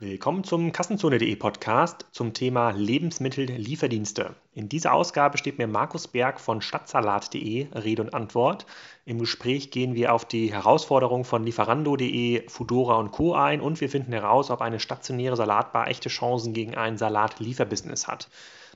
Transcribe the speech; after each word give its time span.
Willkommen 0.00 0.44
zum 0.44 0.70
Kassenzone.de 0.70 1.34
Podcast 1.34 2.06
zum 2.12 2.32
Thema 2.32 2.70
Lebensmittellieferdienste. 2.70 4.36
In 4.54 4.68
dieser 4.68 4.92
Ausgabe 4.92 5.38
steht 5.38 5.58
mir 5.58 5.66
Markus 5.66 6.06
Berg 6.06 6.38
von 6.38 6.62
Stadtsalat.de 6.62 7.66
Rede 7.74 8.02
und 8.02 8.14
Antwort. 8.14 8.64
Im 9.06 9.18
Gespräch 9.18 9.72
gehen 9.72 9.96
wir 9.96 10.14
auf 10.14 10.24
die 10.24 10.52
Herausforderungen 10.52 11.24
von 11.24 11.42
Lieferando.de, 11.42 12.48
Fudora 12.48 12.94
und 12.94 13.10
Co. 13.10 13.34
ein 13.34 13.60
und 13.60 13.80
wir 13.80 13.88
finden 13.88 14.12
heraus, 14.12 14.52
ob 14.52 14.60
eine 14.60 14.78
stationäre 14.78 15.34
Salatbar 15.34 15.88
echte 15.88 16.10
Chancen 16.10 16.52
gegen 16.52 16.76
ein 16.76 16.96
Salatlieferbusiness 16.96 18.06
hat. 18.06 18.28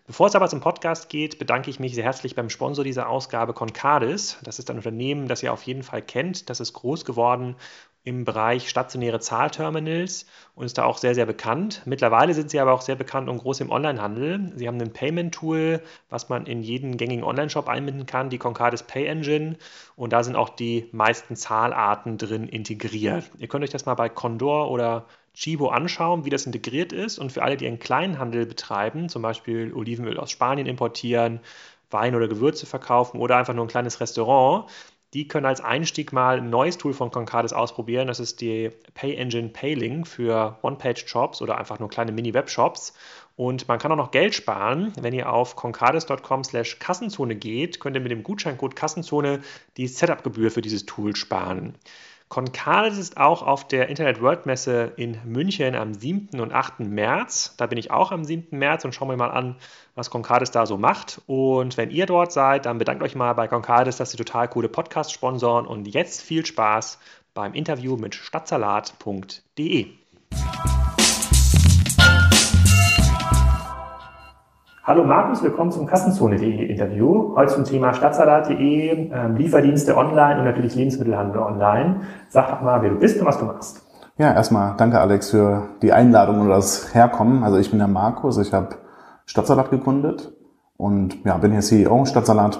Bevor 0.09 0.27
es 0.27 0.35
aber 0.35 0.49
zum 0.49 0.59
Podcast 0.59 1.09
geht, 1.09 1.39
bedanke 1.39 1.71
ich 1.71 1.79
mich 1.79 1.95
sehr 1.95 2.03
herzlich 2.03 2.35
beim 2.35 2.51
Sponsor 2.51 2.83
dieser 2.83 3.09
Ausgabe, 3.09 3.53
Concardis. 3.53 4.39
Das 4.43 4.59
ist 4.59 4.69
ein 4.69 4.79
Unternehmen, 4.79 5.29
das 5.29 5.45
ihr 5.45 5.53
auf 5.53 5.63
jeden 5.63 5.85
Fall 5.85 6.03
kennt. 6.03 6.51
Das 6.51 6.59
ist 6.59 6.73
groß 6.73 7.05
geworden 7.05 7.55
im 8.05 8.25
Bereich 8.25 8.69
stationäre 8.69 9.21
Zahlterminals 9.21 10.27
und 10.57 10.67
ist 10.67 10.77
da 10.77 10.85
auch 10.85 10.99
sehr, 10.99 11.15
sehr 11.15 11.27
bekannt. 11.27 11.83
Mittlerweile 11.85 12.35
sind 12.35 12.51
sie 12.51 12.59
aber 12.59 12.73
auch 12.73 12.81
sehr 12.81 12.97
bekannt 12.97 13.29
und 13.29 13.39
groß 13.39 13.61
im 13.61 13.71
Onlinehandel. 13.71 14.53
Sie 14.57 14.67
haben 14.67 14.81
ein 14.81 14.93
Payment-Tool, 14.93 15.81
was 16.11 16.29
man 16.29 16.47
in 16.47 16.63
jeden 16.63 16.97
gängigen 16.97 17.23
Online-Shop 17.23 17.69
einbinden 17.69 18.07
kann, 18.07 18.29
die 18.29 18.39
Concardis 18.39 18.83
Pay 18.83 19.07
Engine. 19.07 19.57
Und 19.95 20.13
da 20.13 20.25
sind 20.25 20.35
auch 20.35 20.49
die 20.49 20.89
meisten 20.91 21.37
Zahlarten 21.37 22.19
drin 22.19 22.49
integriert. 22.49 23.31
Ihr 23.39 23.47
könnt 23.47 23.63
euch 23.63 23.71
das 23.71 23.87
mal 23.87 23.95
bei 23.95 24.09
Condor 24.09 24.71
oder 24.73 25.07
Chibo 25.35 25.69
anschauen, 25.69 26.25
wie 26.25 26.31
das 26.31 26.45
integriert 26.45 26.93
ist. 26.93 27.21
Und 27.21 27.31
für 27.31 27.43
alle, 27.43 27.57
die 27.57 27.69
einen 27.69 27.79
kleinen 27.79 28.19
Handel 28.19 28.47
betreiben, 28.47 29.09
zum 29.11 29.23
Beispiel 29.23 29.73
Olivenöl 29.73 30.19
aus 30.19 30.33
Spanien 30.33 30.67
importieren, 30.67 31.41
Wein 31.93 32.15
oder 32.15 32.27
Gewürze 32.27 32.67
verkaufen 32.67 33.21
oder 33.21 33.37
einfach 33.37 33.55
nur 33.55 33.65
ein 33.65 33.69
kleines 33.69 34.01
Restaurant, 34.01 34.69
die 35.15 35.29
können 35.29 35.47
als 35.47 35.61
Einstieg 35.61 36.13
mal 36.13 36.39
ein 36.39 36.49
neues 36.49 36.79
Tool 36.79 36.95
von 36.95 37.11
Concardis 37.11 37.53
ausprobieren. 37.53 38.07
Das 38.07 38.19
ist 38.19 38.41
die 38.41 38.71
Pay 38.95 39.17
Engine 39.17 39.51
Paylink 39.51 40.09
für 40.09 40.59
One-Page-Shops 40.63 41.43
oder 41.43 41.59
einfach 41.59 41.79
nur 41.79 41.91
kleine 41.91 42.13
Mini-Web-Shops. 42.13 42.95
Und 43.37 43.69
man 43.69 43.79
kann 43.79 43.93
auch 43.93 43.97
noch 43.97 44.11
Geld 44.11 44.35
sparen. 44.35 44.93
Wenn 45.01 45.13
ihr 45.13 45.31
auf 45.31 45.57
concardis.com 45.57 46.45
slash 46.45 46.79
Kassenzone 46.79 47.35
geht, 47.35 47.81
könnt 47.81 47.97
ihr 47.97 48.01
mit 48.01 48.11
dem 48.11 48.23
Gutscheincode 48.23 48.77
Kassenzone 48.77 49.41
die 49.77 49.87
Setup-Gebühr 49.87 50.51
für 50.51 50.63
dieses 50.63 50.87
Tool 50.87 51.15
sparen. 51.15 51.75
Concardis 52.33 52.97
ist 52.97 53.19
auch 53.19 53.43
auf 53.43 53.69
der 53.69 53.91
Internet 53.91 54.23
World 54.23 54.47
Messe 54.47 54.95
in 54.97 55.19
München 55.27 55.75
am 55.75 55.93
7. 55.93 56.41
und 56.41 56.51
8. 56.51 56.81
März. 56.81 57.53
Da 57.59 57.67
bin 57.67 57.77
ich 57.77 57.91
auch 57.91 58.11
am 58.11 58.25
7. 58.25 58.57
März 58.59 58.87
und 58.87 58.95
schauen 58.95 59.11
wir 59.11 59.19
mal 59.19 59.31
an, 59.31 59.57
was 59.97 60.09
Concardis 60.09 60.51
da 60.51 60.65
so 60.65 60.79
macht. 60.79 61.21
Und 61.27 61.77
wenn 61.77 61.91
ihr 61.91 62.07
dort 62.07 62.33
seid, 62.33 62.65
dann 62.65 62.79
bedankt 62.79 63.03
euch 63.03 63.15
mal 63.15 63.35
bei 63.35 63.49
Concardis, 63.49 63.99
dass 63.99 64.13
sie 64.13 64.17
total 64.17 64.49
coole 64.49 64.71
Podcasts 64.71 65.13
sponsoren. 65.13 65.67
Und 65.67 65.87
jetzt 65.89 66.23
viel 66.23 66.47
Spaß 66.47 66.99
beim 67.35 67.53
Interview 67.53 67.99
mit 67.99 68.15
stadtsalat.de. 68.15 69.89
Hallo 74.85 75.05
Markus, 75.05 75.45
willkommen 75.45 75.71
zum 75.71 75.87
Kassenzone.de 75.87 76.67
Interview. 76.67 77.37
Heute 77.37 77.55
zum 77.55 77.63
Thema 77.63 77.95
Stadtsalat.de, 77.95 79.13
ähm, 79.13 79.37
Lieferdienste 79.37 79.97
online 79.97 80.41
und 80.41 80.45
natürlich 80.45 80.75
Lebensmittelhandel 80.75 81.41
online. 81.41 82.01
Sag 82.31 82.51
doch 82.51 82.63
mal, 82.63 82.83
wer 82.83 82.91
du 82.91 82.97
bist 82.97 83.21
und 83.21 83.25
was 83.25 83.39
du 83.39 83.45
machst. 83.45 83.87
Ja, 84.19 84.35
erstmal 84.35 84.75
danke 84.77 84.99
Alex 84.99 85.31
für 85.31 85.69
die 85.83 85.93
Einladung 85.93 86.41
und 86.41 86.49
das 86.49 86.97
Herkommen. 86.97 87.45
Also 87.45 87.59
ich 87.59 87.71
bin 87.71 87.79
der 87.79 87.87
Markus, 87.87 88.39
ich 88.39 88.53
habe 88.53 88.71
Stadtsalat 89.25 89.71
gegründet 89.71 90.33
und 90.77 91.25
ja, 91.25 91.37
bin 91.39 91.53
hier 91.53 91.61
CEO. 91.61 92.05
Stadtsalat 92.05 92.59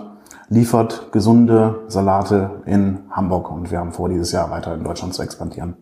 liefert 0.49 1.11
gesunde 1.11 1.81
Salate 1.89 2.63
in 2.67 3.01
Hamburg 3.11 3.51
und 3.51 3.73
wir 3.73 3.81
haben 3.81 3.91
vor, 3.91 4.09
dieses 4.09 4.31
Jahr 4.31 4.49
weiter 4.49 4.75
in 4.75 4.85
Deutschland 4.85 5.13
zu 5.13 5.25
expandieren. 5.25 5.75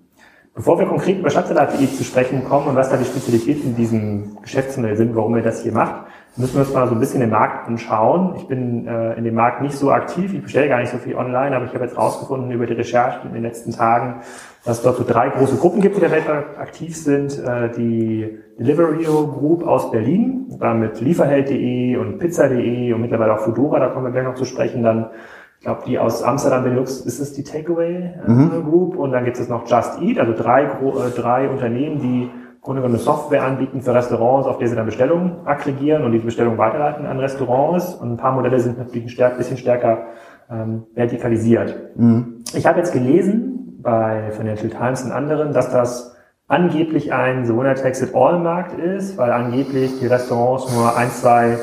Bevor 0.55 0.79
wir 0.79 0.87
konkret 0.87 1.19
über 1.19 1.31
Stadtsalat.de 1.31 1.87
zu 1.87 2.03
sprechen 2.03 2.45
kommen 2.45 2.69
und 2.69 2.77
was 2.77 2.89
da 2.89 2.97
die 2.97 3.05
Spezialitäten 3.05 3.71
in 3.71 3.77
diesem 3.77 4.39
Geschäftsmodell 4.43 4.97
sind, 4.97 5.15
warum 5.15 5.37
ihr 5.37 5.43
das 5.43 5.63
hier 5.63 5.73
macht, 5.73 6.07
müssen 6.37 6.55
wir 6.55 6.61
uns 6.61 6.73
mal 6.73 6.87
so 6.87 6.95
ein 6.95 7.01
bisschen 7.01 7.21
den 7.21 7.31
Markt 7.31 7.67
anschauen. 7.67 8.35
Ich 8.37 8.47
bin 8.47 8.87
äh, 8.87 9.15
in 9.15 9.25
dem 9.25 9.35
Markt 9.35 9.63
nicht 9.63 9.77
so 9.77 9.91
aktiv, 9.91 10.33
ich 10.33 10.43
bestelle 10.43 10.69
gar 10.69 10.81
nicht 10.81 10.91
so 10.91 10.99
viel 10.99 11.15
online, 11.15 11.55
aber 11.55 11.65
ich 11.65 11.75
habe 11.75 11.85
jetzt 11.85 11.97
rausgefunden 11.97 12.51
über 12.51 12.67
die 12.67 12.75
Recherche 12.75 13.27
in 13.27 13.35
den 13.35 13.43
letzten 13.43 13.73
Tagen, 13.73 14.21
dass 14.65 14.79
es 14.79 14.83
dort 14.83 14.97
so 14.97 15.05
drei 15.05 15.29
große 15.29 15.57
Gruppen 15.57 15.81
gibt, 15.81 15.97
die 15.97 16.01
der 16.01 16.11
weltweit 16.11 16.59
aktiv 16.59 16.97
sind. 16.97 17.39
Äh, 17.39 17.71
die 17.71 18.39
Deliverio 18.59 19.27
Group 19.27 19.67
aus 19.67 19.91
Berlin, 19.91 20.47
dann 20.61 20.81
mit 20.81 21.01
Lieferheld.de 21.01 21.97
und 21.97 22.19
Pizza.de 22.19 22.93
und 22.93 23.01
mittlerweile 23.01 23.35
auch 23.35 23.41
Fudora, 23.41 23.81
da 23.81 23.89
kommen 23.89 24.07
wir 24.07 24.13
gleich 24.13 24.25
noch 24.25 24.35
zu 24.35 24.45
sprechen, 24.45 24.83
dann 24.83 25.11
ich 25.59 25.67
glaube, 25.67 25.83
die 25.87 25.99
aus 25.99 26.23
Amsterdam 26.23 26.65
Benelux 26.65 27.01
ist 27.03 27.21
es 27.21 27.35
die 27.35 27.45
Takeaway 27.45 28.15
äh, 28.27 28.31
mhm. 28.31 28.65
Group 28.65 28.97
und 28.97 29.13
dann 29.13 29.27
gibt 29.27 29.39
es 29.39 29.51
noch 29.51 29.69
Just 29.69 30.01
Eat, 30.01 30.19
also 30.19 30.33
drei, 30.33 30.63
äh, 30.63 31.11
drei 31.15 31.51
Unternehmen, 31.51 32.01
die 32.01 32.31
Grunde 32.63 32.83
genommen 32.83 32.97
eine 32.97 33.03
Software 33.03 33.43
anbieten 33.43 33.81
für 33.81 33.95
Restaurants, 33.95 34.47
auf 34.47 34.59
der 34.59 34.69
sie 34.69 34.77
dann 34.77 34.85
Bestellungen 34.85 35.47
aggregieren 35.47 36.05
und 36.05 36.13
diese 36.13 36.27
Bestellungen 36.27 36.59
weiterleiten 36.59 37.07
an 37.07 37.19
Restaurants. 37.19 37.95
Und 37.95 38.13
ein 38.13 38.17
paar 38.19 38.33
Modelle 38.33 38.61
sind 38.61 38.79
natürlich 38.79 39.05
ein 39.05 39.09
stärk, 39.09 39.39
bisschen 39.39 39.57
stärker 39.57 40.07
ähm, 40.51 40.85
vertikalisiert. 40.95 41.97
Mhm. 41.97 42.45
Ich 42.53 42.67
habe 42.67 42.79
jetzt 42.79 42.93
gelesen 42.93 43.79
bei 43.83 44.31
Financial 44.33 44.69
Times 44.69 45.03
und 45.03 45.13
anderen, 45.13 45.55
dass 45.55 45.71
das 45.71 46.17
angeblich 46.49 47.15
ein 47.15 47.47
The 47.47 47.57
Winner 47.57 47.77
Takes 47.77 48.03
It 48.03 48.15
All 48.15 48.39
Markt 48.41 48.79
ist, 48.79 49.17
weil 49.17 49.33
angeblich 49.33 49.99
die 49.99 50.07
Restaurants 50.07 50.75
nur 50.75 50.97
ein, 50.97 51.09
zwei, 51.11 51.57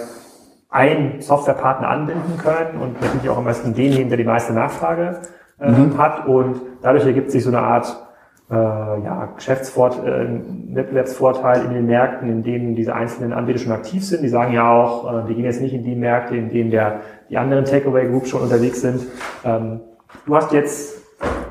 ein 0.70 1.18
Softwarepartner 1.20 1.90
anbinden 1.90 2.38
können 2.38 2.82
und 2.82 3.00
natürlich 3.02 3.30
auch 3.30 3.38
am 3.38 3.46
besten 3.46 3.76
den 3.76 3.94
nehmen, 3.94 4.10
der 4.10 4.18
die 4.18 4.24
meiste 4.24 4.54
Nachfrage 4.54 5.20
äh, 5.60 5.70
mhm. 5.70 5.98
hat. 5.98 6.26
Und 6.26 6.62
dadurch 6.82 7.06
ergibt 7.06 7.30
sich 7.30 7.44
so 7.44 7.50
eine 7.50 7.60
Art 7.60 8.07
äh, 8.50 8.54
ja, 8.54 9.30
Geschäftsvort 9.36 10.06
äh, 10.06 10.26
Wettbewerbsvorteil 10.74 11.66
in 11.66 11.74
den 11.74 11.86
Märkten, 11.86 12.30
in 12.30 12.44
denen 12.44 12.76
diese 12.76 12.96
einzelnen 12.96 13.34
Anbieter 13.34 13.60
schon 13.60 13.74
aktiv 13.74 14.06
sind. 14.06 14.24
Die 14.24 14.30
sagen 14.30 14.54
ja 14.54 14.72
auch, 14.72 15.12
äh, 15.12 15.28
wir 15.28 15.36
gehen 15.36 15.46
jetzt 15.46 15.62
nicht 15.62 15.74
in 15.74 15.84
die 15.84 15.96
Märkte, 15.96 16.36
in 16.36 16.50
denen 16.50 16.72
der, 16.72 17.02
die 17.30 17.38
anderen 17.38 17.66
Takeaway 17.66 18.08
Groups 18.08 18.30
schon 18.30 18.42
unterwegs 18.42 18.82
sind. 18.82 19.06
Ähm, 19.44 19.82
du 20.26 20.36
hast 20.36 20.54
jetzt 20.54 21.02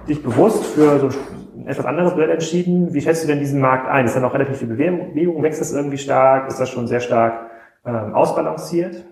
dich 0.08 0.22
bewusst 0.22 0.64
für 0.64 0.98
so 0.98 1.08
ein 1.58 1.66
etwas 1.66 1.84
anderes 1.84 2.12
Modell 2.12 2.30
entschieden. 2.30 2.94
Wie 2.94 3.00
schätzt 3.00 3.24
du 3.24 3.28
denn 3.28 3.40
diesen 3.40 3.60
Markt 3.60 3.88
ein? 3.88 4.06
Ist 4.06 4.16
da 4.16 4.20
noch 4.20 4.32
relativ 4.32 4.56
viel 4.56 4.68
Bewegung? 4.68 5.42
Wächst 5.42 5.60
das 5.60 5.72
irgendwie 5.72 5.98
stark? 5.98 6.48
Ist 6.48 6.60
das 6.60 6.70
schon 6.70 6.86
sehr 6.86 7.00
stark 7.00 7.50
ähm, 7.84 8.14
ausbalanciert? 8.14 9.04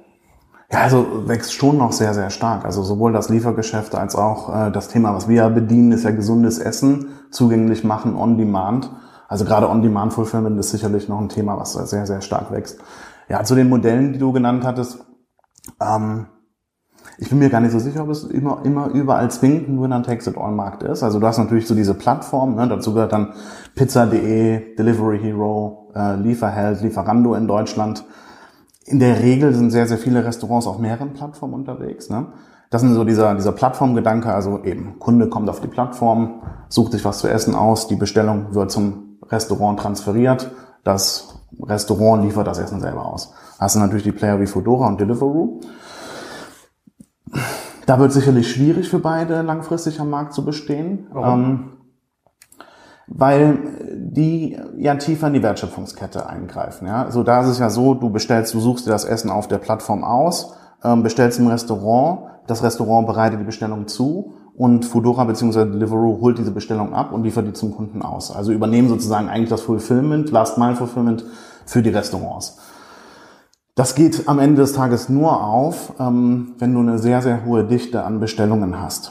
Ja, 0.70 0.80
also 0.80 1.28
wächst 1.28 1.52
schon 1.52 1.78
noch 1.78 1.92
sehr, 1.92 2.14
sehr 2.14 2.30
stark. 2.30 2.64
Also 2.64 2.82
sowohl 2.82 3.12
das 3.12 3.28
Liefergeschäft 3.28 3.94
als 3.94 4.16
auch 4.16 4.54
äh, 4.54 4.70
das 4.70 4.88
Thema, 4.88 5.14
was 5.14 5.28
wir 5.28 5.48
bedienen, 5.50 5.92
ist 5.92 6.04
ja 6.04 6.10
gesundes 6.10 6.58
Essen 6.58 7.08
zugänglich 7.30 7.84
machen 7.84 8.16
on 8.16 8.38
demand. 8.38 8.90
Also 9.28 9.44
gerade 9.44 9.68
on 9.68 9.82
demand 9.82 10.12
Fulfillment 10.12 10.58
ist 10.58 10.70
sicherlich 10.70 11.08
noch 11.08 11.20
ein 11.20 11.28
Thema, 11.28 11.58
was 11.58 11.72
sehr, 11.72 12.06
sehr 12.06 12.20
stark 12.20 12.50
wächst. 12.50 12.80
Ja, 13.28 13.42
zu 13.44 13.54
den 13.54 13.68
Modellen, 13.68 14.12
die 14.12 14.18
du 14.18 14.32
genannt 14.32 14.64
hattest. 14.64 15.04
Ähm, 15.80 16.26
ich 17.18 17.28
bin 17.28 17.38
mir 17.38 17.50
gar 17.50 17.60
nicht 17.60 17.72
so 17.72 17.78
sicher, 17.78 18.02
ob 18.02 18.10
es 18.10 18.24
immer, 18.24 18.60
immer 18.64 18.88
überall 18.88 19.30
zwingend 19.30 19.68
ein 19.68 19.80
Winner 19.80 20.02
Takes 20.02 20.26
It 20.26 20.36
All 20.36 20.52
Markt 20.52 20.82
ist. 20.82 21.02
Also 21.02 21.20
du 21.20 21.26
hast 21.26 21.38
natürlich 21.38 21.66
so 21.66 21.74
diese 21.74 21.94
Plattform, 21.94 22.56
ne, 22.56 22.66
dazu 22.68 22.92
gehört 22.92 23.12
dann 23.12 23.34
Pizza.de, 23.74 24.74
Delivery 24.74 25.20
Hero, 25.20 25.92
äh, 25.94 26.16
Lieferheld, 26.16 26.80
Lieferando 26.82 27.34
in 27.34 27.46
Deutschland. 27.46 28.04
In 28.86 28.98
der 28.98 29.20
Regel 29.20 29.54
sind 29.54 29.70
sehr, 29.70 29.86
sehr 29.86 29.98
viele 29.98 30.24
Restaurants 30.24 30.66
auf 30.66 30.78
mehreren 30.78 31.14
Plattformen 31.14 31.54
unterwegs. 31.54 32.10
Ne? 32.10 32.26
Das 32.70 32.82
ist 32.82 32.92
so 32.92 33.04
dieser, 33.04 33.34
dieser 33.34 33.52
Plattformgedanke, 33.52 34.32
also 34.32 34.62
eben, 34.64 34.98
Kunde 34.98 35.28
kommt 35.28 35.48
auf 35.48 35.60
die 35.60 35.68
Plattform, 35.68 36.42
sucht 36.68 36.92
sich 36.92 37.04
was 37.04 37.18
zu 37.18 37.28
essen 37.28 37.54
aus, 37.54 37.88
die 37.88 37.96
Bestellung 37.96 38.54
wird 38.54 38.70
zum 38.70 39.18
Restaurant 39.30 39.78
transferiert, 39.78 40.50
das 40.82 41.40
Restaurant 41.62 42.24
liefert 42.24 42.46
das 42.46 42.58
Essen 42.58 42.80
selber 42.80 43.06
aus. 43.06 43.32
Hast 43.58 43.76
du 43.76 43.80
natürlich 43.80 44.02
die 44.02 44.12
Player 44.12 44.40
wie 44.40 44.46
Fedora 44.46 44.88
und 44.88 45.00
Deliveroo. 45.00 45.60
Da 47.86 47.98
wird 47.98 48.12
sicherlich 48.12 48.50
schwierig 48.50 48.88
für 48.88 48.98
beide 48.98 49.42
langfristig 49.42 50.00
am 50.00 50.10
Markt 50.10 50.34
zu 50.34 50.44
bestehen. 50.44 51.06
Ähm, 51.14 51.73
weil 53.06 53.58
die 53.94 54.58
ja 54.76 54.94
tiefer 54.94 55.28
in 55.28 55.34
die 55.34 55.42
Wertschöpfungskette 55.42 56.26
eingreifen. 56.26 56.86
Ja? 56.86 57.04
Also 57.04 57.22
da 57.22 57.42
ist 57.42 57.48
es 57.48 57.58
ja 57.58 57.70
so, 57.70 57.94
du 57.94 58.10
bestellst, 58.10 58.54
du 58.54 58.60
suchst 58.60 58.86
dir 58.86 58.90
das 58.90 59.04
Essen 59.04 59.30
auf 59.30 59.48
der 59.48 59.58
Plattform 59.58 60.04
aus, 60.04 60.54
ähm, 60.82 61.02
bestellst 61.02 61.38
im 61.38 61.46
Restaurant, 61.48 62.30
das 62.46 62.62
Restaurant 62.62 63.06
bereitet 63.06 63.40
die 63.40 63.44
Bestellung 63.44 63.88
zu 63.88 64.34
und 64.56 64.84
Foodora 64.84 65.24
bzw. 65.24 65.64
Deliveroo 65.64 66.20
holt 66.20 66.38
diese 66.38 66.50
Bestellung 66.50 66.94
ab 66.94 67.12
und 67.12 67.24
liefert 67.24 67.46
die 67.46 67.52
zum 67.52 67.74
Kunden 67.74 68.02
aus. 68.02 68.34
Also 68.34 68.52
übernehmen 68.52 68.88
sozusagen 68.88 69.28
eigentlich 69.28 69.50
das 69.50 69.62
Fulfillment, 69.62 70.30
Last 70.30 70.58
Mile 70.58 70.76
Fulfillment 70.76 71.24
für 71.66 71.82
die 71.82 71.90
Restaurants. 71.90 72.58
Das 73.74 73.96
geht 73.96 74.28
am 74.28 74.38
Ende 74.38 74.62
des 74.62 74.72
Tages 74.72 75.08
nur 75.08 75.42
auf, 75.44 75.94
ähm, 75.98 76.54
wenn 76.58 76.72
du 76.72 76.80
eine 76.80 76.98
sehr, 76.98 77.22
sehr 77.22 77.44
hohe 77.44 77.64
Dichte 77.64 78.04
an 78.04 78.20
Bestellungen 78.20 78.80
hast 78.80 79.10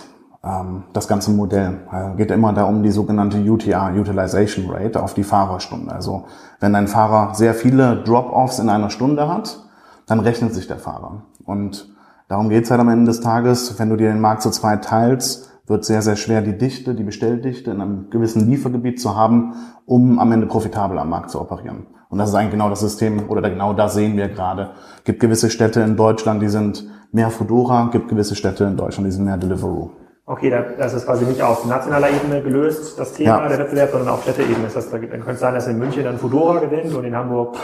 das 0.92 1.08
ganze 1.08 1.32
Modell. 1.32 1.80
Also 1.90 2.16
geht 2.16 2.30
immer 2.30 2.52
da 2.52 2.66
um 2.66 2.84
die 2.84 2.92
sogenannte 2.92 3.38
UTR, 3.38 3.94
Utilization 3.96 4.70
Rate, 4.70 5.02
auf 5.02 5.14
die 5.14 5.24
Fahrerstunde. 5.24 5.90
Also 5.90 6.26
wenn 6.60 6.76
ein 6.76 6.88
Fahrer 6.88 7.34
sehr 7.34 7.54
viele 7.54 8.04
Drop-offs 8.04 8.60
in 8.60 8.70
einer 8.70 8.90
Stunde 8.90 9.30
hat, 9.30 9.64
dann 10.06 10.20
rechnet 10.20 10.54
sich 10.54 10.68
der 10.68 10.80
Fahrer. 10.80 11.24
Und 11.46 11.90
darum 12.28 12.50
geht's 12.50 12.70
halt 12.70 12.82
am 12.82 12.90
Ende 12.90 13.06
des 13.06 13.22
Tages, 13.22 13.80
wenn 13.80 13.90
du 13.90 13.96
dir 13.96 14.10
den 14.10 14.20
Markt 14.20 14.42
zu 14.42 14.52
zweit 14.52 14.84
teilst, 14.84 15.50
wird 15.66 15.86
sehr, 15.86 16.02
sehr 16.02 16.18
schwer, 16.18 16.42
die 16.42 16.58
Dichte, 16.58 16.94
die 16.94 17.04
Bestelldichte 17.04 17.72
in 17.72 17.80
einem 17.80 18.10
gewissen 18.10 18.50
Liefergebiet 18.50 19.00
zu 19.00 19.16
haben, 19.16 19.54
um 19.86 20.20
am 20.20 20.30
Ende 20.34 20.46
profitabel 20.46 21.00
am 21.00 21.10
Markt 21.10 21.30
zu 21.30 21.40
operieren. 21.40 21.88
Und 22.10 22.18
das 22.18 22.30
ist 22.30 22.36
eigentlich 22.36 22.52
genau 22.52 22.70
das 22.70 22.82
System, 22.82 23.30
oder 23.30 23.50
genau 23.50 23.72
das 23.72 23.94
sehen 23.94 24.18
wir 24.18 24.28
gerade. 24.28 24.72
Gibt 25.06 25.22
gewisse 25.22 25.50
Städte 25.50 25.80
in 25.80 25.96
Deutschland, 25.96 26.42
die 26.42 26.50
sind 26.50 26.86
mehr 27.14 27.30
Fedora, 27.30 27.88
gibt 27.94 28.10
gewisse 28.10 28.36
Städte 28.36 28.66
in 28.66 28.76
Deutschland, 28.76 29.08
die 29.08 29.12
sind 29.12 29.24
mehr 29.24 29.38
Deliveroo. 29.38 29.92
Okay, 30.34 30.52
das 30.80 30.96
ist 30.96 31.06
quasi 31.06 31.26
nicht 31.26 31.44
auf 31.44 31.64
nationaler 31.68 32.10
Ebene 32.10 32.42
gelöst, 32.42 32.98
das 32.98 33.14
Thema 33.14 33.44
ja. 33.44 33.50
der 33.50 33.60
Wettbewerb, 33.60 33.92
sondern 33.92 34.10
auf 34.10 34.24
Städteebene. 34.24 34.64
Das 34.64 34.76
heißt, 34.76 34.92
dann 34.92 35.02
könnte 35.02 35.32
es 35.32 35.40
sein, 35.40 35.54
dass 35.54 35.68
in 35.68 35.78
München 35.78 36.04
dann 36.04 36.18
Fedora 36.18 36.58
gewinnt 36.60 36.92
und 36.96 37.04
in 37.04 37.16
Hamburg... 37.16 37.56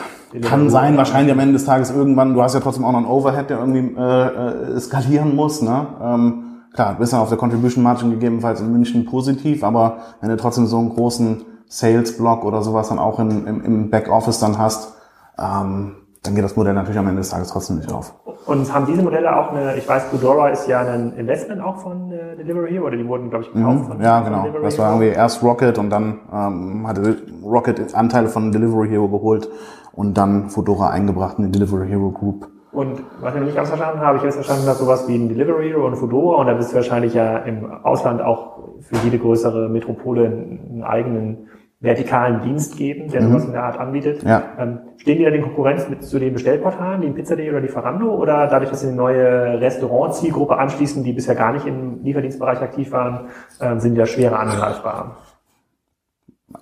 Kann 0.44 0.70
sein, 0.70 0.96
wahrscheinlich 0.96 1.32
am 1.32 1.40
Ende 1.40 1.54
des 1.54 1.66
Tages 1.66 1.90
irgendwann, 1.90 2.36
du 2.36 2.44
hast 2.44 2.54
ja 2.54 2.60
trotzdem 2.60 2.86
auch 2.86 2.92
noch 2.92 3.00
einen 3.00 3.08
Overhead, 3.08 3.50
der 3.50 3.58
irgendwie 3.58 3.96
äh, 3.98 4.76
äh 4.76 4.80
skalieren 4.80 5.36
muss. 5.36 5.64
Ne? 5.64 5.88
Ähm, 6.00 6.44
klar, 6.76 6.96
bist 7.00 7.12
dann 7.12 7.22
auf 7.22 7.30
der 7.30 7.40
Contribution 7.40 7.84
Margin 7.84 8.12
gegebenenfalls 8.12 8.62
in 8.62 8.72
München 8.72 9.04
positiv, 9.06 9.64
aber 9.64 9.98
wenn 10.22 10.30
du 10.30 10.38
trotzdem 10.38 10.68
so 10.68 10.78
einen 10.78 10.90
großen 10.90 11.46
Sales-Block 11.66 12.46
oder 12.46 12.62
sowas 12.62 12.90
dann 12.90 13.00
auch 13.00 13.18
in, 13.18 13.48
im, 13.48 13.64
im 13.64 13.90
Backoffice 13.90 14.40
dann 14.40 14.60
hast, 14.60 14.94
ähm, 15.40 15.96
dann 16.24 16.36
geht 16.36 16.44
das 16.44 16.56
Modell 16.56 16.74
natürlich 16.74 17.00
am 17.00 17.08
Ende 17.08 17.22
des 17.22 17.30
Tages 17.30 17.50
trotzdem 17.50 17.78
nicht 17.78 17.92
auf. 17.92 18.14
Und 18.46 18.74
haben 18.74 18.86
diese 18.86 19.02
Modelle 19.04 19.36
auch 19.36 19.52
eine, 19.52 19.78
ich 19.78 19.88
weiß, 19.88 20.06
Foodora 20.06 20.50
ist 20.50 20.68
ja 20.68 20.82
ein 20.82 21.14
Investment 21.14 21.62
auch 21.62 21.78
von 21.78 22.12
äh, 22.12 22.36
Delivery 22.36 22.72
Hero, 22.72 22.88
oder 22.88 22.98
die 22.98 23.08
wurden, 23.08 23.30
glaube 23.30 23.46
ich, 23.46 23.54
gekauft 23.54 23.80
mhm, 23.80 23.86
von 23.86 24.02
Ja, 24.02 24.22
genau. 24.22 24.42
Delivery 24.42 24.64
das 24.64 24.80
war 24.80 24.92
irgendwie 24.92 25.16
erst 25.16 25.44
Rocket 25.44 25.78
und 25.78 25.90
dann 25.90 26.20
ähm, 26.34 26.88
hatte 26.88 27.18
Rocket 27.44 27.94
Anteile 27.96 28.28
von 28.28 28.52
Delivery 28.52 28.90
Hero 28.90 29.08
geholt 29.08 29.50
und 29.94 30.18
dann 30.18 30.50
Foodora 30.50 30.90
eingebracht 30.90 31.38
in 31.38 31.46
die 31.46 31.52
Delivery 31.52 31.88
Hero 31.88 32.12
Group. 32.12 32.48
Und 32.72 33.02
was 33.22 33.34
ich 33.34 33.40
noch 33.40 33.46
nicht 33.46 33.56
ganz 33.56 33.70
verstanden 33.70 34.00
habe, 34.00 34.18
ich 34.18 34.22
habe 34.22 34.28
jetzt 34.28 34.36
verstanden, 34.36 34.66
dass 34.66 34.78
sowas 34.78 35.08
wie 35.08 35.16
ein 35.16 35.30
Delivery 35.30 35.70
Hero 35.70 35.88
und 35.88 35.96
Foodora 35.96 36.42
und 36.42 36.48
da 36.48 36.54
bist 36.54 36.72
du 36.72 36.76
wahrscheinlich 36.76 37.14
ja 37.14 37.38
im 37.40 37.66
Ausland 37.84 38.22
auch 38.22 38.60
für 38.82 38.96
jede 39.04 39.20
größere 39.20 39.70
Metropole 39.70 40.26
einen 40.26 40.84
eigenen 40.84 41.49
vertikalen 41.82 42.42
Dienst 42.42 42.76
geben, 42.76 43.10
der 43.10 43.22
mhm. 43.22 43.28
sowas 43.30 43.46
in 43.46 43.52
der 43.54 43.64
Art 43.64 43.80
anbietet. 43.80 44.24
Ja. 44.24 44.44
Ähm, 44.58 44.80
stehen 44.98 45.18
die 45.18 45.24
dann 45.24 45.34
in 45.34 45.44
Konkurrenz 45.44 45.88
mit 45.88 46.04
zu 46.04 46.20
den 46.20 46.34
Bestellportalen, 46.34 47.02
wie 47.02 47.10
Pizza.de 47.12 47.50
oder 47.50 47.62
Lieferando, 47.62 48.14
oder 48.16 48.48
dadurch, 48.48 48.70
dass 48.70 48.82
sie 48.82 48.88
eine 48.88 48.98
neue 48.98 49.62
Restaurant-Zielgruppe 49.62 50.58
anschließen, 50.58 51.04
die 51.04 51.14
bisher 51.14 51.36
gar 51.36 51.54
nicht 51.54 51.66
im 51.66 52.04
Lieferdienstbereich 52.04 52.62
aktiv 52.62 52.92
waren, 52.92 53.28
ähm, 53.62 53.80
sind 53.80 53.94
die 53.94 54.00
ja 54.00 54.06
schwerer 54.06 54.40
angreifbar? 54.40 55.18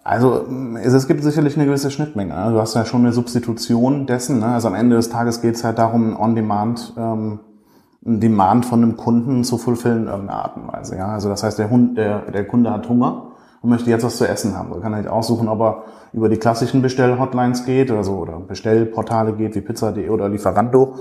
Also 0.04 0.46
es 0.84 1.08
gibt 1.08 1.24
sicherlich 1.24 1.56
eine 1.56 1.66
gewisse 1.66 1.92
Schnittmenge. 1.92 2.34
Ne? 2.34 2.52
Du 2.52 2.60
hast 2.60 2.76
ja 2.76 2.86
schon 2.86 3.02
eine 3.02 3.14
Substitution 3.14 4.06
dessen. 4.06 4.40
Ne? 4.40 4.48
Also 4.48 4.68
am 4.68 4.76
Ende 4.76 4.98
des 4.98 5.10
Tages 5.10 5.42
geht 5.42 5.56
es 5.56 5.64
halt 5.64 5.80
darum, 5.80 6.18
on-demand 6.20 6.94
ähm, 6.98 7.40
einen 8.06 8.20
Demand 8.20 8.66
von 8.66 8.84
einem 8.84 8.98
Kunden 8.98 9.44
zu 9.44 9.58
fulfillen 9.58 10.04
in 10.04 10.08
irgendeiner 10.08 10.44
Art 10.44 10.58
und 10.58 10.72
Weise. 10.72 10.98
Ja? 10.98 11.08
Also 11.08 11.30
das 11.30 11.44
heißt, 11.44 11.58
der, 11.58 11.70
Hund, 11.70 11.98
der, 11.98 12.20
der 12.32 12.46
Kunde 12.46 12.72
hat 12.72 12.88
Hunger 12.88 13.32
und 13.62 13.70
möchte 13.70 13.90
jetzt 13.90 14.04
was 14.04 14.18
zu 14.18 14.28
essen 14.28 14.58
haben. 14.58 14.74
So 14.74 14.80
kann 14.80 14.96
halt 14.96 15.08
aussuchen, 15.08 15.48
ob 15.48 15.62
er 15.62 15.84
über 16.14 16.30
die 16.30 16.38
klassischen 16.38 16.82
Bestell-Hotlines 16.82 17.66
geht 17.66 17.92
oder 17.92 18.04
so 18.04 18.18
oder 18.18 18.40
Bestellportale 18.40 19.34
geht 19.34 19.56
wie 19.56 19.62
Pizza.de 19.62 20.10
oder 20.10 20.30
Lieferando 20.30 20.96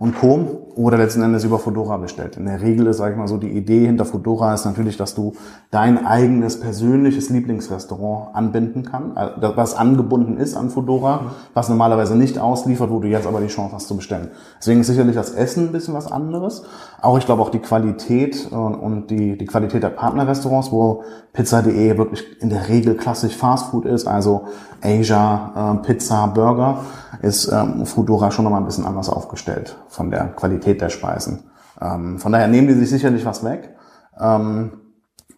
und 0.00 0.18
Co. 0.18 0.62
oder 0.76 0.96
letzten 0.96 1.20
Endes 1.20 1.44
über 1.44 1.58
Fedora 1.58 1.98
bestellt. 1.98 2.38
In 2.38 2.46
der 2.46 2.62
Regel 2.62 2.86
ist, 2.86 2.96
sage 2.96 3.12
ich 3.12 3.18
mal 3.18 3.28
so, 3.28 3.36
die 3.36 3.50
Idee 3.50 3.84
hinter 3.84 4.06
Fedora 4.06 4.54
ist 4.54 4.64
natürlich, 4.64 4.96
dass 4.96 5.14
du 5.14 5.34
dein 5.70 6.06
eigenes 6.06 6.58
persönliches 6.58 7.28
Lieblingsrestaurant 7.28 8.34
anbinden 8.34 8.86
kannst, 8.90 9.18
äh, 9.18 9.56
was 9.56 9.74
angebunden 9.74 10.38
ist 10.38 10.56
an 10.56 10.70
Fedora, 10.70 11.32
was 11.52 11.68
normalerweise 11.68 12.16
nicht 12.16 12.38
ausliefert, 12.38 12.90
wo 12.90 12.98
du 12.98 13.08
jetzt 13.08 13.26
aber 13.26 13.42
die 13.42 13.48
Chance 13.48 13.74
hast 13.74 13.88
zu 13.88 13.96
bestellen. 13.96 14.28
Deswegen 14.58 14.80
ist 14.80 14.86
sicherlich 14.86 15.14
das 15.14 15.32
Essen 15.32 15.66
ein 15.66 15.72
bisschen 15.72 15.92
was 15.92 16.10
anderes. 16.10 16.62
Auch 17.02 17.18
ich 17.18 17.26
glaube 17.26 17.42
auch 17.42 17.50
die 17.50 17.58
Qualität 17.58 18.50
und 18.50 19.08
die, 19.10 19.36
die 19.36 19.46
Qualität 19.46 19.82
der 19.82 19.90
Partnerrestaurants, 19.90 20.72
wo 20.72 21.04
Pizza.de 21.34 21.98
wirklich 21.98 22.24
in 22.40 22.48
der 22.48 22.70
Regel 22.70 22.96
klassisch 22.96 23.36
Fastfood 23.36 23.84
ist, 23.84 24.06
also 24.06 24.46
Asia, 24.82 25.74
äh, 25.74 25.86
Pizza, 25.86 26.26
Burger, 26.28 26.80
ist 27.22 27.50
ähm, 27.52 27.86
Foodora 27.86 28.30
schon 28.30 28.44
nochmal 28.44 28.60
ein 28.60 28.66
bisschen 28.66 28.86
anders 28.86 29.08
aufgestellt 29.08 29.76
von 29.88 30.10
der 30.10 30.28
Qualität 30.28 30.80
der 30.80 30.88
Speisen. 30.88 31.50
Ähm, 31.80 32.18
von 32.18 32.32
daher 32.32 32.48
nehmen 32.48 32.68
die 32.68 32.74
sich 32.74 32.90
sicherlich 32.90 33.24
was 33.24 33.44
weg, 33.44 33.74
ähm, 34.18 34.72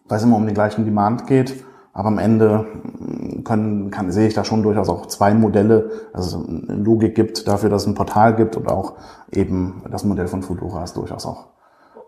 weil 0.07 0.17
es 0.17 0.23
immer 0.23 0.37
um 0.37 0.45
den 0.45 0.55
gleichen 0.55 0.85
Demand 0.85 1.27
geht. 1.27 1.63
Aber 1.93 2.07
am 2.07 2.17
Ende 2.17 2.65
mm, 2.83 3.43
können, 3.43 3.91
kann, 3.91 4.11
sehe 4.11 4.27
ich 4.27 4.33
da 4.33 4.43
schon 4.43 4.63
durchaus 4.63 4.89
auch 4.89 5.05
zwei 5.05 5.33
Modelle, 5.33 5.91
also 6.11 6.43
eine 6.43 6.81
Logik 6.81 7.15
gibt 7.15 7.47
dafür, 7.47 7.69
dass 7.69 7.83
es 7.83 7.87
ein 7.87 7.95
Portal 7.95 8.35
gibt 8.35 8.57
und 8.57 8.67
auch 8.67 8.95
eben 9.31 9.83
das 9.91 10.03
Modell 10.03 10.27
von 10.27 10.41
Foodora 10.41 10.83
ist 10.83 10.97
durchaus 10.97 11.25
auch 11.25 11.53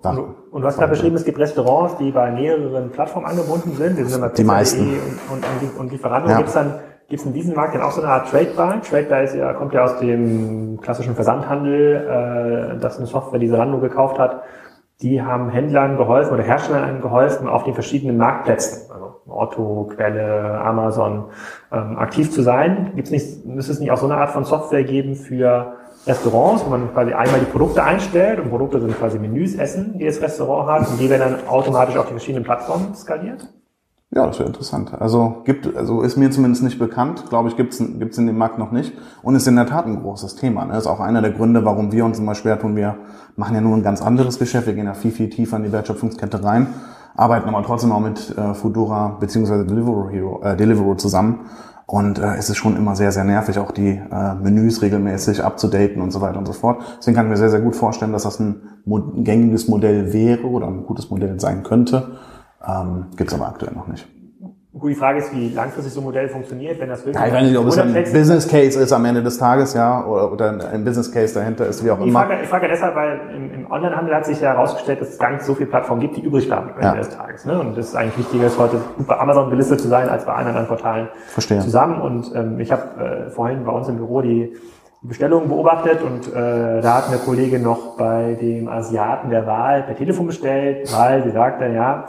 und, 0.10 0.36
und 0.52 0.62
du 0.62 0.68
hast 0.68 0.78
gerade 0.78 0.92
beschrieben, 0.92 1.16
es 1.16 1.26
gibt 1.26 1.40
Restaurants, 1.40 1.98
die 1.98 2.12
bei 2.12 2.32
mehreren 2.32 2.92
Plattformen 2.92 3.26
angebunden 3.26 3.76
sind. 3.76 3.98
Die, 3.98 4.04
sind 4.04 4.38
die 4.38 4.44
meisten. 4.44 5.00
Und, 5.32 5.44
und, 5.44 5.80
und 5.80 5.92
Lieferando. 5.92 6.30
Ja. 6.30 6.38
Gibt 6.38 6.50
es 6.50 6.54
dann 6.54 6.80
Gibt 7.08 7.22
es 7.22 7.28
in 7.28 7.34
diesem 7.34 7.56
Markt 7.56 7.76
denn 7.76 7.82
auch 7.82 7.92
so 7.92 8.02
eine 8.02 8.12
Art 8.12 8.32
Trade-Buy? 8.32 8.82
Trade-Buy 8.82 9.24
ist 9.26 9.36
ja, 9.36 9.54
kommt 9.54 9.74
ja 9.76 9.84
aus 9.84 10.00
dem 10.00 10.80
klassischen 10.82 11.14
Versandhandel, 11.14 12.76
äh, 12.76 12.80
das 12.80 12.98
eine 12.98 13.06
Software, 13.06 13.38
die 13.38 13.50
Zalando 13.50 13.80
gekauft 13.80 14.18
hat. 14.18 14.42
Die 15.02 15.22
haben 15.22 15.50
Händlern 15.50 15.98
geholfen 15.98 16.34
oder 16.34 16.42
Herstellern 16.42 17.02
geholfen, 17.02 17.48
auf 17.48 17.64
den 17.64 17.76
verschiedenen 17.76 18.18
Marktplätzen, 18.18 18.92
also 18.92 19.18
Otto, 19.28 19.92
Quelle, 19.94 20.60
Amazon, 20.62 21.26
ähm, 21.72 21.98
aktiv 22.00 22.32
zu 22.32 22.42
sein. 22.42 22.94
Gibt's 22.96 23.12
nicht, 23.12 23.46
müsste 23.46 23.74
es 23.74 23.80
nicht 23.80 23.92
auch 23.92 23.98
so 23.98 24.06
eine 24.06 24.18
Art 24.18 24.32
von 24.32 24.44
Software 24.44 24.84
geben 24.84 25.16
für 25.16 25.74
Restaurants, 26.08 26.66
wo 26.66 26.70
man 26.70 26.92
quasi 26.92 27.14
einmal 27.14 27.40
die 27.40 27.46
Produkte 27.46 27.84
einstellt 27.84 28.40
und 28.40 28.50
Produkte 28.50 28.80
sind 28.80 28.98
quasi 28.98 29.20
Menüs, 29.20 29.56
Essen, 29.56 30.00
die 30.00 30.06
das 30.06 30.22
Restaurant 30.22 30.70
hat 30.70 30.90
und 30.90 31.00
die 31.00 31.10
werden 31.10 31.34
dann 31.34 31.48
automatisch 31.48 31.98
auf 31.98 32.06
die 32.06 32.14
verschiedenen 32.14 32.44
Plattformen 32.44 32.96
skaliert? 32.96 33.48
Ja, 34.16 34.26
das 34.26 34.40
wäre 34.40 34.48
interessant. 34.48 34.94
Also 34.98 35.42
gibt, 35.44 35.76
also 35.76 36.02
ist 36.02 36.16
mir 36.16 36.32
zumindest 36.32 36.64
nicht 36.64 36.80
bekannt, 36.80 37.26
glaube 37.28 37.50
ich, 37.50 37.58
gibt's 37.58 37.80
gibt's 37.80 38.18
in 38.18 38.28
dem 38.28 38.38
Markt 38.38 38.58
noch 38.58 38.72
nicht 38.72 38.94
und 39.22 39.36
ist 39.36 39.46
in 39.46 39.58
der 39.58 39.66
Tat 39.66 39.88
ein 39.88 40.02
großes 40.02 40.36
Thema. 40.36 40.64
Ne? 40.64 40.78
Ist 40.78 40.88
auch 40.88 41.02
einer 41.02 41.22
der 41.22 41.32
Gründe, 41.32 41.66
warum 41.66 41.92
wir 41.92 42.06
uns 42.06 42.18
immer 42.18 42.34
schwer 42.34 42.58
tun. 42.58 42.78
Wir 42.78 42.96
machen 43.36 43.56
ja 43.56 43.60
nur 43.60 43.76
ein 43.76 43.84
ganz 43.84 44.02
anderes 44.02 44.40
Geschäft, 44.40 44.68
wir 44.68 44.74
gehen 44.74 44.86
ja 44.86 44.94
viel, 44.94 45.12
viel 45.12 45.30
tiefer 45.30 45.58
in 45.58 45.64
die 45.64 45.72
Wertschöpfungskette 45.74 46.46
rein, 46.46 46.68
arbeiten 47.18 47.50
aber 47.50 47.62
trotzdem 47.64 47.92
auch 47.92 48.00
mit 48.00 48.34
äh, 48.38 48.54
Foodora 48.54 49.18
beziehungsweise 49.20 49.66
Deliveroo, 49.66 50.10
Hero, 50.10 50.42
äh, 50.44 50.56
Deliveroo 50.56 50.96
zusammen. 50.96 51.42
Und 51.86 52.18
äh, 52.18 52.36
es 52.38 52.50
ist 52.50 52.56
schon 52.56 52.78
immer 52.78 52.96
sehr, 52.96 53.12
sehr 53.12 53.26
nervig, 53.26 53.60
auch 53.60 53.72
die 53.72 53.90
äh, 53.90 54.36
Menüs 54.36 54.82
regelmäßig 54.82 55.44
abzudaten 55.44 56.02
und 56.02 56.12
so 56.12 56.22
weiter 56.22 56.40
und 56.40 56.46
so 56.46 56.54
fort. 56.54 56.82
Deswegen 57.00 57.18
kann 57.18 57.26
ich 57.26 57.32
mir 57.32 57.38
sehr, 57.38 57.50
sehr 57.50 57.62
gut 57.62 57.76
vorstellen, 57.76 58.14
dass 58.14 58.24
das 58.24 58.40
ein, 58.40 58.62
ein 58.88 59.26
gängiges 59.26 59.68
Modell 59.68 60.14
wäre 60.14 60.48
oder 60.48 60.68
ein 60.68 60.86
gutes 60.86 61.10
Modell 61.10 61.38
sein 61.42 61.64
könnte. 61.64 62.18
Ähm, 62.68 63.06
Gibt 63.16 63.32
es 63.32 63.36
aber 63.36 63.48
aktuell 63.48 63.74
noch 63.74 63.88
nicht. 63.88 64.08
Gut, 64.78 64.92
die 64.92 64.96
Frage 64.96 65.20
ist, 65.20 65.34
wie 65.34 65.50
langfristig 65.54 65.94
so 65.94 66.02
ein 66.02 66.04
Modell 66.04 66.28
funktioniert, 66.28 66.78
wenn 66.82 66.90
das 66.90 67.06
wirklich. 67.06 67.16
Ja, 67.16 67.28
ich 67.28 67.34
weiß 67.34 67.44
nicht, 67.44 67.58
ob 67.58 67.68
es 67.68 67.78
ein 67.78 67.94
Business 67.94 68.46
Case 68.46 68.78
ist 68.78 68.92
am 68.92 69.06
Ende 69.06 69.24
des 69.24 69.38
Tages, 69.38 69.74
ja, 69.74 70.06
oder, 70.06 70.34
oder 70.34 70.70
ein 70.70 70.84
Business 70.84 71.10
Case 71.10 71.34
dahinter 71.34 71.66
ist, 71.66 71.86
wie 71.86 71.92
auch 71.92 72.00
ich 72.02 72.08
immer. 72.08 72.26
Frage, 72.26 72.44
ich 72.44 72.50
frage 72.50 72.68
deshalb, 72.68 72.94
weil 72.94 73.22
im, 73.34 73.54
im 73.54 73.72
Onlinehandel 73.72 74.14
hat 74.14 74.26
sich 74.26 74.42
ja 74.42 74.50
herausgestellt, 74.50 75.00
dass 75.00 75.12
es 75.12 75.18
gar 75.18 75.32
nicht 75.32 75.44
so 75.44 75.56
viele 75.56 75.70
Plattformen 75.70 76.02
gibt, 76.02 76.18
die 76.18 76.22
übrig 76.22 76.48
bleiben 76.48 76.72
am 76.72 76.76
Ende 76.76 76.88
ja. 76.88 76.96
des 76.96 77.10
Tages. 77.10 77.46
Ne? 77.46 77.58
Und 77.58 77.78
das 77.78 77.88
ist 77.88 77.96
eigentlich 77.96 78.18
wichtiger, 78.18 78.48
ist 78.48 78.60
heute 78.60 78.82
bei 78.98 79.18
Amazon 79.18 79.50
gelistet 79.50 79.80
zu 79.80 79.88
sein, 79.88 80.10
als 80.10 80.26
bei 80.26 80.34
anderen 80.34 80.68
Portalen 80.68 81.08
Verstehe. 81.30 81.62
zusammen. 81.62 82.02
Und 82.02 82.36
ähm, 82.36 82.60
ich 82.60 82.74
habe 82.74 83.02
äh, 83.02 83.30
vorhin 83.30 83.64
bei 83.64 83.72
uns 83.72 83.88
im 83.88 83.96
Büro 83.96 84.22
die 84.22 84.58
die 85.06 85.10
Bestellungen 85.10 85.50
beobachtet 85.50 86.02
und 86.02 86.34
äh, 86.34 86.82
da 86.82 86.96
hat 86.96 87.10
eine 87.10 87.18
Kollegin 87.18 87.62
noch 87.62 87.96
bei 87.96 88.36
dem 88.42 88.68
Asiaten 88.68 89.30
der 89.30 89.46
Wahl 89.46 89.84
per 89.84 89.96
Telefon 89.96 90.26
bestellt, 90.26 90.92
weil 90.92 91.24
sie 91.24 91.30
sagte, 91.30 91.68
ja, 91.68 92.06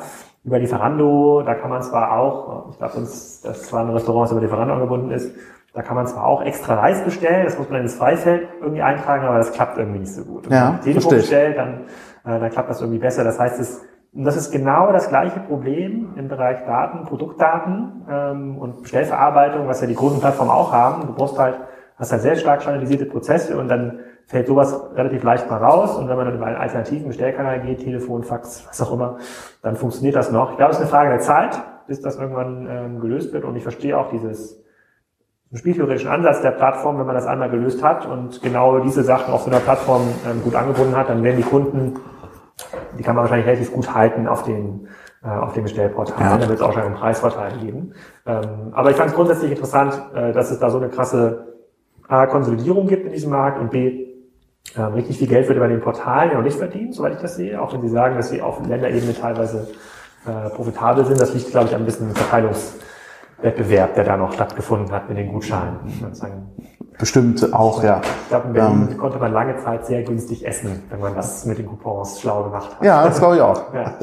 über 0.47 0.61
Lieferando, 0.61 1.43
da 1.45 1.55
kann 1.55 1.71
man 1.71 1.83
zwar 1.83 2.17
auch, 2.17 2.71
ich 2.71 2.79
glaube, 2.79 2.95
das 3.01 3.43
zwar 3.43 3.81
ein 3.81 3.91
Restaurant, 3.91 4.27
das 4.27 4.33
über 4.33 4.41
Lieferando 4.41 4.75
angebunden 4.75 5.11
ist, 5.11 5.35
da 5.75 5.83
kann 5.83 5.97
man 5.97 6.07
zwar 6.07 6.25
auch 6.25 6.43
extra 6.43 6.77
Reis 6.77 7.03
bestellen, 7.03 7.45
das 7.45 7.59
muss 7.59 7.69
man 7.69 7.83
ins 7.83 7.97
Freifeld 7.97 8.49
irgendwie 8.63 8.81
eintragen, 8.81 9.27
aber 9.27 9.39
das 9.39 9.53
klappt 9.53 9.77
irgendwie 9.77 9.99
nicht 9.99 10.15
so 10.15 10.25
gut. 10.25 10.47
Und 10.47 10.53
ja, 10.53 10.59
wenn 10.59 10.73
man 10.73 10.81
Telefon 10.83 11.17
bestellt, 11.17 11.59
dann, 11.59 11.81
äh, 12.25 12.41
dann 12.41 12.51
klappt 12.51 12.71
das 12.71 12.81
irgendwie 12.81 13.01
besser. 13.01 13.25
Das 13.25 13.41
heißt, 13.41 13.61
es, 13.61 13.85
und 14.15 14.25
das 14.25 14.37
ist 14.37 14.53
genau 14.53 14.93
das 14.93 15.09
gleiche 15.09 15.41
Problem 15.41 16.15
im 16.17 16.29
Bereich 16.29 16.65
Daten, 16.65 17.05
Produktdaten 17.05 18.07
ähm, 18.09 18.57
und 18.57 18.83
Bestellverarbeitung, 18.83 19.67
was 19.67 19.81
ja 19.81 19.89
die 19.89 19.97
großen 19.97 20.21
Plattformen 20.21 20.53
auch 20.53 20.73
haben. 20.73 21.09
Du 21.09 21.13
brauchst 21.13 21.39
halt, 21.39 21.57
hast 21.99 22.13
halt 22.13 22.23
sehr 22.23 22.37
stark 22.37 22.63
standardisierte 22.63 23.05
Prozesse 23.05 23.59
und 23.59 23.69
dann 23.69 23.99
fällt 24.27 24.49
sowas 24.49 24.79
relativ 24.95 25.23
leicht 25.23 25.49
mal 25.49 25.63
raus. 25.63 25.97
Und 25.97 26.09
wenn 26.09 26.17
man 26.17 26.27
dann 26.27 26.37
über 26.37 26.47
einen 26.47 26.57
alternativen 26.57 27.09
Bestellkanal 27.09 27.61
geht, 27.61 27.81
Telefon, 27.81 28.25
Fax, 28.25 28.67
was 28.69 28.83
auch 28.83 28.93
immer, 28.93 29.19
dann 29.63 29.77
funktioniert 29.77 30.17
das 30.17 30.31
noch. 30.31 30.53
Ich 30.53 30.57
glaube, 30.57 30.73
es 30.73 30.79
ist 30.79 30.83
eine 30.83 30.91
Frage 30.91 31.11
der 31.11 31.21
Zeit, 31.21 31.61
bis 31.87 32.01
das 32.01 32.17
irgendwann 32.17 32.67
ähm, 32.69 33.01
gelöst 33.01 33.33
wird. 33.33 33.45
Und 33.45 33.57
ich 33.57 33.63
verstehe 33.63 33.97
auch 33.97 34.11
dieses 34.11 34.63
spieltheoretischen 35.55 36.11
Ansatz 36.11 36.43
der 36.43 36.51
Plattform, 36.51 36.99
wenn 36.99 37.07
man 37.07 37.15
das 37.15 37.27
einmal 37.27 37.49
gelöst 37.49 37.83
hat 37.83 38.05
und 38.05 38.43
genau 38.43 38.81
diese 38.81 39.05
Sachen 39.05 39.33
auf 39.33 39.43
so 39.43 39.51
einer 39.51 39.61
Plattform 39.61 40.03
ähm, 40.29 40.43
gut 40.43 40.55
angebunden 40.55 40.97
hat, 40.97 41.09
dann 41.09 41.23
werden 41.23 41.37
die 41.37 41.45
Kunden, 41.45 42.01
die 42.99 43.03
kann 43.03 43.15
man 43.15 43.23
wahrscheinlich 43.23 43.47
relativ 43.47 43.73
gut 43.73 43.95
halten 43.95 44.27
auf 44.27 44.43
den 44.43 44.89
äh, 45.27 45.29
auf 45.29 45.55
dem 45.55 45.63
Bestellportal. 45.63 46.21
Ja. 46.21 46.37
Dann 46.37 46.49
wird 46.49 46.59
es 46.59 46.63
auch 46.63 46.73
schon 46.73 46.83
einen 46.83 46.95
Preisvorteil 46.95 47.59
geben. 47.59 47.93
Ähm, 48.27 48.73
aber 48.73 48.91
ich 48.91 48.97
fand 48.97 49.11
es 49.11 49.15
grundsätzlich 49.15 49.51
interessant, 49.51 50.01
äh, 50.15 50.33
dass 50.33 50.51
es 50.51 50.59
da 50.59 50.69
so 50.69 50.79
eine 50.79 50.89
krasse 50.89 51.55
A, 52.09 52.27
Konsolidierung 52.27 52.87
gibt 52.87 53.07
in 53.07 53.13
diesem 53.13 53.31
Markt 53.31 53.59
und 53.59 53.71
B, 53.71 54.06
ähm, 54.77 54.93
richtig 54.95 55.19
viel 55.19 55.29
Geld 55.29 55.49
wird 55.49 55.57
über 55.57 55.69
den 55.69 55.81
Portalen 55.81 56.31
ja 56.31 56.37
noch 56.37 56.45
nicht 56.45 56.59
verdient, 56.59 56.95
soweit 56.95 57.15
ich 57.15 57.21
das 57.21 57.37
sehe, 57.37 57.61
auch 57.61 57.73
wenn 57.73 57.83
Sie 57.83 57.89
sagen, 57.89 58.17
dass 58.17 58.31
Sie 58.31 58.43
auf 58.43 58.67
Länderebene 58.67 59.15
teilweise 59.15 59.69
äh, 60.27 60.51
profitabel 60.51 61.05
sind. 61.05 61.21
Das 61.21 61.35
liegt, 61.35 61.51
glaube 61.51 61.69
ich, 61.69 61.75
ein 61.75 61.85
bisschen 61.85 62.15
Verteilungswettbewerb, 62.15 63.95
der 63.95 64.05
da 64.05 64.17
noch 64.17 64.33
stattgefunden 64.33 64.93
hat 64.93 65.09
mit 65.09 65.19
den 65.19 65.33
Gutscheinen. 65.33 65.77
Bestimmt 66.99 67.53
auch, 67.53 67.83
ja. 67.83 68.01
Ich 68.23 68.29
glaube, 68.31 68.47
in 68.49 68.53
Berlin 68.55 68.89
ähm, 68.91 68.99
konnte 68.99 69.19
man 69.19 69.33
lange 69.33 69.57
Zeit 69.59 69.85
sehr 69.85 70.03
günstig 70.03 70.47
essen, 70.47 70.83
wenn 70.89 71.01
man 71.01 71.15
das 71.15 71.45
mit 71.45 71.59
den 71.59 71.67
Coupons 71.67 72.21
schlau 72.21 72.45
gemacht 72.45 72.75
hat. 72.75 72.85
Ja, 72.85 73.05
das 73.05 73.19
glaube 73.19 73.37
ich 73.37 73.43
auch. 73.43 73.75
Ja. 73.75 73.95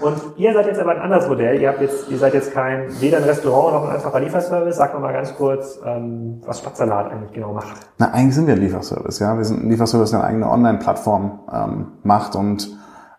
Und 0.00 0.16
ihr 0.36 0.52
seid 0.52 0.66
jetzt 0.66 0.78
aber 0.78 0.92
ein 0.92 1.00
anderes 1.00 1.28
Modell. 1.28 1.60
Ihr 1.60 1.68
habt 1.68 1.80
jetzt, 1.80 2.08
ihr 2.08 2.18
seid 2.18 2.34
jetzt 2.34 2.52
kein, 2.52 2.88
weder 3.00 3.16
ein 3.16 3.24
Restaurant 3.24 3.74
noch 3.74 3.88
ein 3.88 3.96
einfacher 3.96 4.20
Lieferservice. 4.20 4.76
Sag 4.76 5.00
mal 5.00 5.12
ganz 5.12 5.34
kurz, 5.34 5.80
ähm, 5.84 6.40
was 6.46 6.60
Stadtsalat 6.60 7.10
eigentlich 7.10 7.32
genau 7.32 7.52
macht. 7.52 7.76
Na, 7.98 8.12
eigentlich 8.12 8.36
sind 8.36 8.46
wir 8.46 8.54
ein 8.54 8.60
Lieferservice, 8.60 9.18
ja. 9.18 9.36
Wir 9.36 9.44
sind 9.44 9.64
ein 9.64 9.70
Lieferservice, 9.70 10.10
der 10.10 10.20
eine 10.20 10.28
eigene 10.28 10.50
Online-Plattform 10.50 11.40
ähm, 11.52 11.86
macht 12.04 12.36
und 12.36 12.78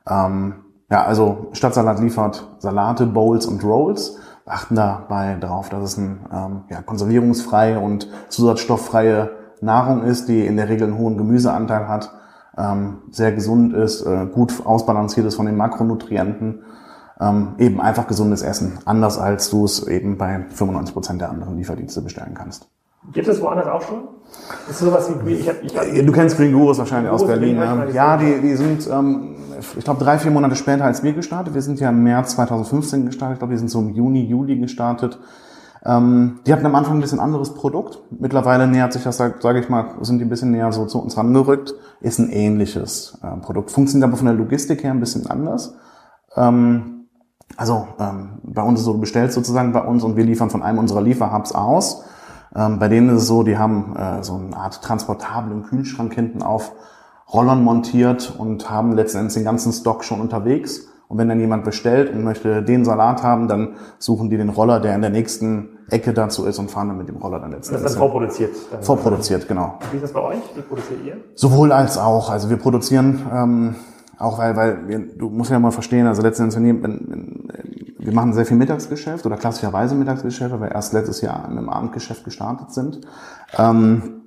ähm, 0.09 0.55
ja, 0.89 1.03
also 1.03 1.49
Stadtsalat 1.51 1.99
liefert 1.99 2.47
Salate, 2.59 3.05
Bowls 3.05 3.45
und 3.45 3.63
Rolls 3.63 4.17
achten 4.49 4.75
dabei 4.75 5.35
darauf, 5.39 5.69
dass 5.69 5.83
es 5.83 5.97
ein 5.97 6.25
ähm, 6.33 6.61
ja, 6.69 6.81
konservierungsfreie 6.81 7.79
und 7.79 8.07
zusatzstofffreie 8.29 9.31
Nahrung 9.61 10.03
ist, 10.03 10.27
die 10.27 10.45
in 10.45 10.57
der 10.57 10.69
Regel 10.69 10.87
einen 10.87 10.97
hohen 10.97 11.17
Gemüseanteil 11.17 11.87
hat, 11.87 12.11
ähm, 12.57 12.99
sehr 13.11 13.31
gesund 13.31 13.73
ist, 13.73 14.01
äh, 14.05 14.25
gut 14.25 14.65
ausbalanciert 14.65 15.25
ist 15.27 15.35
von 15.35 15.45
den 15.45 15.57
Makronutrienten. 15.57 16.63
Ähm, 17.21 17.55
eben 17.57 17.81
einfach 17.81 18.07
gesundes 18.07 18.41
Essen, 18.41 18.79
anders 18.85 19.17
als 19.19 19.49
du 19.49 19.65
es 19.65 19.85
eben 19.85 20.17
bei 20.17 20.45
95 20.51 20.93
Prozent 20.93 21.19
der 21.19 21.29
anderen 21.29 21.57
Lieferdienste 21.57 22.01
bestellen 22.01 22.33
kannst. 22.33 22.69
Gibt 23.11 23.27
es 23.27 23.41
woanders 23.41 23.67
auch 23.67 23.81
schon? 23.81 24.07
Ist 24.69 24.79
sowas 24.79 25.09
wie 25.25 25.33
ich 25.33 25.49
hab, 25.49 25.61
ich 25.61 25.77
hab, 25.77 25.83
Du 25.85 26.11
kennst 26.13 26.37
Green 26.37 26.53
Gurus 26.53 26.77
wahrscheinlich 26.77 27.09
Gurus 27.09 27.23
aus 27.23 27.27
Berlin. 27.27 27.57
Ja, 27.57 27.85
ja 27.85 28.17
die, 28.17 28.39
die 28.39 28.55
sind, 28.55 28.87
ähm, 28.89 29.35
ich 29.77 29.83
glaube, 29.83 30.03
drei, 30.03 30.17
vier 30.17 30.31
Monate 30.31 30.55
später 30.55 30.85
als 30.85 31.03
wir 31.03 31.13
gestartet. 31.13 31.53
Wir 31.53 31.61
sind 31.61 31.79
ja 31.79 31.89
im 31.89 32.03
März 32.03 32.35
2015 32.35 33.05
gestartet. 33.05 33.35
Ich 33.35 33.39
glaube, 33.39 33.51
wir 33.51 33.59
sind 33.59 33.69
so 33.69 33.79
im 33.79 33.93
Juni, 33.93 34.25
Juli 34.25 34.57
gestartet. 34.57 35.19
Ähm, 35.85 36.39
die 36.45 36.51
hatten 36.51 36.65
am 36.65 36.75
Anfang 36.75 36.97
ein 36.97 37.01
bisschen 37.01 37.19
anderes 37.19 37.53
Produkt. 37.53 37.99
Mittlerweile 38.11 38.67
nähert 38.67 38.93
sich 38.93 39.03
das, 39.03 39.17
sage 39.17 39.35
sag 39.39 39.55
ich 39.55 39.69
mal, 39.69 39.95
sind 40.01 40.19
die 40.19 40.25
ein 40.25 40.29
bisschen 40.29 40.51
näher 40.51 40.71
so 40.71 40.85
zu 40.85 41.01
uns 41.01 41.17
rangerückt. 41.17 41.73
Ist 42.01 42.19
ein 42.19 42.29
ähnliches 42.29 43.17
äh, 43.23 43.37
Produkt. 43.37 43.71
Funktioniert 43.71 44.09
aber 44.09 44.17
von 44.17 44.25
der 44.25 44.35
Logistik 44.35 44.83
her 44.83 44.91
ein 44.91 44.99
bisschen 44.99 45.27
anders. 45.27 45.75
Ähm, 46.35 47.05
also 47.55 47.87
ähm, 47.99 48.39
bei 48.43 48.61
uns 48.61 48.79
ist 48.79 48.85
so, 48.85 48.93
du 48.93 48.99
bestellst 48.99 49.35
sozusagen 49.35 49.71
bei 49.71 49.81
uns 49.81 50.03
und 50.03 50.15
wir 50.15 50.23
liefern 50.23 50.49
von 50.49 50.63
einem 50.63 50.79
unserer 50.79 51.01
Lieferhubs 51.01 51.53
aus. 51.53 52.03
Ähm, 52.55 52.79
bei 52.79 52.87
denen 52.87 53.09
ist 53.09 53.23
es 53.23 53.27
so, 53.27 53.43
die 53.43 53.57
haben 53.57 53.95
äh, 53.95 54.23
so 54.23 54.35
eine 54.35 54.55
Art 54.55 54.81
transportablen 54.81 55.63
Kühlschrank 55.63 56.13
hinten 56.13 56.41
auf 56.41 56.73
Rollern 57.31 57.63
montiert 57.63 58.33
und 58.37 58.69
haben 58.69 58.93
letztendlich 58.93 59.35
den 59.35 59.43
ganzen 59.43 59.71
Stock 59.71 60.03
schon 60.03 60.21
unterwegs. 60.21 60.87
Und 61.07 61.17
wenn 61.17 61.27
dann 61.27 61.39
jemand 61.39 61.65
bestellt 61.65 62.13
und 62.13 62.23
möchte 62.23 62.61
den 62.61 62.85
Salat 62.85 63.23
haben, 63.23 63.47
dann 63.47 63.75
suchen 63.97 64.29
die 64.29 64.37
den 64.37 64.49
Roller, 64.49 64.79
der 64.79 64.93
in 64.93 65.01
der 65.01 65.09
nächsten 65.09 65.79
Ecke 65.89 66.13
dazu 66.13 66.45
ist 66.45 66.59
und 66.59 66.69
fahren 66.69 66.89
dann 66.89 66.97
mit 66.99 67.09
dem 67.09 67.17
Roller 67.17 67.39
dann 67.39 67.51
letztendlich. 67.51 67.81
Das 67.81 67.91
ist 67.91 67.99
dann 67.99 68.07
vorproduziert? 68.07 68.51
Dann 68.71 68.83
vorproduziert, 68.83 69.47
genau. 69.47 69.79
Wie 69.91 69.97
ist 69.97 70.03
das 70.03 70.13
bei 70.13 70.21
euch? 70.21 70.37
Wie 70.55 70.61
produziert 70.61 70.99
ihr? 71.03 71.17
Sowohl 71.33 71.71
als 71.71 71.97
auch. 71.97 72.29
Also 72.29 72.51
wir 72.51 72.57
produzieren 72.57 73.25
ähm, 73.33 73.75
auch, 74.19 74.37
weil, 74.37 74.55
weil 74.55 74.87
wir, 74.87 74.99
du 74.99 75.29
musst 75.29 75.49
ja 75.49 75.57
mal 75.57 75.71
verstehen, 75.71 76.05
also 76.05 76.21
letztendlich, 76.21 76.61
wenn, 76.61 76.83
wenn, 76.83 77.51
wir 77.97 78.13
machen 78.13 78.33
sehr 78.33 78.45
viel 78.45 78.57
Mittagsgeschäft 78.57 79.25
oder 79.25 79.37
klassischerweise 79.37 79.95
Mittagsgeschäft, 79.95 80.51
weil 80.53 80.61
wir 80.61 80.71
erst 80.71 80.93
letztes 80.93 81.21
Jahr 81.21 81.47
in 81.49 81.57
einem 81.57 81.69
Abendgeschäft 81.69 82.23
gestartet 82.23 82.71
sind. 82.71 83.01
Ähm, 83.57 84.21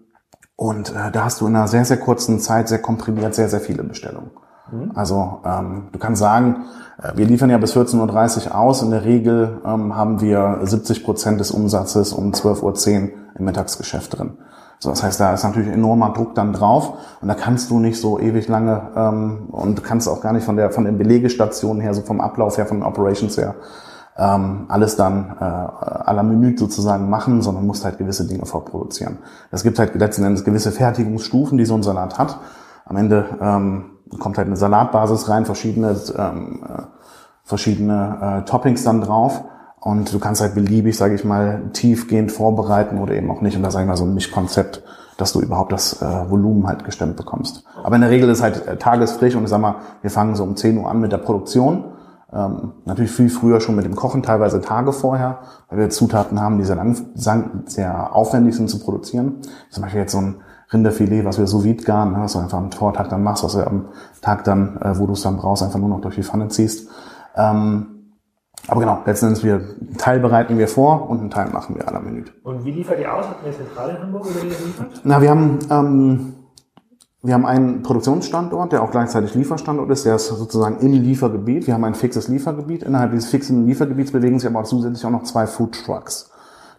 und 0.56 0.90
äh, 0.90 1.10
da 1.10 1.24
hast 1.24 1.40
du 1.40 1.46
in 1.46 1.56
einer 1.56 1.68
sehr, 1.68 1.84
sehr 1.84 1.98
kurzen 1.98 2.40
Zeit 2.40 2.68
sehr 2.68 2.80
komprimiert 2.80 3.34
sehr, 3.34 3.48
sehr 3.48 3.60
viele 3.60 3.82
Bestellungen. 3.82 4.30
Mhm. 4.70 4.92
Also 4.94 5.40
ähm, 5.44 5.88
du 5.92 5.98
kannst 5.98 6.20
sagen, 6.20 6.64
äh, 7.02 7.12
wir 7.16 7.26
liefern 7.26 7.50
ja 7.50 7.58
bis 7.58 7.76
14.30 7.76 8.48
Uhr 8.48 8.54
aus. 8.54 8.82
In 8.82 8.90
der 8.90 9.04
Regel 9.04 9.60
ähm, 9.64 9.96
haben 9.96 10.20
wir 10.20 10.60
70 10.62 11.04
Prozent 11.04 11.40
des 11.40 11.50
Umsatzes 11.50 12.12
um 12.12 12.32
12.10 12.32 13.02
Uhr 13.02 13.08
im 13.38 13.44
Mittagsgeschäft 13.44 14.18
drin. 14.18 14.38
So, 14.78 14.90
das 14.90 15.04
heißt, 15.04 15.20
da 15.20 15.32
ist 15.32 15.44
natürlich 15.44 15.72
enormer 15.72 16.12
Druck 16.12 16.34
dann 16.34 16.52
drauf 16.52 16.94
und 17.20 17.28
da 17.28 17.34
kannst 17.34 17.70
du 17.70 17.78
nicht 17.78 18.00
so 18.00 18.18
ewig 18.18 18.48
lange 18.48 18.90
ähm, 18.96 19.48
und 19.52 19.84
kannst 19.84 20.08
auch 20.08 20.20
gar 20.20 20.32
nicht 20.32 20.44
von 20.44 20.56
der 20.56 20.72
von 20.72 20.84
den 20.84 20.98
Belegestationen 20.98 21.80
her, 21.80 21.94
so 21.94 22.02
vom 22.02 22.20
Ablauf 22.20 22.58
her, 22.58 22.66
von 22.66 22.78
den 22.78 22.86
Operations 22.86 23.36
her, 23.36 23.54
ähm, 24.16 24.66
alles 24.68 24.96
dann 24.96 25.36
äh, 25.40 25.44
à 25.44 26.12
la 26.12 26.22
Minute 26.22 26.58
sozusagen 26.58 27.08
machen, 27.08 27.42
sondern 27.42 27.66
musst 27.66 27.84
halt 27.84 27.98
gewisse 27.98 28.26
Dinge 28.26 28.46
vorproduzieren. 28.46 29.18
Es 29.50 29.62
gibt 29.62 29.78
halt 29.78 29.94
letzten 29.94 30.24
Endes 30.24 30.44
gewisse 30.44 30.70
Fertigungsstufen, 30.70 31.56
die 31.56 31.64
so 31.64 31.74
ein 31.74 31.82
Salat 31.82 32.18
hat. 32.18 32.38
Am 32.84 32.96
Ende 32.96 33.24
ähm, 33.40 33.84
kommt 34.18 34.36
halt 34.38 34.46
eine 34.46 34.56
Salatbasis 34.56 35.28
rein, 35.28 35.46
verschiedene, 35.46 35.96
ähm, 36.16 36.62
äh, 36.68 36.82
verschiedene 37.44 38.42
äh, 38.42 38.44
Toppings 38.44 38.84
dann 38.84 39.00
drauf. 39.00 39.44
Und 39.80 40.12
du 40.12 40.20
kannst 40.20 40.40
halt 40.40 40.54
beliebig, 40.54 40.96
sage 40.96 41.14
ich 41.14 41.24
mal, 41.24 41.70
tiefgehend 41.72 42.30
vorbereiten 42.30 42.98
oder 42.98 43.14
eben 43.14 43.30
auch 43.30 43.40
nicht. 43.40 43.56
Und 43.56 43.64
da 43.64 43.70
sage 43.70 43.84
ich 43.84 43.88
mal 43.88 43.96
so 43.96 44.04
ein 44.04 44.14
Mischkonzept, 44.14 44.84
dass 45.16 45.32
du 45.32 45.40
überhaupt 45.40 45.72
das 45.72 46.00
äh, 46.00 46.30
Volumen 46.30 46.68
halt 46.68 46.84
gestemmt 46.84 47.16
bekommst. 47.16 47.64
Aber 47.82 47.96
in 47.96 48.02
der 48.02 48.10
Regel 48.10 48.28
ist 48.28 48.42
halt 48.42 48.66
äh, 48.66 48.76
tagesfrisch 48.76 49.34
und 49.34 49.44
ich 49.44 49.50
sag 49.50 49.60
mal, 49.60 49.76
wir 50.02 50.10
fangen 50.10 50.36
so 50.36 50.44
um 50.44 50.54
10 50.54 50.78
Uhr 50.78 50.88
an 50.88 51.00
mit 51.00 51.10
der 51.12 51.18
Produktion. 51.18 51.84
Ähm, 52.34 52.72
natürlich 52.86 53.10
viel 53.10 53.28
früher 53.28 53.60
schon 53.60 53.76
mit 53.76 53.84
dem 53.84 53.94
Kochen, 53.94 54.22
teilweise 54.22 54.60
Tage 54.60 54.92
vorher, 54.92 55.40
weil 55.68 55.78
wir 55.78 55.90
Zutaten 55.90 56.40
haben, 56.40 56.58
die 56.58 56.64
sehr, 56.64 56.76
lang, 56.76 56.96
sehr 57.66 58.14
aufwendig 58.14 58.56
sind 58.56 58.68
zu 58.68 58.78
produzieren. 58.78 59.42
Zum 59.70 59.82
Beispiel 59.82 60.00
jetzt 60.00 60.12
so 60.12 60.18
ein 60.18 60.36
Rinderfilet, 60.72 61.24
was 61.24 61.38
wir 61.38 61.46
so 61.46 61.64
vide 61.64 61.84
garen, 61.84 62.12
ne, 62.12 62.20
was 62.20 62.32
du 62.32 62.38
einfach 62.38 62.58
am 62.58 62.72
Vortag 62.72 63.08
dann 63.08 63.22
machst, 63.22 63.44
was 63.44 63.52
du 63.52 63.66
am 63.66 63.88
Tag 64.22 64.44
dann, 64.44 64.78
äh, 64.78 64.98
wo 64.98 65.06
du 65.06 65.12
es 65.12 65.22
dann 65.22 65.36
brauchst, 65.36 65.62
einfach 65.62 65.78
nur 65.78 65.90
noch 65.90 66.00
durch 66.00 66.14
die 66.14 66.22
Pfanne 66.22 66.48
ziehst. 66.48 66.88
Ähm, 67.36 67.86
aber 68.68 68.80
genau, 68.80 68.98
letzten 69.04 69.26
Endes, 69.26 69.42
wir 69.42 69.54
einen 69.54 69.96
Teil 69.98 70.20
bereiten 70.20 70.56
wir 70.56 70.68
vor 70.68 71.10
und 71.10 71.20
einen 71.20 71.30
Teil 71.30 71.50
machen 71.50 71.74
wir 71.74 71.86
à 71.86 71.92
la 71.92 72.00
Minute. 72.00 72.32
Und 72.44 72.64
wie 72.64 72.70
liefert 72.70 72.98
ihr 73.00 73.12
aus? 73.12 73.26
Habt 73.26 73.42
ihr 73.42 73.48
eine 73.48 73.56
Zentrale 73.56 73.96
in 73.96 74.02
Hamburg 74.02 74.26
oder 74.26 74.42
wie 74.42 74.46
liefert? 74.46 75.00
Na, 75.04 75.20
wir 75.20 75.30
haben, 75.30 75.58
ähm, 75.68 76.34
wir 77.24 77.34
haben 77.34 77.46
einen 77.46 77.82
Produktionsstandort, 77.82 78.72
der 78.72 78.82
auch 78.82 78.90
gleichzeitig 78.90 79.34
Lieferstandort 79.34 79.88
ist. 79.90 80.04
Der 80.04 80.16
ist 80.16 80.26
sozusagen 80.26 80.78
im 80.80 80.92
Liefergebiet. 80.92 81.68
Wir 81.68 81.74
haben 81.74 81.84
ein 81.84 81.94
fixes 81.94 82.26
Liefergebiet. 82.26 82.82
Innerhalb 82.82 83.12
dieses 83.12 83.30
fixen 83.30 83.64
Liefergebiets 83.64 84.10
bewegen 84.10 84.40
sich 84.40 84.50
aber 84.50 84.60
auch 84.60 84.64
zusätzlich 84.64 85.06
auch 85.06 85.10
noch 85.10 85.22
zwei 85.22 85.46
Food 85.46 85.84
Trucks. 85.84 86.32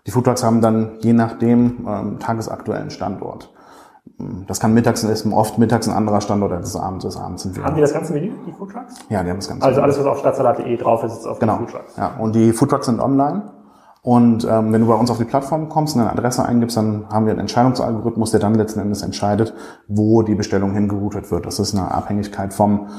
Die 0.05 0.11
Food 0.11 0.25
Trucks 0.25 0.43
haben 0.43 0.59
dann 0.59 0.97
je 0.99 1.13
nachdem 1.13 1.87
ähm, 1.87 2.19
tagesaktuellen 2.19 2.89
Standort. 2.89 3.53
Das 4.47 4.59
kann 4.59 4.73
mittags 4.73 5.01
ist 5.03 5.25
oft 5.27 5.57
mittags 5.57 5.87
ein 5.87 5.93
anderer 5.93 6.19
Standort 6.19 6.51
als 6.51 6.75
abends 6.75 7.05
ist. 7.05 7.15
Abends 7.15 7.43
sind 7.43 7.55
wir 7.55 7.63
haben 7.63 7.75
die 7.75 7.81
das 7.81 7.93
ganze 7.93 8.11
Menü, 8.11 8.33
die 8.45 8.51
Foodtrucks? 8.51 8.95
Ja, 9.09 9.23
die 9.23 9.29
haben 9.29 9.37
das 9.37 9.47
ganze 9.47 9.65
Also 9.65 9.81
alles, 9.81 9.97
was 9.97 10.05
auf 10.05 10.19
stadtsalat.de 10.19 10.75
drauf 10.75 11.05
ist, 11.05 11.13
ist 11.13 11.25
auf 11.25 11.39
genau. 11.39 11.57
den 11.57 11.67
Foodtrucks. 11.67 11.95
Ja, 11.95 12.17
und 12.19 12.35
die 12.35 12.51
Foodtrucks 12.51 12.87
sind 12.87 12.99
online. 12.99 13.43
Und 14.03 14.43
ähm, 14.43 14.73
wenn 14.73 14.81
du 14.81 14.87
bei 14.87 14.95
uns 14.95 15.09
auf 15.09 15.17
die 15.17 15.23
Plattform 15.23 15.69
kommst 15.69 15.95
und 15.95 16.01
eine 16.01 16.11
Adresse 16.11 16.45
eingibst, 16.45 16.75
dann 16.75 17.05
haben 17.09 17.25
wir 17.25 17.31
einen 17.31 17.39
Entscheidungsalgorithmus, 17.39 18.31
der 18.31 18.41
dann 18.41 18.53
letzten 18.53 18.81
Endes 18.81 19.01
entscheidet, 19.01 19.53
wo 19.87 20.23
die 20.23 20.35
Bestellung 20.35 20.73
hingeroutet 20.73 21.31
wird. 21.31 21.45
Das 21.45 21.57
ist 21.57 21.73
eine 21.73 21.89
Abhängigkeit 21.89 22.53
vom 22.53 22.89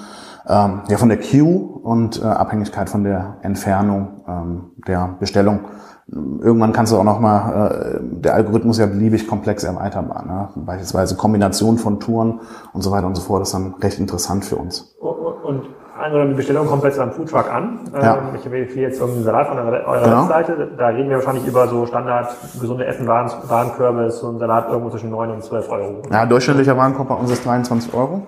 ähm, 0.49 0.80
ja 0.88 0.96
von 0.96 1.11
der 1.11 1.18
Queue 1.18 1.56
und 1.82 2.23
äh, 2.23 2.25
Abhängigkeit 2.25 2.88
von 2.88 3.04
der 3.04 3.37
Entfernung 3.42 4.25
ähm, 4.26 4.73
der 4.87 5.16
Bestellung. 5.20 5.61
Irgendwann 6.06 6.73
kannst 6.73 6.92
du 6.92 6.96
auch 6.96 7.04
noch 7.04 7.20
mal, 7.20 7.70
äh, 7.70 8.00
der 8.02 8.34
Algorithmus 8.34 8.78
ja 8.78 8.87
beliebig 8.87 9.26
komplex 9.26 9.62
erweiterbar. 9.64 10.25
Ne? 10.26 10.49
Beispielsweise 10.64 11.16
Kombination 11.16 11.76
von 11.76 12.00
Touren 12.00 12.40
und 12.73 12.82
so 12.82 12.90
weiter 12.90 13.06
und 13.06 13.14
so 13.14 13.23
fort 13.23 13.42
ist 13.42 13.52
dann 13.52 13.75
recht 13.75 13.99
interessant 13.99 14.44
für 14.44 14.56
uns. 14.56 14.96
Und 15.44 15.62
angenommen, 15.99 16.31
die 16.31 16.37
Bestellung 16.37 16.67
kommt 16.67 16.85
jetzt 16.85 16.99
beim 16.99 17.13
Foodtruck 17.13 17.53
an. 17.53 17.81
Ja. 17.93 18.17
Ähm, 18.17 18.23
ich 18.39 18.45
habe 18.45 18.59
jetzt 18.59 18.99
so 18.99 19.05
einen 19.05 19.23
Salat 19.23 19.49
von 19.49 19.59
eurer 19.59 20.03
genau. 20.03 20.23
Webseite. 20.23 20.69
Da 20.77 20.89
reden 20.89 21.09
wir 21.09 21.17
wahrscheinlich 21.17 21.47
über 21.47 21.69
so 21.69 21.87
Standard 21.87 22.35
gesunde 22.61 22.87
Essen, 22.87 23.07
Warenkörbe, 23.07 24.11
so 24.11 24.31
ein 24.31 24.39
Salat 24.39 24.69
irgendwo 24.69 24.91
zwischen 24.91 25.11
9 25.11 25.31
und 25.31 25.45
12 25.45 25.71
Euro. 25.71 26.03
Ja, 26.11 26.27
durchschnittlicher 26.27 26.77
Warenkorb 26.77 27.09
bei 27.09 27.15
uns 27.15 27.31
ist 27.31 27.45
23 27.45 27.95
Euro. 27.95 28.23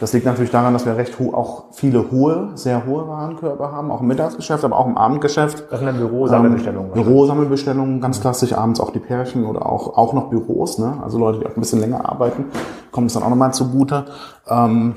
Das 0.00 0.12
liegt 0.12 0.26
natürlich 0.26 0.50
daran, 0.50 0.72
dass 0.72 0.86
wir 0.86 0.96
recht 0.96 1.16
auch 1.20 1.66
viele 1.72 2.10
hohe, 2.10 2.50
sehr 2.56 2.84
hohe 2.84 3.06
Warenkörbe 3.06 3.70
haben, 3.70 3.92
auch 3.92 4.00
im 4.00 4.08
Mittagsgeschäft, 4.08 4.64
aber 4.64 4.76
auch 4.76 4.86
im 4.86 4.98
Abendgeschäft. 4.98 5.66
Das 5.70 5.78
sind 5.78 5.86
dann 5.86 5.98
Bürosammelbestellungen. 5.98 6.90
Ähm, 6.96 7.04
Bürosammelbestellungen, 7.04 8.00
ganz 8.00 8.20
klassisch 8.20 8.52
abends 8.54 8.80
auch 8.80 8.90
die 8.90 8.98
Pärchen 8.98 9.46
oder 9.46 9.66
auch, 9.66 9.96
auch 9.96 10.14
noch 10.14 10.30
Büros, 10.30 10.78
ne? 10.78 10.98
also 11.02 11.18
Leute, 11.18 11.38
die 11.38 11.46
auch 11.46 11.56
ein 11.56 11.60
bisschen 11.60 11.78
länger 11.78 12.08
arbeiten, 12.10 12.46
kommt 12.90 13.06
es 13.06 13.14
dann 13.14 13.22
auch 13.22 13.30
nochmal 13.30 13.54
zugute. 13.54 14.06
Ähm, 14.48 14.96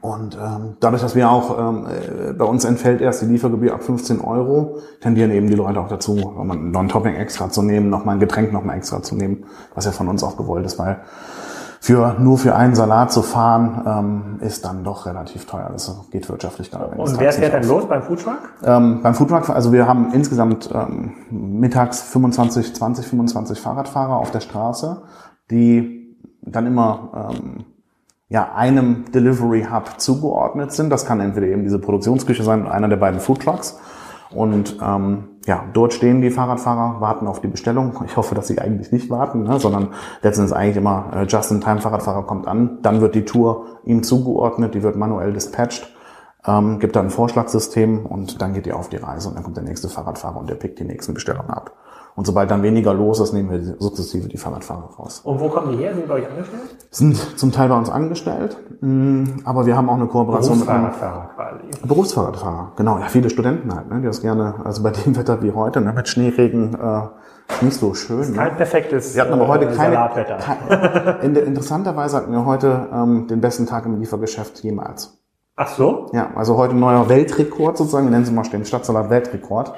und 0.00 0.34
ähm, 0.34 0.76
dadurch, 0.80 1.02
dass 1.02 1.14
wir 1.14 1.30
auch, 1.30 1.58
ähm, 1.58 1.86
äh, 1.86 2.32
bei 2.32 2.44
uns 2.44 2.64
entfällt 2.64 3.00
erst 3.00 3.22
die 3.22 3.26
Liefergebühr 3.26 3.74
ab 3.74 3.82
15 3.82 4.20
Euro, 4.20 4.78
tendieren 5.00 5.30
eben 5.30 5.46
die 5.46 5.54
Leute 5.54 5.80
auch 5.80 5.88
dazu, 5.88 6.14
noch 6.14 6.80
ein 6.80 6.88
topping 6.88 7.16
extra 7.16 7.50
zu 7.50 7.62
nehmen, 7.62 7.90
nochmal 7.90 8.16
ein 8.16 8.20
Getränk 8.20 8.52
nochmal 8.52 8.78
extra 8.78 9.02
zu 9.02 9.14
nehmen, 9.14 9.44
was 9.74 9.84
ja 9.84 9.92
von 9.92 10.08
uns 10.08 10.24
auch 10.24 10.36
gewollt 10.36 10.64
ist, 10.64 10.78
weil 10.78 11.00
für 11.82 12.16
nur 12.18 12.36
für 12.36 12.54
einen 12.54 12.74
Salat 12.74 13.10
zu 13.10 13.22
fahren, 13.22 14.38
ähm, 14.40 14.46
ist 14.46 14.66
dann 14.66 14.84
doch 14.84 15.06
relativ 15.06 15.46
teuer. 15.46 15.70
Das 15.72 15.90
geht 16.10 16.28
wirtschaftlich 16.28 16.70
gar 16.70 16.88
nicht. 16.90 16.98
Und 16.98 17.18
wer 17.18 17.32
fährt 17.32 17.54
denn 17.54 17.66
los 17.66 17.86
beim 17.88 18.02
Foodtruck? 18.02 18.38
Ähm, 18.62 19.00
beim 19.02 19.14
Foodtruck, 19.14 19.48
also 19.48 19.72
wir 19.72 19.86
haben 19.86 20.12
insgesamt 20.12 20.70
ähm, 20.74 21.12
mittags 21.30 22.02
25, 22.02 22.74
20, 22.74 23.06
25 23.06 23.58
Fahrradfahrer 23.58 24.16
auf 24.16 24.30
der 24.30 24.40
Straße, 24.40 25.02
die 25.50 26.18
dann 26.42 26.66
immer 26.66 27.30
ähm, 27.32 27.64
ja, 28.30 28.52
einem 28.54 29.10
Delivery 29.12 29.66
Hub 29.70 30.00
zugeordnet 30.00 30.72
sind. 30.72 30.88
Das 30.88 31.04
kann 31.04 31.20
entweder 31.20 31.48
eben 31.48 31.64
diese 31.64 31.80
Produktionsküche 31.80 32.44
sein, 32.44 32.66
einer 32.66 32.88
der 32.88 32.96
beiden 32.96 33.20
Food 33.20 33.42
Trucks. 33.42 33.78
Und 34.32 34.78
ähm, 34.80 35.24
ja, 35.46 35.64
dort 35.72 35.92
stehen 35.92 36.22
die 36.22 36.30
Fahrradfahrer, 36.30 37.00
warten 37.00 37.26
auf 37.26 37.40
die 37.40 37.48
Bestellung. 37.48 37.92
Ich 38.06 38.16
hoffe, 38.16 38.36
dass 38.36 38.46
sie 38.46 38.60
eigentlich 38.60 38.92
nicht 38.92 39.10
warten, 39.10 39.42
ne, 39.42 39.58
sondern 39.58 39.88
letztendlich 40.22 40.56
eigentlich 40.56 40.76
immer 40.76 41.10
äh, 41.12 41.24
Just-in-Time-Fahrradfahrer 41.24 42.22
kommt 42.22 42.46
an, 42.46 42.78
dann 42.82 43.00
wird 43.00 43.16
die 43.16 43.24
Tour 43.24 43.66
ihm 43.84 44.04
zugeordnet, 44.04 44.74
die 44.74 44.84
wird 44.84 44.94
manuell 44.94 45.32
dispatcht, 45.32 45.92
ähm, 46.46 46.78
gibt 46.78 46.94
dann 46.94 47.06
ein 47.06 47.10
Vorschlagssystem 47.10 48.06
und 48.06 48.40
dann 48.40 48.54
geht 48.54 48.68
ihr 48.68 48.76
auf 48.76 48.88
die 48.88 48.98
Reise 48.98 49.28
und 49.28 49.34
dann 49.34 49.42
kommt 49.42 49.56
der 49.56 49.64
nächste 49.64 49.88
Fahrradfahrer 49.88 50.38
und 50.38 50.48
der 50.48 50.54
pickt 50.54 50.78
die 50.78 50.84
nächsten 50.84 51.14
Bestellungen 51.14 51.50
ab. 51.50 51.72
Und 52.20 52.26
sobald 52.26 52.50
dann 52.50 52.62
weniger 52.62 52.92
los 52.92 53.18
ist, 53.18 53.32
nehmen 53.32 53.48
wir 53.50 53.76
sukzessive 53.78 54.28
die 54.28 54.36
Fahrradfahrer 54.36 54.90
raus. 54.98 55.22
Und 55.24 55.40
wo 55.40 55.48
kommen 55.48 55.72
die 55.72 55.78
her? 55.82 55.94
Sind 55.94 56.02
die 56.02 56.06
bei 56.06 56.16
euch 56.16 56.28
angestellt? 56.28 56.76
Sind 56.90 57.16
zum 57.38 57.50
Teil 57.50 57.70
bei 57.70 57.78
uns 57.78 57.88
angestellt, 57.88 58.58
mh, 58.82 59.40
aber 59.46 59.64
wir 59.64 59.74
haben 59.74 59.88
auch 59.88 59.94
eine 59.94 60.06
Kooperation 60.06 60.58
mit 60.60 60.68
einem 60.68 60.82
Berufsfahrradfahrer 60.82 61.30
quasi. 61.34 61.86
Berufsfahrradfahrer. 61.88 62.72
Genau, 62.76 62.98
ja, 62.98 63.06
viele 63.06 63.30
Studenten 63.30 63.74
halt, 63.74 63.88
ne, 63.88 64.00
die 64.02 64.06
das 64.06 64.20
gerne, 64.20 64.56
also 64.64 64.82
bei 64.82 64.90
dem 64.90 65.16
Wetter 65.16 65.42
wie 65.42 65.52
heute, 65.52 65.80
ne, 65.80 65.94
mit 65.94 66.08
Schneeregen, 66.08 66.74
äh, 66.74 67.54
ist 67.54 67.62
nicht 67.62 67.78
so 67.80 67.94
schön. 67.94 68.34
Kein 68.34 68.50
Ne? 68.50 68.54
perfektes 68.54 69.14
Wir 69.14 69.22
hatten 69.22 69.32
aber 69.32 69.48
heute 69.48 69.64
äh, 69.70 69.74
keine, 69.74 69.94
Salatwetter. 69.94 70.36
kein, 70.36 71.20
in 71.22 71.36
interessanterweise 71.36 72.18
hatten 72.18 72.32
wir 72.32 72.44
heute 72.44 72.86
ähm, 72.92 73.28
den 73.28 73.40
besten 73.40 73.64
Tag 73.64 73.86
im 73.86 73.98
Liefergeschäft 73.98 74.62
jemals. 74.62 75.18
Ach 75.56 75.68
so? 75.68 76.10
Ja, 76.12 76.32
also 76.34 76.58
heute 76.58 76.76
neuer 76.76 77.08
Weltrekord 77.08 77.78
sozusagen, 77.78 78.04
wir 78.04 78.10
nennen 78.10 78.26
sie 78.26 78.32
mal 78.32 78.42
den 78.42 78.66
Stadtsalat 78.66 79.08
Weltrekord. 79.08 79.72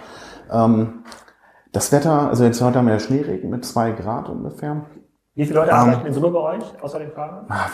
Ähm, 0.51 1.05
das 1.73 1.91
Wetter, 1.93 2.29
also 2.29 2.45
jetzt 2.45 2.61
heute 2.61 2.79
haben 2.79 2.87
wir 2.87 2.95
ja 2.95 3.01
Schneeregen 3.01 3.51
mit 3.51 3.65
zwei 3.65 3.93
Grad 3.93 4.29
ungefähr. 4.29 4.85
Wie 5.35 5.47
viele 5.47 5.61
Ähm. 5.61 5.65
Leute 5.65 5.75
arbeiten 5.75 6.07
in 6.07 6.13
Summe 6.13 6.31
bei 6.31 6.39
euch, 6.39 6.83
außer 6.83 6.99
den 6.99 7.11
Fahrern? 7.13 7.47
Ah, 7.49 7.69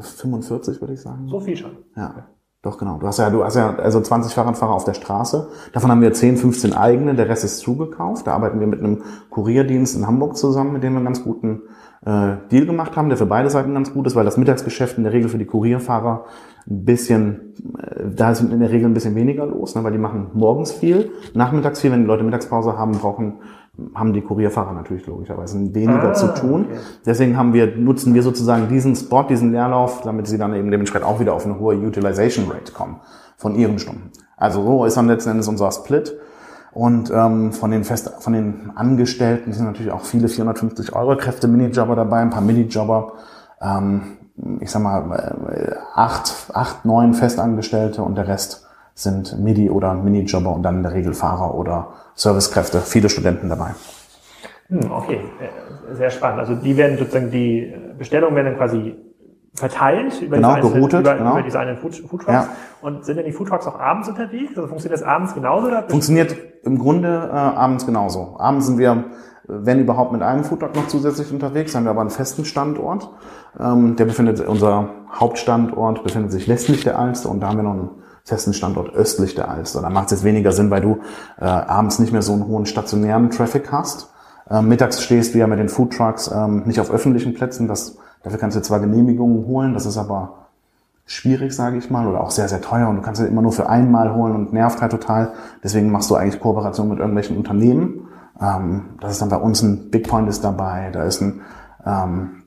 45 0.00 0.80
würde 0.80 0.94
ich 0.94 1.00
sagen. 1.00 1.26
So 1.28 1.40
viel 1.40 1.56
schon. 1.56 1.78
Ja, 1.96 2.26
doch 2.60 2.76
genau. 2.76 2.98
Du 2.98 3.06
hast 3.06 3.18
ja, 3.18 3.30
du 3.30 3.44
hast 3.44 3.56
ja 3.56 3.74
also 3.76 4.00
20 4.00 4.34
Fahrradfahrer 4.34 4.74
auf 4.74 4.84
der 4.84 4.94
Straße. 4.94 5.48
Davon 5.72 5.90
haben 5.90 6.02
wir 6.02 6.12
10, 6.12 6.36
15 6.36 6.74
eigene. 6.74 7.14
Der 7.14 7.28
Rest 7.28 7.44
ist 7.44 7.60
zugekauft. 7.60 8.26
Da 8.26 8.34
arbeiten 8.34 8.60
wir 8.60 8.66
mit 8.66 8.80
einem 8.80 9.02
Kurierdienst 9.30 9.96
in 9.96 10.06
Hamburg 10.06 10.36
zusammen, 10.36 10.72
mit 10.72 10.82
dem 10.82 10.92
wir 10.92 10.98
einen 10.98 11.06
ganz 11.06 11.24
guten 11.24 11.62
äh, 12.04 12.36
Deal 12.50 12.66
gemacht 12.66 12.96
haben, 12.96 13.08
der 13.08 13.18
für 13.18 13.26
beide 13.26 13.50
Seiten 13.50 13.74
ganz 13.74 13.92
gut 13.92 14.06
ist, 14.06 14.14
weil 14.16 14.24
das 14.24 14.36
Mittagsgeschäft 14.36 14.98
in 14.98 15.04
der 15.04 15.12
Regel 15.12 15.28
für 15.28 15.38
die 15.38 15.46
Kurierfahrer 15.46 16.24
ein 16.70 16.84
bisschen, 16.84 17.54
äh, 17.78 18.04
da 18.14 18.30
ist 18.30 18.40
in 18.40 18.60
der 18.60 18.70
Regel 18.70 18.88
ein 18.88 18.94
bisschen 18.94 19.14
weniger 19.14 19.46
los, 19.46 19.74
ne, 19.74 19.84
weil 19.84 19.92
die 19.92 19.98
machen 19.98 20.28
morgens 20.34 20.72
viel, 20.72 21.10
nachmittags 21.34 21.80
viel. 21.80 21.90
Wenn 21.92 22.00
die 22.02 22.06
Leute 22.06 22.24
Mittagspause 22.24 22.78
haben, 22.78 22.92
brauchen 22.92 23.34
haben 23.94 24.12
die 24.12 24.22
Kurierfahrer 24.22 24.72
natürlich 24.72 25.06
logischerweise 25.06 25.56
weniger 25.72 26.10
Ah, 26.10 26.12
zu 26.12 26.34
tun. 26.34 26.66
okay. 26.68 26.78
Deswegen 27.06 27.36
haben 27.36 27.52
wir, 27.52 27.76
nutzen 27.76 28.12
wir 28.12 28.24
sozusagen 28.24 28.68
diesen 28.68 28.96
Spot, 28.96 29.22
diesen 29.22 29.52
Leerlauf, 29.52 30.02
damit 30.02 30.26
sie 30.26 30.36
dann 30.36 30.52
eben 30.54 30.72
dementsprechend 30.72 31.06
auch 31.06 31.20
wieder 31.20 31.32
auf 31.32 31.44
eine 31.46 31.60
hohe 31.60 31.76
Utilization 31.76 32.46
Rate 32.50 32.72
kommen 32.72 32.96
von 33.36 33.54
ihren 33.54 33.78
Stunden. 33.78 34.10
Also 34.36 34.62
so 34.64 34.84
ist 34.84 34.96
dann 34.96 35.06
letzten 35.06 35.30
Endes 35.30 35.46
unser 35.46 35.70
Split. 35.70 36.16
Und 36.72 37.10
ähm, 37.10 37.52
von 37.52 37.70
den 37.70 37.84
Fest 37.84 38.10
von 38.20 38.32
den 38.32 38.72
Angestellten 38.74 39.52
sind 39.52 39.64
natürlich 39.64 39.92
auch 39.92 40.02
viele 40.02 40.28
450 40.28 40.94
Euro 40.94 41.16
Kräfte 41.16 41.48
Minijobber 41.48 41.96
dabei, 41.96 42.18
ein 42.18 42.30
paar 42.30 42.42
Minijobber. 42.42 43.14
Ähm, 43.60 44.18
ich 44.60 44.70
sag 44.70 44.82
mal 44.82 45.32
äh, 45.50 45.74
acht, 45.94 46.50
acht, 46.52 46.84
neun 46.84 47.14
Festangestellte 47.14 48.02
und 48.02 48.16
der 48.16 48.28
Rest 48.28 48.66
sind 48.94 49.38
Midi 49.38 49.70
oder 49.70 49.94
Minijobber 49.94 50.52
und 50.54 50.62
dann 50.62 50.78
in 50.78 50.82
der 50.82 50.92
Regel 50.92 51.14
Fahrer 51.14 51.54
oder 51.54 51.88
Servicekräfte. 52.14 52.80
Viele 52.80 53.08
Studenten 53.08 53.48
dabei. 53.48 53.70
Hm, 54.68 54.90
okay, 54.90 55.20
Äh, 55.40 55.94
sehr 55.94 56.10
spannend. 56.10 56.40
Also 56.40 56.54
die 56.54 56.76
werden 56.76 56.98
sozusagen, 56.98 57.30
die 57.30 57.74
Bestellungen 57.96 58.36
werden 58.36 58.46
dann 58.48 58.56
quasi 58.56 58.94
verteilt 59.54 60.20
über, 60.20 60.36
Genau, 60.36 60.56
diese, 60.56 60.72
geroutet, 60.72 61.00
über, 61.00 61.16
genau. 61.16 61.32
über 61.32 61.42
diese 61.42 61.58
einen 61.58 61.76
Food, 61.76 61.96
Food 61.96 62.22
Trucks. 62.22 62.32
Ja. 62.32 62.48
Und 62.80 63.04
sind 63.04 63.16
denn 63.16 63.26
die 63.26 63.32
Food 63.32 63.48
Trucks 63.48 63.66
auch 63.66 63.78
abends 63.78 64.08
unterwegs? 64.08 64.56
Also 64.56 64.68
funktioniert 64.68 65.00
das 65.00 65.06
abends 65.06 65.34
genauso? 65.34 65.66
Oder? 65.68 65.84
Funktioniert 65.88 66.36
im 66.64 66.78
Grunde 66.78 67.30
äh, 67.32 67.36
abends 67.36 67.86
genauso. 67.86 68.36
Abends 68.38 68.66
sind 68.66 68.78
wir, 68.78 69.04
wenn 69.46 69.80
überhaupt, 69.80 70.12
mit 70.12 70.22
einem 70.22 70.44
Foodtruck 70.44 70.74
noch 70.76 70.88
zusätzlich 70.88 71.32
unterwegs, 71.32 71.74
haben 71.74 71.84
wir 71.84 71.90
aber 71.90 72.02
einen 72.02 72.10
festen 72.10 72.44
Standort. 72.44 73.10
Ähm, 73.58 73.96
der 73.96 74.04
befindet, 74.04 74.40
unser 74.46 74.90
Hauptstandort 75.12 76.04
befindet 76.04 76.30
sich 76.32 76.48
westlich 76.48 76.84
der 76.84 76.98
Alster 76.98 77.30
und 77.30 77.40
da 77.40 77.48
haben 77.48 77.56
wir 77.56 77.64
noch 77.64 77.72
einen 77.72 77.90
festen 78.24 78.52
Standort 78.52 78.94
östlich 78.94 79.34
der 79.34 79.50
Alster. 79.50 79.80
Da 79.80 79.90
macht 79.90 80.06
es 80.06 80.10
jetzt 80.12 80.24
weniger 80.24 80.52
Sinn, 80.52 80.70
weil 80.70 80.82
du 80.82 80.98
äh, 81.40 81.44
abends 81.44 81.98
nicht 81.98 82.12
mehr 82.12 82.22
so 82.22 82.34
einen 82.34 82.46
hohen 82.46 82.66
stationären 82.66 83.30
Traffic 83.30 83.72
hast. 83.72 84.12
Ähm, 84.50 84.68
mittags 84.68 85.02
stehst 85.02 85.34
du 85.34 85.38
ja 85.38 85.46
mit 85.46 85.58
den 85.58 85.68
Foodtrucks 85.68 86.30
ähm, 86.32 86.62
nicht 86.66 86.78
auf 86.80 86.90
öffentlichen 86.90 87.34
Plätzen. 87.34 87.68
Das, 87.68 87.96
dafür 88.28 88.38
kannst 88.38 88.56
du 88.56 88.62
zwar 88.62 88.80
Genehmigungen 88.80 89.46
holen, 89.46 89.74
das 89.74 89.86
ist 89.86 89.96
aber 89.96 90.34
schwierig, 91.06 91.54
sage 91.54 91.78
ich 91.78 91.90
mal, 91.90 92.06
oder 92.06 92.20
auch 92.20 92.30
sehr, 92.30 92.48
sehr 92.48 92.60
teuer 92.60 92.88
und 92.88 92.96
du 92.96 93.02
kannst 93.02 93.20
es 93.20 93.28
immer 93.28 93.42
nur 93.42 93.52
für 93.52 93.68
einmal 93.68 94.14
holen 94.14 94.34
und 94.34 94.52
nervt 94.52 94.82
halt 94.82 94.92
total. 94.92 95.32
Deswegen 95.64 95.90
machst 95.90 96.10
du 96.10 96.16
eigentlich 96.16 96.38
Kooperation 96.38 96.88
mit 96.88 96.98
irgendwelchen 96.98 97.36
Unternehmen. 97.36 98.08
Ähm, 98.40 98.90
das 99.00 99.12
ist 99.12 99.22
dann 99.22 99.30
bei 99.30 99.38
uns 99.38 99.62
ein 99.62 99.90
Big 99.90 100.06
Point 100.06 100.28
ist 100.28 100.44
dabei, 100.44 100.90
da 100.92 101.04
ist 101.04 101.22
ein 101.22 101.40
ähm, 101.86 102.42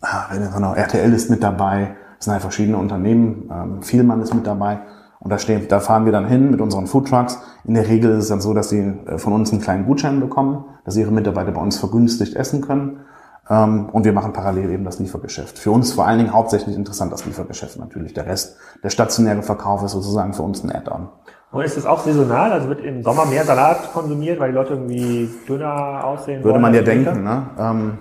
ah, 0.00 0.74
RTL 0.74 1.12
ist 1.12 1.30
mit 1.30 1.42
dabei, 1.42 1.96
es 2.18 2.24
sind 2.24 2.32
halt 2.32 2.42
verschiedene 2.42 2.78
Unternehmen, 2.78 3.50
ähm, 3.52 3.82
Vielmann 3.82 4.22
ist 4.22 4.34
mit 4.34 4.46
dabei 4.46 4.80
und 5.24 5.30
da, 5.30 5.38
stehen, 5.38 5.68
da 5.68 5.80
fahren 5.80 6.04
wir 6.04 6.12
dann 6.12 6.26
hin 6.26 6.50
mit 6.50 6.60
unseren 6.60 6.86
Foodtrucks. 6.86 7.38
In 7.64 7.72
der 7.72 7.88
Regel 7.88 8.10
ist 8.12 8.24
es 8.24 8.28
dann 8.28 8.42
so, 8.42 8.52
dass 8.52 8.68
sie 8.68 8.80
äh, 8.80 9.18
von 9.18 9.32
uns 9.32 9.52
einen 9.52 9.62
kleinen 9.62 9.86
Gutschein 9.86 10.20
bekommen, 10.20 10.64
dass 10.84 10.96
ihre 10.96 11.10
Mitarbeiter 11.10 11.52
bei 11.52 11.62
uns 11.62 11.78
vergünstigt 11.78 12.36
essen 12.36 12.60
können. 12.60 13.00
Ähm, 13.48 13.88
und 13.90 14.04
wir 14.04 14.12
machen 14.12 14.32
parallel 14.32 14.70
eben 14.70 14.84
das 14.84 14.98
Liefergeschäft. 14.98 15.58
Für 15.58 15.70
uns 15.70 15.92
vor 15.92 16.06
allen 16.06 16.18
Dingen 16.18 16.32
hauptsächlich 16.32 16.76
interessant 16.76 17.12
das 17.12 17.26
Liefergeschäft 17.26 17.78
natürlich. 17.78 18.14
Der 18.14 18.26
Rest, 18.26 18.56
der 18.82 18.90
stationäre 18.90 19.42
Verkauf 19.42 19.82
ist 19.82 19.92
sozusagen 19.92 20.32
für 20.32 20.42
uns 20.42 20.64
ein 20.64 20.72
Add-on. 20.72 21.08
Und 21.50 21.62
ist 21.62 21.76
das 21.76 21.86
auch 21.86 22.00
saisonal? 22.00 22.52
Also 22.52 22.68
wird 22.68 22.80
im 22.80 23.02
Sommer 23.02 23.26
mehr 23.26 23.44
Salat 23.44 23.92
konsumiert, 23.92 24.40
weil 24.40 24.50
die 24.50 24.56
Leute 24.56 24.74
irgendwie 24.74 25.28
dünner 25.48 26.04
aussehen 26.04 26.42
Würde 26.42 26.54
wollen 26.54 26.62
man 26.62 26.74
ja 26.74 26.82
denken. 26.82 27.22
Ne? 27.22 27.46
Ähm, 27.58 27.98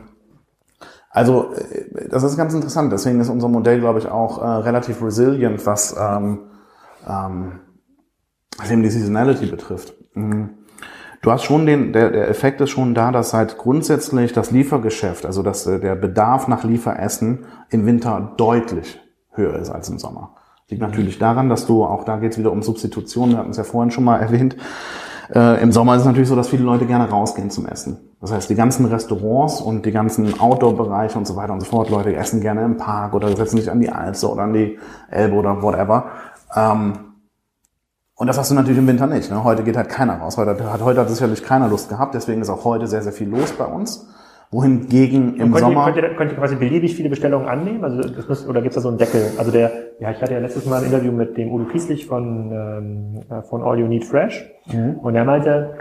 also 1.09 1.53
äh, 1.53 2.09
das 2.09 2.23
ist 2.23 2.35
ganz 2.37 2.53
interessant. 2.53 2.91
Deswegen 2.91 3.19
ist 3.19 3.29
unser 3.29 3.49
Modell, 3.49 3.79
glaube 3.79 3.99
ich, 3.99 4.07
auch 4.07 4.41
äh, 4.41 4.45
relativ 4.45 5.03
resilient, 5.03 5.65
was 5.65 5.95
ähm, 5.99 6.39
ähm, 7.07 7.59
was 8.57 8.71
eben 8.71 8.83
die 8.83 8.89
Seasonality 8.89 9.47
betrifft. 9.47 9.93
Mhm. 10.13 10.57
Du 11.23 11.31
hast 11.31 11.43
schon 11.43 11.65
den, 11.65 11.93
der, 11.93 12.11
der 12.11 12.29
Effekt 12.29 12.59
ist 12.59 12.69
schon 12.69 12.93
da, 12.93 13.13
dass 13.13 13.33
halt 13.33 13.57
grundsätzlich 13.57 14.33
das 14.33 14.51
Liefergeschäft, 14.51 15.25
also 15.25 15.41
dass 15.41 15.65
äh, 15.65 15.79
der 15.79 15.95
Bedarf 15.95 16.49
nach 16.49 16.65
Lieferessen 16.65 17.45
im 17.69 17.85
Winter 17.85 18.33
deutlich 18.35 18.99
höher 19.31 19.55
ist 19.55 19.69
als 19.69 19.87
im 19.87 19.99
Sommer. 19.99 20.35
Liegt 20.67 20.81
natürlich 20.81 21.19
daran, 21.19 21.47
dass 21.47 21.65
du, 21.65 21.85
auch 21.85 22.03
da 22.03 22.17
geht 22.17 22.33
es 22.33 22.37
wieder 22.37 22.51
um 22.51 22.61
Substitution, 22.61 23.31
wir 23.31 23.37
hatten 23.37 23.51
es 23.51 23.57
ja 23.57 23.63
vorhin 23.63 23.89
schon 23.89 24.03
mal 24.03 24.17
erwähnt, 24.21 24.57
äh, 25.33 25.61
Im 25.63 25.71
Sommer 25.71 25.95
ist 25.95 26.01
es 26.01 26.05
natürlich 26.05 26.27
so, 26.27 26.35
dass 26.35 26.49
viele 26.49 26.63
Leute 26.63 26.85
gerne 26.85 27.09
rausgehen 27.09 27.49
zum 27.49 27.65
Essen. 27.65 27.97
Das 28.19 28.33
heißt, 28.33 28.49
die 28.49 28.55
ganzen 28.55 28.85
Restaurants 28.85 29.61
und 29.61 29.85
die 29.85 29.91
ganzen 29.91 30.37
Outdoor-Bereiche 30.37 31.17
und 31.17 31.25
so 31.25 31.37
weiter 31.37 31.53
und 31.53 31.61
so 31.61 31.65
fort, 31.65 31.89
Leute 31.89 32.13
essen 32.13 32.41
gerne 32.41 32.65
im 32.65 32.75
Park 32.75 33.13
oder 33.13 33.33
setzen 33.35 33.57
sich 33.57 33.71
an 33.71 33.79
die 33.79 33.89
Alster 33.89 34.33
oder 34.33 34.43
an 34.43 34.53
die 34.53 34.77
Elbe 35.09 35.35
oder 35.35 35.61
whatever. 35.61 36.07
Ähm, 36.55 37.12
und 38.15 38.27
das 38.27 38.37
hast 38.37 38.51
du 38.51 38.55
natürlich 38.55 38.77
im 38.77 38.87
Winter 38.87 39.07
nicht. 39.07 39.31
Ne? 39.31 39.43
Heute 39.43 39.63
geht 39.63 39.75
halt 39.75 39.89
keiner 39.89 40.19
raus. 40.19 40.37
Heute 40.37 40.71
hat, 40.71 40.81
heute 40.81 40.99
hat 40.99 41.09
sicherlich 41.09 41.43
keiner 41.43 41.67
Lust 41.67 41.89
gehabt. 41.89 42.13
Deswegen 42.13 42.41
ist 42.41 42.49
auch 42.49 42.63
heute 42.63 42.87
sehr, 42.87 43.01
sehr 43.01 43.11
viel 43.11 43.27
los 43.27 43.53
bei 43.53 43.65
uns. 43.65 44.07
Wohingegen 44.51 45.35
im 45.37 45.51
könnt, 45.51 45.59
Sommer... 45.59 45.87
Ihr, 45.87 45.93
könnt, 45.93 46.11
ihr, 46.11 46.15
könnt 46.15 46.31
ihr 46.31 46.37
quasi 46.37 46.55
beliebig 46.55 46.95
viele 46.95 47.09
Bestellungen 47.09 47.47
annehmen? 47.47 47.83
Also 47.83 48.07
das 48.07 48.29
muss, 48.29 48.47
oder 48.47 48.61
gibt 48.61 48.71
es 48.71 48.75
da 48.75 48.81
so 48.81 48.89
einen 48.89 48.99
Deckel? 48.99 49.31
Also 49.39 49.51
der, 49.51 49.71
ja, 49.99 50.11
ich 50.11 50.21
hatte 50.21 50.33
ja 50.33 50.39
letztes 50.39 50.67
Mal 50.67 50.81
ein 50.81 50.85
Interview 50.85 51.11
mit 51.11 51.35
dem 51.37 51.51
Udo 51.51 51.65
Kieslich 51.65 52.05
von, 52.05 52.51
ähm, 52.51 53.21
äh, 53.35 53.41
von 53.41 53.63
All 53.63 53.79
You 53.79 53.87
Need 53.87 54.05
Fresh. 54.05 54.47
Und 55.01 55.15
er 55.15 55.25
meinte, 55.25 55.71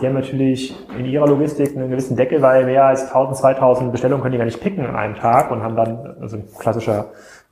die 0.00 0.06
haben 0.06 0.14
natürlich 0.14 0.76
in 0.98 1.06
ihrer 1.06 1.26
Logistik 1.26 1.74
einen 1.74 1.90
gewissen 1.90 2.16
Deckel, 2.16 2.42
weil 2.42 2.66
mehr 2.66 2.84
als 2.84 3.06
1000, 3.06 3.36
2000 3.38 3.92
Bestellungen 3.92 4.22
können 4.22 4.32
die 4.32 4.38
gar 4.38 4.44
nicht 4.44 4.60
picken 4.60 4.84
an 4.84 4.94
einem 4.94 5.14
Tag 5.14 5.50
und 5.50 5.62
haben 5.62 5.74
dann, 5.74 6.16
also 6.20 6.36
ein 6.36 6.44
klassischer 6.58 7.06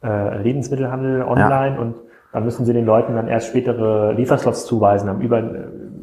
äh, 0.04 0.42
Lebensmittelhandel 0.42 1.22
online 1.22 1.80
und 1.80 1.94
dann 2.32 2.44
müssen 2.44 2.64
sie 2.64 2.72
den 2.72 2.86
Leuten 2.86 3.16
dann 3.16 3.28
erst 3.28 3.48
spätere 3.48 4.12
Lieferslots 4.12 4.66
zuweisen, 4.66 5.08
am 5.08 5.20
über, 5.20 5.42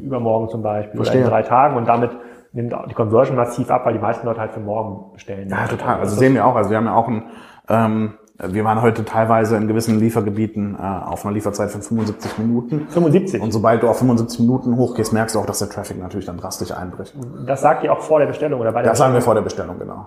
übermorgen 0.02 0.48
zum 0.48 0.62
Beispiel 0.62 0.96
Verstehe. 0.96 1.22
oder 1.22 1.26
in 1.26 1.30
drei 1.30 1.42
Tagen 1.42 1.76
und 1.76 1.88
damit 1.88 2.10
nimmt 2.52 2.74
auch 2.74 2.86
die 2.86 2.94
Conversion 2.94 3.36
massiv 3.36 3.70
ab, 3.70 3.86
weil 3.86 3.94
die 3.94 3.98
meisten 3.98 4.26
Leute 4.26 4.40
halt 4.40 4.52
für 4.52 4.60
morgen 4.60 5.12
bestellen. 5.12 5.48
Ja, 5.48 5.66
total. 5.66 6.00
Also 6.00 6.16
sehen 6.16 6.34
wir 6.34 6.46
auch. 6.46 6.56
Also 6.56 6.70
wir 6.70 6.76
haben 6.76 6.86
ja 6.86 6.94
auch 6.94 7.08
ein, 7.08 7.24
ähm, 7.68 8.14
wir 8.38 8.64
waren 8.64 8.82
heute 8.82 9.04
teilweise 9.04 9.56
in 9.56 9.66
gewissen 9.66 9.98
Liefergebieten 9.98 10.76
äh, 10.76 10.82
auf 10.82 11.24
einer 11.24 11.34
Lieferzeit 11.34 11.70
von 11.70 11.82
75 11.82 12.38
Minuten. 12.38 12.86
75. 12.88 13.42
Und 13.42 13.52
sobald 13.52 13.82
du 13.82 13.88
auf 13.88 13.98
75 13.98 14.40
Minuten 14.40 14.76
hochgehst, 14.76 15.12
merkst 15.12 15.34
du 15.34 15.40
auch, 15.40 15.46
dass 15.46 15.58
der 15.58 15.68
Traffic 15.68 15.98
natürlich 15.98 16.26
dann 16.26 16.36
drastisch 16.36 16.72
einbricht. 16.72 17.14
das 17.46 17.60
sagt 17.60 17.84
ihr 17.84 17.92
auch 17.92 18.00
vor 18.00 18.20
der 18.20 18.26
Bestellung 18.26 18.60
oder 18.60 18.72
bei 18.72 18.82
der 18.82 18.92
Das 18.92 18.98
sagen 18.98 19.12
wir 19.14 19.22
vor 19.22 19.34
der 19.34 19.42
Bestellung, 19.42 19.78
genau. 19.78 20.06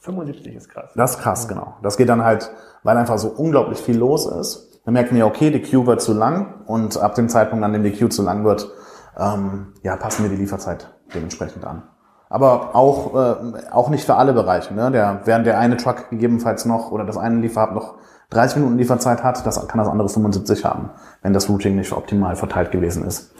75 0.00 0.54
ist 0.54 0.68
krass. 0.68 0.92
Das 0.94 1.12
ist 1.12 1.22
krass, 1.22 1.48
genau. 1.48 1.74
Das 1.82 1.96
geht 1.96 2.08
dann 2.08 2.22
halt, 2.22 2.50
weil 2.82 2.96
einfach 2.96 3.18
so 3.18 3.28
unglaublich 3.28 3.78
viel 3.78 3.96
los 3.96 4.26
ist. 4.26 4.65
Dann 4.86 4.94
merken 4.94 5.16
wir, 5.16 5.26
okay, 5.26 5.50
die 5.50 5.60
Queue 5.60 5.84
wird 5.86 6.00
zu 6.00 6.14
lang 6.14 6.62
und 6.64 6.96
ab 6.96 7.16
dem 7.16 7.28
Zeitpunkt, 7.28 7.64
an 7.64 7.72
dem 7.72 7.82
die 7.82 7.90
Queue 7.90 8.08
zu 8.08 8.22
lang 8.22 8.44
wird, 8.44 8.70
ähm, 9.18 9.74
ja, 9.82 9.96
passen 9.96 10.22
wir 10.22 10.30
die 10.30 10.36
Lieferzeit 10.36 10.94
dementsprechend 11.12 11.66
an. 11.66 11.82
Aber 12.28 12.76
auch, 12.76 13.14
äh, 13.14 13.70
auch 13.72 13.88
nicht 13.88 14.04
für 14.04 14.14
alle 14.14 14.32
Bereiche. 14.32 14.72
Ne? 14.74 14.92
Der, 14.92 15.22
während 15.24 15.44
der 15.44 15.58
eine 15.58 15.76
Truck 15.76 16.10
gegebenenfalls 16.10 16.66
noch 16.66 16.92
oder 16.92 17.04
das 17.04 17.16
eine 17.16 17.40
Lieferhub 17.40 17.72
noch 17.72 17.94
30 18.30 18.58
Minuten 18.58 18.78
Lieferzeit 18.78 19.24
hat, 19.24 19.44
das 19.44 19.66
kann 19.66 19.78
das 19.78 19.88
andere 19.88 20.08
75 20.08 20.64
haben, 20.64 20.90
wenn 21.22 21.32
das 21.32 21.48
Routing 21.48 21.74
nicht 21.74 21.92
optimal 21.92 22.36
verteilt 22.36 22.70
gewesen 22.70 23.04
ist. 23.04 23.34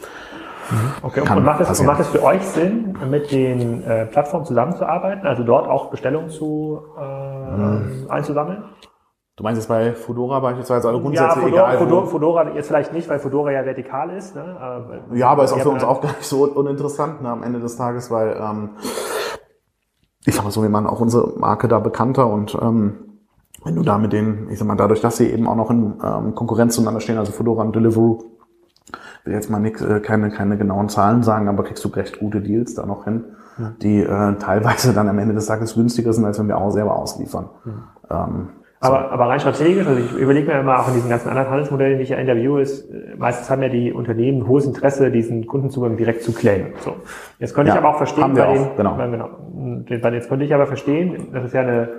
Mhm. 0.69 0.91
Okay, 1.01 1.21
und, 1.21 1.43
macht 1.45 1.61
es, 1.61 1.79
und 1.79 1.85
macht 1.85 2.01
es 2.01 2.07
für 2.07 2.23
euch 2.23 2.41
Sinn, 2.41 2.97
mit 3.09 3.31
den 3.31 3.83
äh, 3.83 4.05
Plattformen 4.05 4.45
zusammenzuarbeiten, 4.45 5.25
also 5.25 5.43
dort 5.43 5.69
auch 5.69 5.91
Bestellungen 5.91 6.29
zu 6.29 6.81
äh, 6.99 7.57
mhm. 7.57 8.05
einzusammeln? 8.09 8.65
Du 9.37 9.43
meinst 9.43 9.59
jetzt 9.59 9.67
bei 9.67 9.93
Fedora 9.93 10.39
beispielsweise, 10.39 10.87
also 10.87 10.99
grundsätzlich 10.99 11.35
ja, 11.35 11.41
Fedora, 11.43 11.73
egal. 11.73 11.77
Fedora, 11.77 12.05
Fedora 12.07 12.55
jetzt 12.55 12.67
vielleicht 12.67 12.91
nicht, 12.91 13.07
weil 13.07 13.19
Fedora 13.19 13.51
ja 13.51 13.63
vertikal 13.63 14.09
ist. 14.09 14.35
Ne? 14.35 15.03
ja, 15.13 15.29
aber 15.29 15.43
ist 15.43 15.53
auch 15.53 15.59
für 15.59 15.69
uns 15.69 15.83
auch 15.83 16.01
gar 16.01 16.13
nicht 16.13 16.23
so 16.23 16.45
uninteressant 16.45 17.21
ne, 17.21 17.29
am 17.29 17.43
Ende 17.43 17.59
des 17.59 17.77
Tages, 17.77 18.09
weil 18.09 18.35
ähm, 18.35 18.71
ich 20.25 20.33
sag 20.33 20.43
mal 20.43 20.49
so, 20.49 20.63
wir 20.63 20.69
machen 20.69 20.87
auch 20.87 20.99
unsere 20.99 21.37
Marke 21.37 21.67
da 21.67 21.77
bekannter 21.77 22.25
und 22.25 22.57
ähm, 22.59 23.19
wenn 23.63 23.75
du 23.75 23.83
da 23.83 23.99
mit 23.99 24.11
denen, 24.11 24.49
ich 24.49 24.57
sag 24.57 24.67
mal, 24.67 24.75
dadurch, 24.75 25.01
dass 25.01 25.17
sie 25.17 25.29
eben 25.29 25.47
auch 25.47 25.55
noch 25.55 25.69
in 25.69 25.99
ähm, 26.03 26.33
Konkurrenz 26.33 26.73
zueinander 26.73 26.99
stehen, 26.99 27.19
also 27.19 27.31
Fedora 27.31 27.61
und 27.61 27.75
Deliveroo, 27.75 28.23
will 29.23 29.33
jetzt 29.33 29.51
mal 29.51 29.59
nix, 29.59 29.83
äh, 29.83 29.99
keine, 29.99 30.31
keine 30.31 30.57
genauen 30.57 30.89
Zahlen 30.89 31.21
sagen, 31.21 31.47
aber 31.47 31.63
kriegst 31.63 31.85
du 31.85 31.89
recht 31.89 32.19
gute 32.19 32.41
Deals 32.41 32.73
da 32.73 32.87
noch 32.87 33.03
hin, 33.03 33.25
ja. 33.59 33.73
die 33.83 34.01
äh, 34.01 34.35
teilweise 34.39 34.93
dann 34.95 35.07
am 35.07 35.19
Ende 35.19 35.35
des 35.35 35.45
Tages 35.45 35.75
günstiger 35.75 36.11
sind, 36.11 36.25
als 36.25 36.39
wenn 36.39 36.47
wir 36.47 36.57
auch 36.57 36.71
selber 36.71 36.95
ausliefern. 36.95 37.49
Ja. 38.09 38.25
Ähm, 38.25 38.49
aber, 38.79 39.11
aber 39.11 39.29
rein 39.29 39.39
strategisch, 39.39 39.87
also 39.87 39.99
ich 39.99 40.13
überlege 40.13 40.47
mir 40.47 40.59
immer 40.59 40.79
auch 40.79 40.87
in 40.87 40.93
diesen 40.93 41.09
ganzen 41.09 41.29
anderen 41.29 41.49
Handelsmodellen, 41.49 41.97
die 41.97 42.03
ich 42.03 42.09
ja 42.09 42.17
interviewe, 42.17 42.61
ist, 42.61 42.89
äh, 42.91 43.15
meistens 43.17 43.49
haben 43.49 43.63
ja 43.63 43.69
die 43.69 43.91
Unternehmen 43.91 44.47
hohes 44.47 44.65
Interesse, 44.65 45.09
diesen 45.09 45.47
Kundenzugang 45.47 45.97
direkt 45.97 46.21
zu 46.21 46.31
claimen. 46.31 46.73
So. 46.79 46.95
Jetzt 47.39 47.55
könnte 47.55 47.69
ja, 47.69 47.75
ich 47.75 47.79
aber 47.79 47.89
auch 47.89 47.97
verstehen, 47.97 48.33
bei, 48.33 48.53
den, 48.53 48.67
genau. 48.77 48.95
genau, 48.95 50.09
jetzt 50.11 50.29
könnte 50.29 50.45
ich 50.45 50.53
aber 50.53 50.67
verstehen, 50.67 51.29
das 51.33 51.45
ist 51.45 51.53
ja 51.53 51.61
eine 51.61 51.89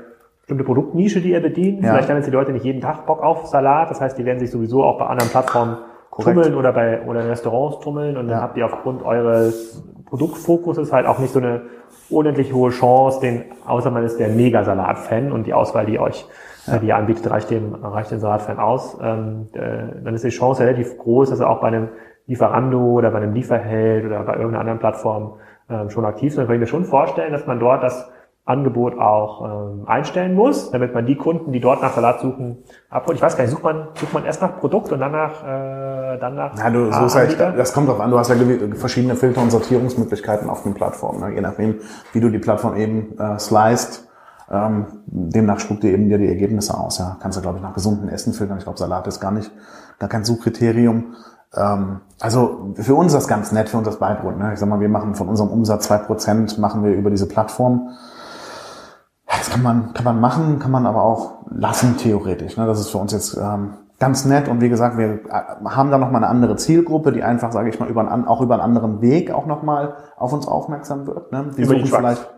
bestimmte 0.41 0.65
Produktnische, 0.65 1.21
die 1.21 1.33
ihr 1.33 1.41
bedient. 1.41 1.83
Ja. 1.83 1.91
Vielleicht 1.91 2.09
haben 2.09 2.17
jetzt 2.17 2.27
die 2.27 2.33
Leute 2.33 2.53
nicht 2.53 2.65
jeden 2.65 2.81
Tag 2.81 3.07
Bock 3.07 3.23
auf 3.23 3.47
Salat. 3.47 3.91
Das 3.91 4.01
heißt, 4.01 4.17
die 4.17 4.25
werden 4.25 4.39
sich 4.39 4.51
sowieso 4.51 4.85
auch 4.85 4.99
bei 4.99 5.07
anderen 5.07 5.31
Plattformen 5.31 5.79
Korrekt. 6.11 6.37
tummeln 6.37 6.55
oder 6.55 6.73
bei 6.73 7.03
oder 7.03 7.21
in 7.21 7.27
Restaurants 7.27 7.81
tummeln 7.81 8.17
und 8.17 8.29
dann 8.29 8.41
habt 8.41 8.57
ihr 8.57 8.65
aufgrund 8.65 9.05
eures 9.05 9.85
Produktfokuses 10.07 10.93
halt 10.93 11.07
auch 11.07 11.19
nicht 11.19 11.33
so 11.33 11.39
eine 11.41 11.63
unendlich 12.09 12.55
hohe 12.55 12.71
Chance, 12.71 13.21
den, 13.21 13.45
außer 13.67 13.91
man 13.91 14.05
ist 14.05 14.19
der 14.19 14.29
Mega-Salat-Fan 14.29 15.33
und 15.33 15.47
die 15.47 15.53
Auswahl, 15.53 15.85
die 15.85 15.99
euch 15.99 16.27
ja. 16.71 16.79
die 16.79 16.89
ihr 16.89 16.97
anbietet, 16.97 17.31
reicht 17.31 17.51
dem, 17.51 17.75
reicht 17.75 18.11
dem 18.11 18.21
Salat-Fan 18.21 18.59
aus. 18.59 18.99
Ähm, 19.03 19.49
äh, 19.53 20.03
dann 20.05 20.15
ist 20.15 20.25
die 20.25 20.31
Chance 20.31 20.63
relativ 20.63 20.99
groß, 20.99 21.31
dass 21.31 21.41
er 21.41 21.51
auch 21.51 21.61
bei 21.61 21.69
einem 21.69 21.89
Lieferando 22.27 22.79
oder 22.79 23.11
bei 23.11 23.19
einem 23.19 23.35
Lieferheld 23.35 24.05
oder 24.05 24.23
bei 24.23 24.35
irgendeiner 24.35 24.61
anderen 24.61 24.79
Plattform 24.79 25.35
ähm, 25.71 25.91
schon 25.91 26.05
aktiv 26.05 26.29
ist. 26.29 26.39
Dann 26.39 26.47
kann 26.47 26.57
ich 26.57 26.61
mir 26.61 26.67
schon 26.67 26.85
vorstellen, 26.85 27.33
dass 27.33 27.47
man 27.47 27.59
dort 27.59 27.83
das 27.83 28.11
Angebot 28.49 28.99
auch 28.99 29.45
ähm, 29.45 29.83
einstellen 29.87 30.35
muss, 30.35 30.71
damit 30.71 30.95
man 30.95 31.05
die 31.05 31.17
Kunden, 31.17 31.53
die 31.53 31.61
dort 31.61 31.83
nach 31.83 31.93
Salat 31.93 32.21
suchen, 32.21 32.65
abholt. 32.89 33.19
Ich 33.19 33.23
weiß 33.23 33.37
gar 33.37 33.45
nicht, 33.45 33.51
sucht 33.51 33.63
man, 33.63 33.89
sucht 33.95 34.15
man 34.15 34.25
erst 34.25 34.41
nach 34.41 34.59
Produkt 34.59 34.91
und 34.91 35.01
danach, 35.01 35.43
äh, 35.45 36.19
dann 36.19 36.35
nach. 36.35 36.57
Ja, 36.57 36.71
du, 36.71 36.91
so 36.91 37.05
ist 37.05 37.15
halt, 37.15 37.39
das 37.39 37.75
kommt 37.75 37.91
drauf 37.91 38.01
an. 38.01 38.11
Du 38.11 38.19
hast 38.19 38.31
ja 38.31 38.37
verschiedene 38.75 39.17
Filter- 39.17 39.43
und 39.43 39.51
Sortierungsmöglichkeiten 39.51 40.49
auf 40.49 40.63
den 40.63 40.73
Plattformen. 40.73 41.21
Ne? 41.21 41.35
Je 41.35 41.41
nachdem, 41.43 41.81
wie 42.15 42.21
du 42.21 42.31
die 42.31 42.39
Plattform 42.39 42.75
eben 42.77 43.19
äh, 43.19 43.39
sliced, 43.39 44.08
ähm, 44.51 44.87
demnach 45.07 45.61
spuckt 45.61 45.83
dir 45.83 45.93
eben 45.93 46.09
dir 46.09 46.19
die 46.19 46.29
Ergebnisse 46.29 46.79
aus. 46.79 46.99
Ja, 46.99 47.17
kannst 47.21 47.39
du 47.39 47.43
glaube 47.43 47.59
ich 47.59 47.63
nach 47.63 47.75
gesunden 47.75 48.09
Essen 48.09 48.33
filtern. 48.33 48.59
Ich 48.59 48.65
glaube, 48.65 48.79
Salat 48.79 49.07
ist 49.07 49.21
gar 49.21 49.33
nicht, 49.33 49.51
gar 49.99 50.09
kein 50.09 50.25
Suchkriterium. 50.25 51.15
Ähm, 51.55 52.01
also 52.21 52.75
für 52.75 52.95
uns 52.95 53.13
ist 53.13 53.21
das 53.21 53.29
ganz 53.29 53.53
nett, 53.53 53.69
für 53.69 53.79
uns 53.79 53.87
das 53.87 53.99
Beibrot. 53.99 54.39
Ne? 54.39 54.53
Ich 54.53 54.61
sag 54.61 54.69
mal, 54.69 54.81
wir 54.81 54.89
machen 54.89 55.15
von 55.15 55.29
unserem 55.29 55.51
Umsatz 55.51 55.87
zwei 55.87 55.99
Prozent 55.99 56.59
machen 56.59 56.83
wir 56.83 56.93
über 56.93 57.11
diese 57.11 57.29
Plattform 57.29 57.91
das 59.39 59.51
kann 59.51 59.63
man, 59.63 59.93
kann 59.93 60.05
man 60.05 60.21
machen, 60.21 60.59
kann 60.59 60.71
man 60.71 60.87
aber 60.87 61.03
auch 61.03 61.47
lassen, 61.51 61.97
theoretisch. 61.97 62.57
Ne? 62.57 62.67
Das 62.67 62.81
ist 62.81 62.91
für 62.91 62.99
uns 62.99 63.13
jetzt 63.13 63.37
ähm, 63.37 63.75
ganz 63.99 64.25
nett. 64.25 64.49
Und 64.49 64.61
wie 64.61 64.69
gesagt, 64.69 64.97
wir 64.97 65.21
äh, 65.27 65.65
haben 65.65 65.91
da 65.91 65.99
nochmal 65.99 66.23
eine 66.23 66.29
andere 66.29 66.57
Zielgruppe, 66.57 67.13
die 67.13 67.23
einfach, 67.23 67.53
sage 67.53 67.69
ich 67.69 67.79
mal, 67.79 67.89
über 67.89 68.11
einen, 68.11 68.27
auch 68.27 68.41
über 68.41 68.55
einen 68.55 68.63
anderen 68.63 69.01
Weg 69.01 69.31
auch 69.31 69.47
nochmal 69.47 69.95
auf 70.17 70.33
uns 70.33 70.47
aufmerksam 70.49 71.07
wird. 71.07 71.31
Ne? 71.33 71.51
Die 71.57 71.63
über 71.63 71.75
suchen 71.75 71.85
die 71.85 71.91
vielleicht. 71.91 72.31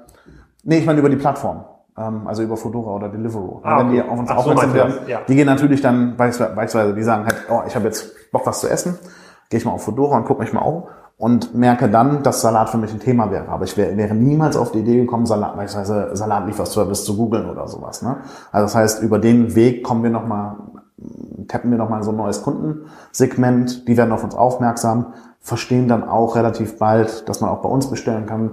Nee, 0.62 0.79
ich 0.79 0.87
meine 0.87 0.99
über 0.99 1.09
die 1.09 1.16
Plattform. 1.16 1.64
Ähm, 1.96 2.26
also 2.26 2.42
über 2.42 2.57
Fedora 2.57 2.94
oder 2.94 3.09
Deliveroo. 3.09 3.61
Ah, 3.62 3.81
Wenn 3.81 3.92
die 3.92 4.03
auf 4.03 4.18
uns 4.18 4.31
aufmerksam 4.31 4.70
so 4.70 4.74
werden, 4.74 4.94
ja. 5.07 5.20
die 5.26 5.35
gehen 5.35 5.46
natürlich 5.46 5.81
dann 5.81 6.16
beispielsweise, 6.16 6.94
die 6.94 7.03
sagen 7.03 7.24
halt, 7.24 7.37
oh, 7.50 7.62
ich 7.66 7.74
habe 7.74 7.87
jetzt 7.87 8.31
Bock, 8.31 8.46
was 8.46 8.61
zu 8.61 8.68
essen. 8.68 8.98
Gehe 9.48 9.59
ich 9.59 9.64
mal 9.64 9.72
auf 9.72 9.85
Fedora 9.85 10.16
und 10.16 10.24
gucke 10.24 10.42
mich 10.42 10.53
mal 10.53 10.61
um 10.61 10.85
und 11.20 11.55
merke 11.55 11.90
dann, 11.90 12.22
dass 12.22 12.40
Salat 12.40 12.70
für 12.70 12.79
mich 12.79 12.92
ein 12.92 12.98
Thema 13.00 13.31
wäre. 13.31 13.48
Aber 13.48 13.64
ich 13.64 13.76
wäre, 13.76 13.94
wäre 13.96 14.14
niemals 14.14 14.57
auf 14.57 14.72
die 14.72 14.79
Idee 14.79 15.00
gekommen, 15.00 15.26
Salat, 15.26 15.55
beispielsweise 15.55 16.16
Salatlieferservice 16.16 17.05
zu 17.05 17.16
googeln 17.16 17.50
oder 17.50 17.68
sowas. 17.68 18.00
Ne? 18.00 18.16
Also 18.53 18.64
das 18.64 18.74
heißt, 18.74 19.03
über 19.03 19.18
den 19.18 19.55
Weg 19.55 19.85
kommen 19.85 20.03
wir 20.03 20.09
nochmal, 20.09 20.57
tappen 21.46 21.70
wir 21.70 21.76
nochmal 21.76 22.03
so 22.03 22.11
ein 22.11 22.16
neues 22.16 22.42
Kundensegment, 22.42 23.87
die 23.87 23.98
werden 23.98 24.12
auf 24.12 24.24
uns 24.24 24.35
aufmerksam, 24.35 25.12
verstehen 25.40 25.88
dann 25.88 26.09
auch 26.09 26.37
relativ 26.37 26.79
bald, 26.79 27.29
dass 27.29 27.42
man 27.42 27.50
auch 27.50 27.61
bei 27.61 27.68
uns 27.68 27.90
bestellen 27.90 28.24
kann. 28.24 28.53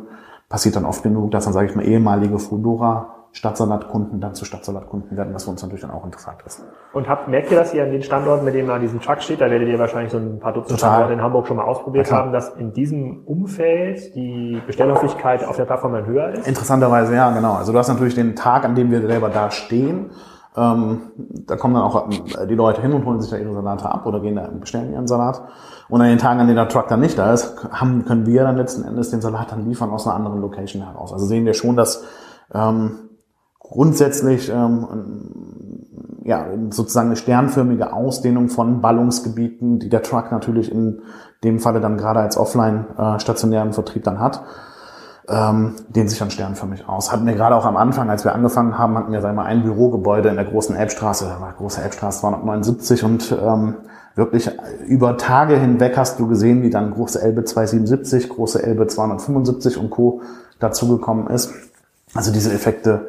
Passiert 0.50 0.76
dann 0.76 0.86
oft 0.86 1.04
genug, 1.04 1.32
dass 1.32 1.46
dann, 1.46 1.54
sage 1.54 1.68
ich 1.68 1.76
mal, 1.76 1.86
ehemalige 1.86 2.40
Fudora 2.40 3.17
Stadtsalatkunden 3.38 4.20
dann 4.20 4.34
zu 4.34 4.46
Stadtsalatkunden 4.46 5.16
werden, 5.16 5.32
was 5.32 5.44
für 5.44 5.52
uns 5.52 5.62
natürlich 5.62 5.82
dann 5.82 5.92
auch 5.92 6.04
interessant 6.04 6.38
ist. 6.44 6.66
Und 6.92 7.08
habt, 7.08 7.28
merkt 7.28 7.52
ihr 7.52 7.58
das 7.60 7.72
hier 7.72 7.84
an 7.84 7.92
den 7.92 8.02
Standorten, 8.02 8.44
mit 8.44 8.56
denen 8.56 8.66
man 8.66 8.78
an 8.78 8.82
diesem 8.82 9.00
Truck 9.00 9.22
steht? 9.22 9.42
Da 9.42 9.52
werdet 9.52 9.68
ihr 9.68 9.78
wahrscheinlich 9.78 10.12
so 10.12 10.18
ein 10.18 10.40
paar 10.40 10.54
Dutzend 10.54 10.80
Total. 10.80 10.94
Standorte 10.94 11.14
in 11.14 11.22
Hamburg 11.22 11.46
schon 11.46 11.58
mal 11.58 11.66
ausprobiert 11.66 12.12
haben, 12.12 12.34
dass 12.34 12.50
in 12.56 12.74
diesem 12.74 13.26
Umfeld 13.26 14.16
die 14.16 14.60
Bestellhäufigkeit 14.66 15.46
auf 15.46 15.56
der 15.56 15.66
Plattform 15.66 15.94
dann 15.94 16.08
höher 16.08 16.30
ist? 16.30 16.48
Interessanterweise, 16.48 17.14
ja, 17.14 17.30
genau. 17.30 17.54
Also 17.54 17.74
du 17.74 17.78
hast 17.78 17.90
natürlich 17.90 18.16
den 18.16 18.36
Tag, 18.36 18.66
an 18.66 18.74
dem 18.74 18.90
wir 18.90 19.06
selber 19.06 19.30
da 19.30 19.52
stehen. 19.52 20.10
Ähm, 20.56 21.12
da 21.46 21.58
kommen 21.58 21.76
dann 21.76 21.84
auch 21.84 22.10
äh, 22.10 22.48
die 22.48 22.56
Leute 22.56 22.82
hin 22.82 22.92
und 22.92 23.06
holen 23.06 23.22
sich 23.22 23.30
da 23.30 23.38
ihre 23.38 23.54
Salate 23.54 23.88
ab 23.88 24.08
oder 24.08 24.20
gehen 24.20 24.36
da 24.36 24.46
und 24.46 24.62
bestellen 24.62 24.92
ihren 24.92 25.06
Salat. 25.06 25.44
Und 25.90 26.02
an 26.02 26.08
den 26.08 26.18
Tagen, 26.18 26.40
an 26.40 26.48
denen 26.48 26.58
der 26.58 26.70
Truck 26.70 26.88
dann 26.88 27.02
nicht 27.02 27.20
da 27.20 27.32
ist, 27.32 27.64
haben, 27.72 28.04
können 28.06 28.26
wir 28.26 28.42
dann 28.42 28.58
letzten 28.58 28.84
Endes 28.84 29.12
den 29.12 29.22
Salat 29.22 29.52
dann 29.52 29.70
liefern 29.70 29.92
aus 29.92 30.08
einer 30.08 30.16
anderen 30.16 30.42
Location 30.42 30.82
heraus. 30.82 31.14
Also 31.14 31.28
sehen 31.28 31.46
wir 31.46 31.54
schon, 31.54 31.76
dass 31.76 32.04
ähm, 32.52 33.07
grundsätzlich 33.70 34.50
ähm, 34.50 34.88
ja, 36.24 36.46
sozusagen 36.72 37.08
eine 37.08 37.16
sternförmige 37.16 37.94
Ausdehnung 37.94 38.50
von 38.50 38.82
Ballungsgebieten, 38.82 39.80
die 39.80 39.90
der 39.90 40.04
Truck 40.04 40.32
natürlich 40.32 40.72
in 40.72 41.02
dem 41.44 41.60
Falle 41.60 41.80
dann 41.80 41.98
gerade 41.98 42.20
als 42.20 42.38
offline 42.38 42.86
äh, 42.98 43.20
stationären 43.20 43.72
Vertrieb 43.72 44.04
dann 44.04 44.20
hat, 44.20 44.44
ähm, 45.30 45.76
dehnt 45.88 46.10
sich 46.10 46.20
dann 46.20 46.32
sternförmig 46.32 46.88
aus. 46.88 47.12
Hatten 47.12 47.26
wir 47.26 47.34
gerade 47.34 47.56
auch 47.56 47.66
am 47.66 47.78
Anfang, 47.78 48.10
als 48.10 48.26
wir 48.26 48.34
angefangen 48.34 48.78
haben, 48.78 48.98
hatten 48.98 49.12
wir 49.12 49.22
sagen 49.22 49.38
wir, 49.38 49.44
ein 49.44 49.64
Bürogebäude 49.64 50.30
in 50.30 50.36
der 50.36 50.46
großen 50.46 50.76
Elbstraße, 50.76 51.26
da 51.26 51.40
war 51.40 51.54
große 51.54 51.82
Elbstraße 51.82 52.20
279 52.22 53.04
und 53.04 53.32
ähm, 53.32 53.76
wirklich 54.16 54.50
über 54.86 55.16
Tage 55.18 55.58
hinweg 55.58 55.96
hast 55.96 56.20
du 56.20 56.28
gesehen, 56.28 56.62
wie 56.64 56.70
dann 56.70 56.92
große 56.92 57.22
Elbe 57.22 57.46
277, 57.46 58.30
große 58.30 58.64
Elbe 58.64 58.88
275 58.88 59.78
und 59.78 59.92
Co. 59.92 60.22
dazugekommen 60.60 61.28
ist. 61.28 61.54
Also 62.14 62.34
diese 62.34 62.52
Effekte 62.52 63.08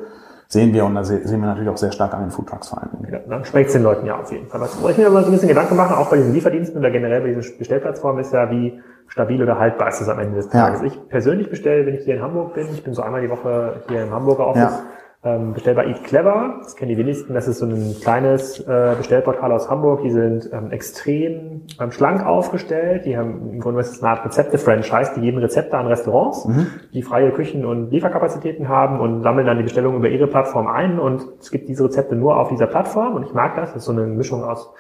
sehen 0.49 0.73
wir 0.73 0.85
und 0.87 0.95
da 0.95 1.05
sehen 1.05 1.41
wir 1.41 1.47
natürlich 1.47 1.69
auch 1.69 1.77
sehr 1.77 1.93
stark 1.93 2.15
an 2.15 2.23
den 2.23 2.31
Foodtrucks 2.31 2.69
vor 2.69 2.83
allem. 2.83 2.91
Ja, 3.13 3.19
dann 3.29 3.45
schmeckt 3.45 3.69
es 3.69 3.75
den 3.75 3.83
Leuten 3.83 4.07
ja 4.07 4.19
auf 4.19 4.33
jeden 4.33 4.49
Fall. 4.49 4.61
Was 4.61 4.75
ich 4.75 4.99
mir 4.99 5.07
immer 5.07 5.21
so 5.21 5.27
ein 5.27 5.33
bisschen 5.33 5.49
Gedanken 5.49 5.77
mache, 5.77 5.97
auch 5.97 6.09
bei 6.09 6.17
diesen 6.17 6.33
Lieferdiensten 6.33 6.79
oder 6.79 6.91
generell 6.91 7.21
bei 7.21 7.33
diesen 7.33 7.59
Bestellplattformen, 7.59 8.23
ist 8.23 8.33
ja, 8.33 8.51
wie 8.51 8.81
stabil 9.09 9.43
oder 9.43 9.59
haltbar 9.59 9.89
ist 9.89 10.01
das 10.01 10.09
am 10.09 10.19
Ende 10.19 10.37
des 10.37 10.49
Tages. 10.49 10.81
Ja. 10.81 10.87
Ich 10.87 11.09
persönlich 11.09 11.51
bestelle, 11.51 11.87
wenn 11.87 11.95
ich 11.95 12.05
hier 12.05 12.17
in 12.17 12.23
Hamburg 12.23 12.55
bin, 12.55 12.67
ich 12.73 12.83
bin 12.83 12.95
so 12.95 13.03
einmal 13.03 13.21
die 13.21 13.31
Woche 13.31 13.83
hier 13.89 14.03
im 14.03 14.11
Hamburger 14.11 14.47
Office, 14.49 14.63
ja 14.63 14.85
ähm, 15.25 15.53
bestellbar 15.53 15.87
Eat 15.87 16.05
Clever. 16.05 16.59
Das 16.63 16.77
kennen 16.77 16.91
die 16.91 16.97
wenigsten. 16.97 17.35
Das 17.35 17.49
ist 17.49 17.59
so 17.59 17.67
ein 17.67 17.97
kleines 18.01 18.61
äh, 18.61 18.95
Bestellportal 18.97 19.51
aus 19.51 19.69
Hamburg. 19.69 20.03
Die 20.03 20.11
sind 20.11 20.49
ähm, 20.53 20.71
extrem 20.71 21.63
ähm, 21.81 21.91
schlank 21.91 22.25
aufgestellt. 22.25 23.05
Die 23.05 23.17
haben 23.17 23.51
im 23.51 23.61
Grunde 23.61 23.81
ist 23.81 24.01
eine 24.03 24.13
Art 24.13 24.25
Rezepte-Franchise. 24.25 25.13
Die 25.17 25.21
geben 25.21 25.39
Rezepte 25.39 25.77
an 25.77 25.89
Restaurants, 25.89 26.45
mhm. 26.45 26.69
die 26.93 27.03
freie 27.03 27.33
Küchen 27.33 27.65
und 27.65 27.91
Lieferkapazitäten 27.91 28.69
haben 28.69 29.01
und 29.01 29.23
sammeln 29.23 29.47
dann 29.47 29.57
die 29.57 29.65
Bestellungen 29.65 29.99
über 29.99 30.09
ihre 30.09 30.29
Plattform 30.29 30.69
ein. 30.69 31.01
Und 31.01 31.27
es 31.41 31.51
gibt 31.51 31.69
diese 31.69 31.85
Rezepte 31.85 32.15
nur 32.15 32.37
auf 32.37 32.49
dieser 32.49 32.69
Plattform. 32.69 33.15
Und 33.15 33.25
ich 33.25 33.35
mag 33.35 33.57
das. 33.57 33.71
Das 33.71 33.79
ist 33.79 33.87
so 33.87 33.93
eine 33.93 34.03
Mischung 34.03 34.45
aus 34.45 34.71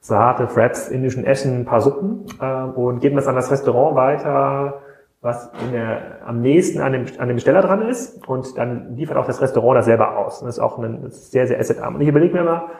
Salate, 0.00 0.46
Fraps, 0.46 0.88
indischen 0.88 1.24
Essen, 1.24 1.62
ein 1.62 1.64
paar 1.64 1.80
Suppen 1.80 2.24
äh, 2.40 2.62
und 2.62 3.00
geben 3.00 3.16
das 3.16 3.26
an 3.26 3.34
das 3.34 3.50
Restaurant 3.50 3.96
weiter 3.96 4.80
was 5.20 5.50
in 5.64 5.72
der, 5.72 6.20
am 6.26 6.40
nächsten 6.40 6.80
an 6.80 6.92
dem, 6.92 7.06
an 7.18 7.28
dem 7.28 7.36
Besteller 7.36 7.60
dran 7.60 7.82
ist 7.82 8.26
und 8.28 8.56
dann 8.56 8.94
liefert 8.94 9.16
auch 9.16 9.26
das 9.26 9.40
Restaurant 9.40 9.78
das 9.78 9.86
selber 9.86 10.16
aus. 10.16 10.40
das 10.40 10.56
ist 10.56 10.60
auch 10.60 10.78
ein, 10.78 11.02
das 11.02 11.14
ist 11.14 11.32
sehr, 11.32 11.46
sehr 11.46 11.58
assetarm. 11.58 11.96
Und 11.96 12.02
ich 12.02 12.08
überlege 12.08 12.34
mir 12.34 12.40
immer, 12.40 12.70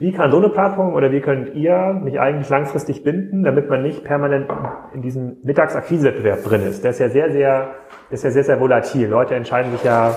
wie 0.00 0.12
kann 0.12 0.30
so 0.30 0.38
eine 0.38 0.48
Plattform 0.48 0.94
oder 0.94 1.12
wie 1.12 1.20
könnt 1.20 1.54
ihr 1.54 1.92
mich 2.02 2.20
eigentlich 2.20 2.48
langfristig 2.48 3.04
binden, 3.04 3.42
damit 3.42 3.68
man 3.68 3.82
nicht 3.82 4.04
permanent 4.04 4.48
in 4.92 5.02
diesem 5.02 5.38
Mittagsakquisewettbewerb 5.42 6.44
drin 6.44 6.62
ist? 6.62 6.82
Der 6.84 6.90
ist 6.90 7.00
ja 7.00 7.08
sehr, 7.08 7.30
sehr, 7.30 7.74
ist 8.10 8.24
ja 8.24 8.30
sehr, 8.30 8.44
sehr 8.44 8.60
volatil. 8.60 9.08
Leute 9.08 9.34
entscheiden 9.34 9.72
sich 9.72 9.84
ja, 9.84 10.16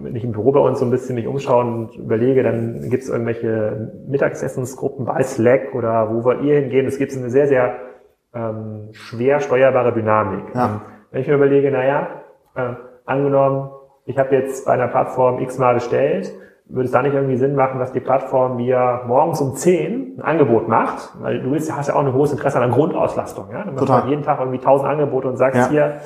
wenn 0.00 0.14
ich 0.14 0.24
im 0.24 0.32
Büro 0.32 0.52
bei 0.52 0.60
uns 0.60 0.78
so 0.78 0.84
ein 0.84 0.90
bisschen 0.90 1.14
mich 1.14 1.26
umschaue 1.26 1.64
und 1.64 1.96
überlege, 1.96 2.42
dann 2.42 2.88
gibt 2.90 3.02
es 3.02 3.08
irgendwelche 3.08 3.92
Mittagsessensgruppen 4.08 5.06
bei 5.06 5.22
Slack 5.22 5.74
oder 5.74 6.10
wo 6.12 6.24
wollt 6.24 6.42
ihr 6.42 6.60
hingehen? 6.60 6.86
Es 6.86 6.98
gibt 6.98 7.14
eine 7.16 7.30
sehr, 7.30 7.46
sehr 7.46 7.87
ähm, 8.34 8.88
schwer 8.92 9.40
steuerbare 9.40 9.92
Dynamik. 9.92 10.54
Ja. 10.54 10.82
wenn 11.10 11.20
ich 11.20 11.28
mir 11.28 11.34
überlege, 11.34 11.70
naja, 11.70 12.08
äh, 12.54 12.74
angenommen, 13.06 13.70
ich 14.04 14.18
habe 14.18 14.34
jetzt 14.34 14.66
bei 14.66 14.72
einer 14.72 14.88
Plattform 14.88 15.38
x-mal 15.40 15.74
bestellt, 15.74 16.32
würde 16.66 16.84
es 16.84 16.90
da 16.90 17.02
nicht 17.02 17.14
irgendwie 17.14 17.36
Sinn 17.36 17.54
machen, 17.54 17.78
dass 17.78 17.92
die 17.92 18.00
Plattform 18.00 18.56
mir 18.56 19.02
morgens 19.06 19.40
um 19.40 19.54
10 19.54 20.16
ein 20.18 20.22
Angebot 20.22 20.68
macht? 20.68 21.14
Weil 21.20 21.40
du 21.40 21.50
willst, 21.50 21.74
hast 21.74 21.88
ja 21.88 21.94
auch 21.94 22.04
ein 22.04 22.12
hohes 22.12 22.32
Interesse 22.32 22.60
an 22.60 22.70
Grundauslastung. 22.70 23.46
Ja? 23.50 23.64
Du 23.64 23.72
machst 23.72 23.88
halt 23.88 24.06
jeden 24.06 24.22
Tag 24.22 24.38
irgendwie 24.38 24.58
1000 24.58 24.88
Angebote 24.88 25.28
und 25.28 25.36
sagst 25.36 25.58
ja. 25.58 25.68
hier, 25.68 26.00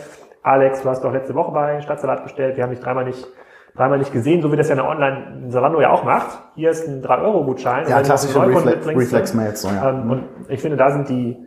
Alex, 0.44 0.82
du 0.82 0.88
hast 0.88 1.02
doch 1.02 1.12
letzte 1.12 1.34
Woche 1.34 1.52
bei 1.52 1.80
Stadtsalat 1.80 2.22
bestellt, 2.22 2.56
wir 2.56 2.64
haben 2.64 2.70
dich 2.70 2.80
dreimal 2.80 3.04
nicht 3.04 3.26
dreimal 3.74 3.98
nicht 3.98 4.12
gesehen, 4.12 4.42
so 4.42 4.52
wie 4.52 4.56
das 4.56 4.68
ja 4.68 4.74
eine 4.74 4.86
Online 4.86 5.44
Salando 5.48 5.80
ja 5.80 5.90
auch 5.90 6.04
macht. 6.04 6.38
Hier 6.54 6.70
ist 6.70 6.86
ein 6.86 7.02
3-Euro-Gutschein. 7.02 7.88
Ja, 7.88 8.02
klassische 8.02 8.46
Reflex, 8.46 8.86
Reflex-Mails. 8.86 9.62
So, 9.62 9.68
ja. 9.68 9.90
Ähm, 9.90 10.10
und 10.10 10.24
ich 10.48 10.60
finde, 10.60 10.76
da 10.76 10.90
sind 10.90 11.08
die 11.08 11.38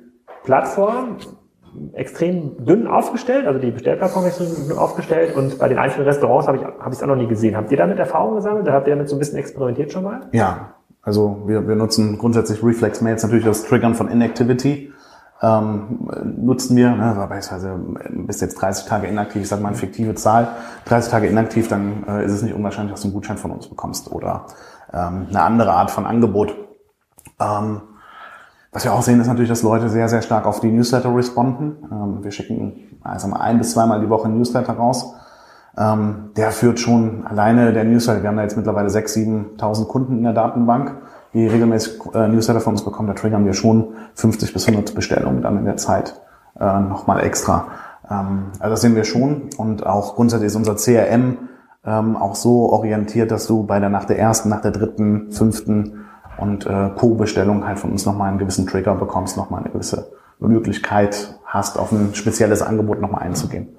Plattformen 0.45 1.17
extrem 1.93 2.65
dünn 2.65 2.87
aufgestellt, 2.87 3.47
also 3.47 3.59
die 3.59 3.71
Bestellplattform 3.71 4.25
ist 4.25 4.39
dünn 4.39 4.77
aufgestellt 4.77 5.35
und 5.35 5.59
bei 5.59 5.67
den 5.67 5.77
einzelnen 5.77 6.07
Restaurants 6.07 6.47
habe 6.47 6.57
ich 6.57 6.63
es 6.91 7.03
auch 7.03 7.07
noch 7.07 7.15
nie 7.15 7.27
gesehen. 7.27 7.57
Habt 7.57 7.71
ihr 7.71 7.77
damit 7.77 7.99
Erfahrung 7.99 8.35
gesammelt? 8.35 8.69
Habt 8.69 8.87
ihr 8.87 8.95
damit 8.95 9.09
so 9.09 9.15
ein 9.15 9.19
bisschen 9.19 9.37
experimentiert 9.37 9.91
schon 9.91 10.03
mal? 10.03 10.21
Ja, 10.31 10.75
also 11.01 11.43
wir, 11.45 11.67
wir 11.67 11.75
nutzen 11.75 12.17
grundsätzlich 12.17 12.63
Reflex 12.63 13.01
Mails 13.01 13.23
natürlich 13.23 13.45
das 13.45 13.65
Triggern 13.65 13.93
von 13.95 14.07
Inactivity. 14.07 14.91
Ähm, 15.41 16.09
nutzen 16.37 16.77
wir, 16.77 16.91
ne, 16.91 17.13
beispielsweise 17.29 17.77
bis 18.09 18.39
jetzt 18.39 18.55
30 18.55 18.85
Tage 18.85 19.07
inaktiv, 19.07 19.41
ich 19.41 19.49
sage 19.49 19.61
mal 19.61 19.69
eine 19.69 19.77
fiktive 19.77 20.15
Zahl, 20.15 20.47
30 20.85 21.11
Tage 21.11 21.27
inaktiv, 21.27 21.67
dann 21.67 22.05
äh, 22.07 22.25
ist 22.25 22.31
es 22.31 22.41
nicht 22.41 22.55
unwahrscheinlich, 22.55 22.93
dass 22.93 23.01
du 23.01 23.07
einen 23.07 23.15
Gutschein 23.15 23.37
von 23.37 23.51
uns 23.51 23.67
bekommst 23.67 24.09
oder 24.11 24.45
ähm, 24.93 25.27
eine 25.29 25.41
andere 25.41 25.73
Art 25.73 25.91
von 25.91 26.05
Angebot. 26.05 26.55
Ähm, 27.39 27.81
was 28.75 28.83
wir 28.83 28.93
auch 28.93 29.01
sehen, 29.03 29.21
ist 29.21 29.27
natürlich, 29.27 29.47
dass 29.47 29.63
Leute 29.63 29.87
sehr, 29.87 30.09
sehr 30.09 30.21
stark 30.21 30.45
auf 30.45 30.59
die 30.59 30.69
Newsletter 30.69 31.15
responden. 31.15 31.77
Ähm, 31.89 32.21
wir 32.21 32.31
schicken 32.31 32.99
also 33.01 33.31
ein 33.31 33.57
bis 33.57 33.71
zweimal 33.71 34.01
die 34.01 34.09
Woche 34.09 34.27
Newsletter 34.27 34.73
raus. 34.73 35.13
Ähm, 35.77 36.31
der 36.35 36.51
führt 36.51 36.81
schon 36.81 37.25
alleine 37.25 37.71
der 37.71 37.85
Newsletter, 37.85 38.21
wir 38.21 38.27
haben 38.27 38.35
da 38.35 38.43
jetzt 38.43 38.57
mittlerweile 38.57 38.89
6.000, 38.89 39.57
7.000 39.57 39.87
Kunden 39.87 40.17
in 40.17 40.23
der 40.23 40.33
Datenbank, 40.33 40.93
die 41.33 41.47
regelmäßig 41.47 42.01
äh, 42.13 42.27
Newsletter 42.27 42.59
von 42.59 42.73
uns 42.73 42.83
bekommen. 42.83 43.07
Da 43.07 43.13
triggern 43.13 43.45
wir 43.45 43.53
schon 43.53 43.93
50 44.15 44.51
bis 44.51 44.67
100 44.67 44.93
Bestellungen 44.93 45.41
dann 45.41 45.57
in 45.57 45.63
der 45.63 45.77
Zeit 45.77 46.19
äh, 46.59 46.79
nochmal 46.81 47.23
extra. 47.23 47.67
Ähm, 48.11 48.47
also 48.59 48.71
das 48.71 48.81
sehen 48.81 48.97
wir 48.97 49.05
schon. 49.05 49.51
Und 49.55 49.85
auch 49.85 50.15
grundsätzlich 50.15 50.47
ist 50.47 50.55
unser 50.57 50.75
CRM 50.75 51.37
auch 51.87 52.33
so 52.33 52.71
orientiert, 52.71 53.29
dass 53.29 53.45
du 53.45 53.61
bei 53.61 53.79
der 53.79 53.89
nach 53.89 54.05
der 54.05 54.17
ersten, 54.17 54.49
nach 54.49 54.61
der 54.61 54.71
dritten, 54.71 55.31
fünften 55.31 56.04
und 56.37 56.65
äh, 56.65 56.89
Co-Bestellung 56.95 57.67
halt 57.67 57.79
von 57.79 57.91
uns 57.91 58.05
nochmal 58.05 58.29
einen 58.29 58.37
gewissen 58.37 58.67
Trigger 58.67 58.95
bekommst, 58.95 59.37
nochmal 59.37 59.61
eine 59.61 59.71
gewisse 59.71 60.11
Möglichkeit 60.39 61.39
hast, 61.45 61.77
auf 61.77 61.91
ein 61.91 62.13
spezielles 62.13 62.61
Angebot 62.61 62.99
nochmal 62.99 63.23
einzugehen. 63.23 63.69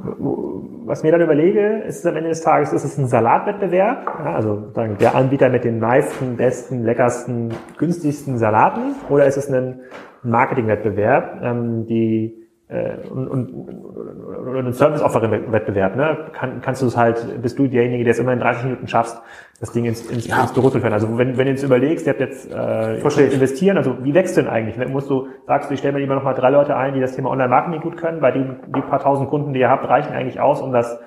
Was 0.87 1.03
mir 1.03 1.13
dann 1.13 1.21
überlege, 1.21 1.83
ist 1.83 1.99
es 1.99 2.07
am 2.07 2.17
Ende 2.17 2.31
des 2.31 2.41
Tages, 2.41 2.73
ist 2.73 2.85
es 2.85 2.97
ein 2.97 3.09
Salatwettbewerb, 3.09 4.07
ja, 4.25 4.35
also 4.35 4.73
der 4.77 5.15
Anbieter 5.15 5.49
mit 5.49 5.65
den 5.65 5.81
meisten, 5.81 6.37
besten, 6.37 6.85
leckersten, 6.85 7.53
günstigsten 7.77 8.39
Salaten, 8.39 8.95
oder 9.11 9.27
ist 9.27 9.37
es 9.37 9.53
ein 9.53 9.81
Marketingwettbewerb, 10.23 11.43
ähm, 11.43 11.87
die 11.87 12.46
äh, 12.69 12.97
und, 13.09 13.29
und, 13.29 13.55
oder 13.55 14.59
ein 14.59 14.73
Service-Offering-Wettbewerb, 14.73 15.95
ne? 15.95 16.31
Kann, 16.33 16.61
kannst 16.61 16.83
du 16.83 16.87
es 16.87 16.97
halt, 16.97 17.41
bist 17.41 17.59
du 17.59 17.69
derjenige, 17.69 18.03
der 18.03 18.11
es 18.11 18.19
immer 18.19 18.33
in 18.33 18.41
30 18.41 18.65
Minuten 18.65 18.89
schaffst, 18.89 19.23
das 19.61 19.71
Ding 19.71 19.85
ins, 19.85 20.05
ins, 20.11 20.27
ja. 20.27 20.43
ins 20.43 20.53
Büro 20.53 20.71
zu 20.71 20.81
führen. 20.81 20.93
Also 20.93 21.17
wenn, 21.17 21.37
wenn 21.37 21.45
du 21.45 21.51
jetzt 21.53 21.63
überlegst, 21.63 22.07
ihr 22.07 22.13
habt 22.13 22.21
jetzt 22.21 22.53
äh, 22.53 22.97
investieren, 23.33 23.77
also 23.77 24.05
wie 24.05 24.15
wächst 24.15 24.37
du 24.37 24.43
denn 24.43 24.51
eigentlich? 24.51 24.77
Musst 24.89 25.09
du, 25.09 25.29
sagst 25.47 25.71
du, 25.71 25.75
ich 25.75 25.79
stelle 25.79 25.95
mir 25.95 26.01
lieber 26.01 26.17
nochmal 26.17 26.35
drei 26.35 26.51
Leute 26.51 26.77
ein, 26.77 26.95
die 26.95 27.01
das 27.01 27.15
Thema 27.15 27.31
Online-Marketing 27.31 27.81
gut 27.81 27.97
können, 27.97 28.21
bei 28.21 28.33
den 28.33 28.57
die 28.75 28.81
paar 28.81 29.01
tausend 29.01 29.31
Kunden, 29.31 29.53
die 29.53 29.61
ihr 29.61 29.71
habt, 29.71 29.89
reichen 29.89 30.13
eigentlich 30.13 30.41
aus, 30.41 30.61
um 30.61 30.73
das 30.73 30.99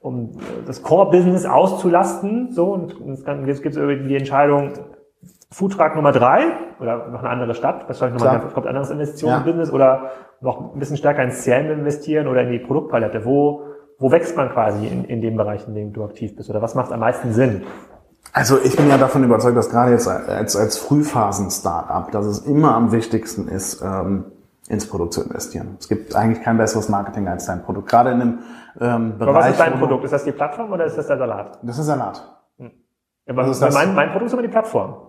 um 0.00 0.38
das 0.66 0.82
Core-Business 0.82 1.46
auszulasten. 1.46 2.52
So, 2.52 2.72
und, 2.72 3.00
und 3.00 3.46
jetzt 3.46 3.62
gibt 3.62 3.74
es 3.74 3.76
irgendwie 3.76 4.08
die 4.08 4.16
Entscheidung, 4.16 4.72
Foodtruck 5.56 5.94
Nummer 5.96 6.12
drei 6.12 6.48
oder 6.80 7.08
noch 7.08 7.20
eine 7.20 7.30
andere 7.30 7.54
Stadt, 7.54 7.88
wahrscheinlich 7.88 8.20
nochmal 8.20 8.42
ein 8.42 8.52
kommt 8.52 8.66
anderes 8.66 8.90
Investitionsbusiness 8.90 9.68
ja. 9.68 9.74
oder 9.74 10.10
noch 10.42 10.74
ein 10.74 10.78
bisschen 10.78 10.98
stärker 10.98 11.22
ins 11.22 11.42
CRM 11.42 11.70
investieren 11.70 12.28
oder 12.28 12.42
in 12.42 12.50
die 12.50 12.58
Produktpalette. 12.58 13.24
Wo, 13.24 13.62
wo 13.98 14.12
wächst 14.12 14.36
man 14.36 14.50
quasi 14.50 14.86
in, 14.86 15.04
in 15.06 15.22
dem 15.22 15.34
Bereich, 15.34 15.66
in 15.66 15.74
dem 15.74 15.94
du 15.94 16.04
aktiv 16.04 16.36
bist? 16.36 16.50
Oder 16.50 16.60
was 16.60 16.74
macht 16.74 16.92
am 16.92 17.00
meisten 17.00 17.32
Sinn? 17.32 17.62
Also 18.34 18.58
ich 18.62 18.76
bin 18.76 18.90
ja 18.90 18.98
davon 18.98 19.24
überzeugt, 19.24 19.56
dass 19.56 19.70
gerade 19.70 19.92
jetzt 19.92 20.06
als, 20.06 20.56
als 20.56 20.76
Frühphasen-Startup, 20.76 22.10
dass 22.10 22.26
es 22.26 22.40
immer 22.40 22.74
am 22.74 22.92
wichtigsten 22.92 23.48
ist, 23.48 23.80
ähm, 23.80 24.26
ins 24.68 24.86
Produkt 24.86 25.14
zu 25.14 25.22
investieren. 25.22 25.78
Es 25.80 25.88
gibt 25.88 26.14
eigentlich 26.14 26.44
kein 26.44 26.58
besseres 26.58 26.90
Marketing 26.90 27.28
als 27.28 27.46
dein 27.46 27.62
Produkt. 27.62 27.88
Gerade 27.88 28.10
in 28.10 28.20
einem 28.20 28.38
ähm, 28.78 29.16
Bereich. 29.16 29.30
Aber 29.30 29.38
was 29.38 29.50
ist 29.52 29.60
dein 29.60 29.78
Produkt? 29.78 30.04
Ist 30.04 30.12
das 30.12 30.24
die 30.24 30.32
Plattform 30.32 30.70
oder 30.70 30.84
ist 30.84 30.98
das 30.98 31.06
der 31.06 31.16
Salat? 31.16 31.58
Das 31.62 31.78
ist 31.78 31.86
Salat. 31.86 32.22
Hm. 32.58 32.72
Also 33.34 33.66
mein, 33.72 33.94
mein 33.94 34.10
Produkt 34.10 34.26
ist 34.26 34.32
immer 34.34 34.42
die 34.42 34.48
Plattform. 34.48 35.05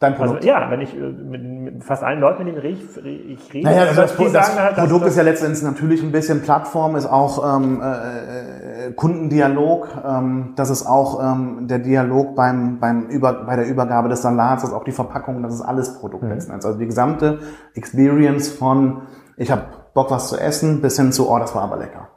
Dein 0.00 0.14
Produkt? 0.14 0.36
Also, 0.36 0.48
ja, 0.48 0.70
wenn 0.70 0.80
ich 0.80 0.96
äh, 0.96 1.00
mit, 1.00 1.42
mit 1.42 1.84
fast 1.84 2.04
allen 2.04 2.20
Leuten, 2.20 2.44
mit 2.44 2.56
denen 2.56 2.64
ich, 2.64 3.30
ich 3.30 3.54
rede, 3.54 3.66
naja, 3.66 3.82
also 3.82 4.02
das, 4.02 4.16
das, 4.16 4.32
das 4.32 4.58
halt, 4.58 4.76
Produkt 4.76 5.06
ist 5.06 5.16
ja 5.16 5.24
letztendlich 5.24 5.62
natürlich 5.62 6.02
ein 6.02 6.12
bisschen 6.12 6.42
Plattform, 6.42 6.94
ist 6.94 7.06
auch 7.06 7.56
ähm, 7.56 7.82
äh, 7.82 8.88
äh, 8.88 8.92
Kundendialog, 8.92 9.88
ähm, 10.06 10.52
das 10.54 10.70
ist 10.70 10.86
auch 10.86 11.20
ähm, 11.20 11.66
der 11.66 11.80
Dialog 11.80 12.36
beim, 12.36 12.78
beim 12.78 13.06
Über, 13.06 13.44
bei 13.44 13.56
der 13.56 13.66
Übergabe 13.66 14.08
des 14.08 14.22
Salats, 14.22 14.62
das 14.62 14.70
ist 14.70 14.76
auch 14.76 14.84
die 14.84 14.92
Verpackung, 14.92 15.42
das 15.42 15.54
ist 15.54 15.62
alles 15.62 15.98
Produkt 15.98 16.22
mhm. 16.22 16.30
letzten 16.30 16.52
Endes. 16.52 16.66
Also 16.66 16.78
die 16.78 16.86
gesamte 16.86 17.40
Experience 17.74 18.48
von 18.48 19.02
ich 19.38 19.50
habe 19.50 19.62
Bock 19.94 20.10
was 20.10 20.28
zu 20.28 20.36
essen 20.36 20.82
bis 20.82 20.96
hin 20.96 21.12
zu, 21.12 21.30
oh, 21.30 21.38
das 21.38 21.54
war 21.54 21.62
aber 21.62 21.76
lecker. 21.76 22.08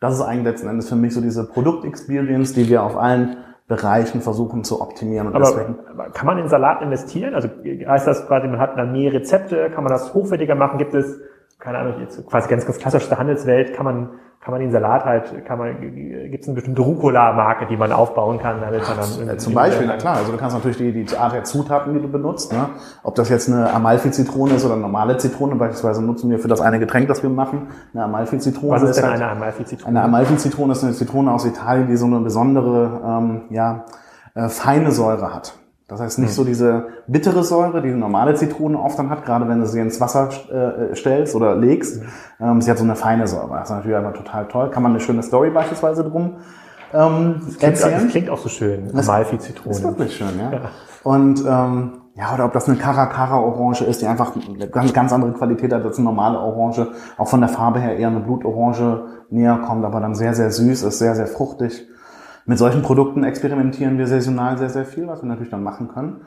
Das 0.00 0.14
ist 0.14 0.20
eigentlich 0.20 0.44
letzten 0.44 0.68
Endes 0.68 0.88
für 0.88 0.96
mich 0.96 1.12
so 1.12 1.20
diese 1.20 1.48
Produkt-Experience, 1.48 2.52
die 2.52 2.68
wir 2.68 2.82
auf 2.82 2.96
allen 2.96 3.36
Bereichen 3.68 4.22
versuchen 4.22 4.64
zu 4.64 4.80
optimieren. 4.80 5.28
Und 5.28 5.36
aber 5.36 5.44
deswegen 5.44 5.76
kann 6.14 6.26
man 6.26 6.38
in 6.38 6.48
Salat 6.48 6.80
investieren? 6.80 7.34
Also 7.34 7.48
heißt 7.64 8.06
das 8.06 8.26
quasi, 8.26 8.48
man 8.48 8.58
hat 8.58 8.78
dann 8.78 8.92
mehr 8.92 9.12
Rezepte, 9.12 9.70
kann 9.70 9.84
man 9.84 9.92
das 9.92 10.14
hochwertiger 10.14 10.54
machen? 10.54 10.78
Gibt 10.78 10.94
es, 10.94 11.20
keine 11.58 11.78
Ahnung, 11.78 12.00
jetzt 12.00 12.24
quasi 12.26 12.48
ganz, 12.48 12.64
ganz 12.66 12.78
klassisch 12.78 13.08
der 13.08 13.18
Handelswelt, 13.18 13.74
kann 13.74 13.84
man 13.84 14.10
kann 14.40 14.52
man 14.52 14.60
den 14.60 14.70
Salat 14.70 15.04
halt, 15.04 15.44
kann 15.44 15.58
man, 15.58 15.80
gibt 15.80 16.42
es 16.42 16.48
eine 16.48 16.54
bestimmte 16.54 16.80
Rucola-Marke, 16.80 17.66
die 17.66 17.76
man 17.76 17.90
aufbauen 17.90 18.38
kann, 18.38 18.60
damit 18.60 18.82
man 18.86 18.96
dann. 18.96 19.38
Zum 19.38 19.52
Beispiel, 19.52 19.86
na 19.86 19.96
klar, 19.96 20.16
also 20.16 20.30
du 20.30 20.38
kannst 20.38 20.54
natürlich 20.54 20.78
die, 20.78 21.04
die 21.04 21.16
Art 21.16 21.32
der 21.32 21.44
Zutaten, 21.44 21.92
die 21.92 22.00
du 22.00 22.08
benutzt, 22.08 22.52
ne? 22.52 22.70
ob 23.02 23.16
das 23.16 23.28
jetzt 23.28 23.48
eine 23.48 23.72
Amalfi-Zitrone 23.74 24.54
ist 24.54 24.64
oder 24.64 24.74
eine 24.74 24.82
normale 24.82 25.16
Zitrone, 25.16 25.56
beispielsweise 25.56 26.02
nutzen 26.02 26.30
wir 26.30 26.38
für 26.38 26.48
das 26.48 26.60
eine 26.60 26.78
Getränk, 26.78 27.08
das 27.08 27.22
wir 27.22 27.30
machen, 27.30 27.66
eine 27.92 28.04
Amalfi-Zitrone. 28.04 28.72
Was 28.72 28.82
ist, 28.82 28.90
ist 28.90 28.96
denn 28.98 29.10
halt, 29.10 29.20
eine 29.20 29.30
Amalfi-Zitrone? 29.32 29.88
Eine 29.88 30.04
Amalfi-Zitrone 30.04 30.72
ist 30.72 30.84
eine 30.84 30.92
Zitrone 30.92 31.32
aus 31.32 31.44
Italien, 31.44 31.88
die 31.88 31.96
so 31.96 32.06
eine 32.06 32.20
besondere, 32.20 33.02
ähm, 33.04 33.40
ja, 33.50 33.84
äh, 34.34 34.48
feine 34.48 34.92
Säure 34.92 35.34
hat. 35.34 35.54
Das 35.88 36.00
heißt 36.00 36.18
nicht 36.18 36.30
mhm. 36.30 36.34
so 36.34 36.44
diese 36.44 36.88
bittere 37.06 37.42
Säure, 37.42 37.80
die 37.80 37.88
eine 37.88 37.96
normale 37.96 38.34
Zitrone 38.34 38.78
oft 38.78 38.98
dann 38.98 39.08
hat, 39.08 39.24
gerade 39.24 39.48
wenn 39.48 39.60
du 39.60 39.66
sie 39.66 39.80
ins 39.80 40.00
Wasser 40.00 40.28
äh, 40.50 40.94
stellst 40.94 41.34
oder 41.34 41.56
legst. 41.56 42.02
Mhm. 42.02 42.08
Ähm, 42.40 42.60
sie 42.60 42.70
hat 42.70 42.78
so 42.78 42.84
eine 42.84 42.94
feine 42.94 43.26
Säure. 43.26 43.56
Das 43.56 43.70
ist 43.70 43.76
natürlich 43.76 43.96
einfach 43.96 44.12
total 44.12 44.46
toll. 44.48 44.70
Kann 44.70 44.82
man 44.82 44.92
eine 44.92 45.00
schöne 45.00 45.22
Story 45.22 45.50
beispielsweise 45.50 46.04
drum 46.04 46.36
ähm, 46.92 47.40
das 47.44 47.58
klingt, 47.58 47.62
erzählen. 47.62 48.02
Das 48.02 48.10
klingt 48.10 48.30
auch 48.30 48.38
so 48.38 48.48
schön. 48.48 48.90
Amalfi-Zitrone. 48.96 49.74
Ist 49.74 49.82
wirklich 49.82 50.16
schön, 50.16 50.38
ja. 50.38 50.52
ja. 50.52 50.60
Und 51.02 51.44
ähm, 51.46 51.92
ja, 52.14 52.34
oder 52.34 52.46
ob 52.46 52.52
das 52.52 52.68
eine 52.68 52.76
Caracara-Orange 52.76 53.84
ist, 53.84 54.02
die 54.02 54.06
einfach 54.06 54.32
eine 54.34 54.68
ganz, 54.68 54.92
ganz 54.92 55.12
andere 55.12 55.32
Qualität 55.32 55.72
hat 55.72 55.84
als 55.84 55.98
eine 55.98 56.04
normale 56.04 56.38
Orange. 56.38 56.88
Auch 57.16 57.28
von 57.28 57.40
der 57.40 57.48
Farbe 57.48 57.80
her 57.80 57.96
eher 57.96 58.08
eine 58.08 58.20
Blutorange 58.20 59.04
näher 59.30 59.58
kommt, 59.58 59.84
aber 59.84 60.00
dann 60.00 60.14
sehr, 60.14 60.34
sehr 60.34 60.50
süß 60.50 60.82
ist, 60.82 60.98
sehr, 60.98 61.14
sehr 61.14 61.26
fruchtig. 61.26 61.86
Mit 62.48 62.56
solchen 62.56 62.80
Produkten 62.80 63.24
experimentieren 63.24 63.98
wir 63.98 64.06
saisonal 64.06 64.56
sehr, 64.56 64.70
sehr 64.70 64.86
viel, 64.86 65.06
was 65.06 65.22
wir 65.22 65.28
natürlich 65.28 65.50
dann 65.50 65.62
machen 65.62 65.88
können. 65.88 66.22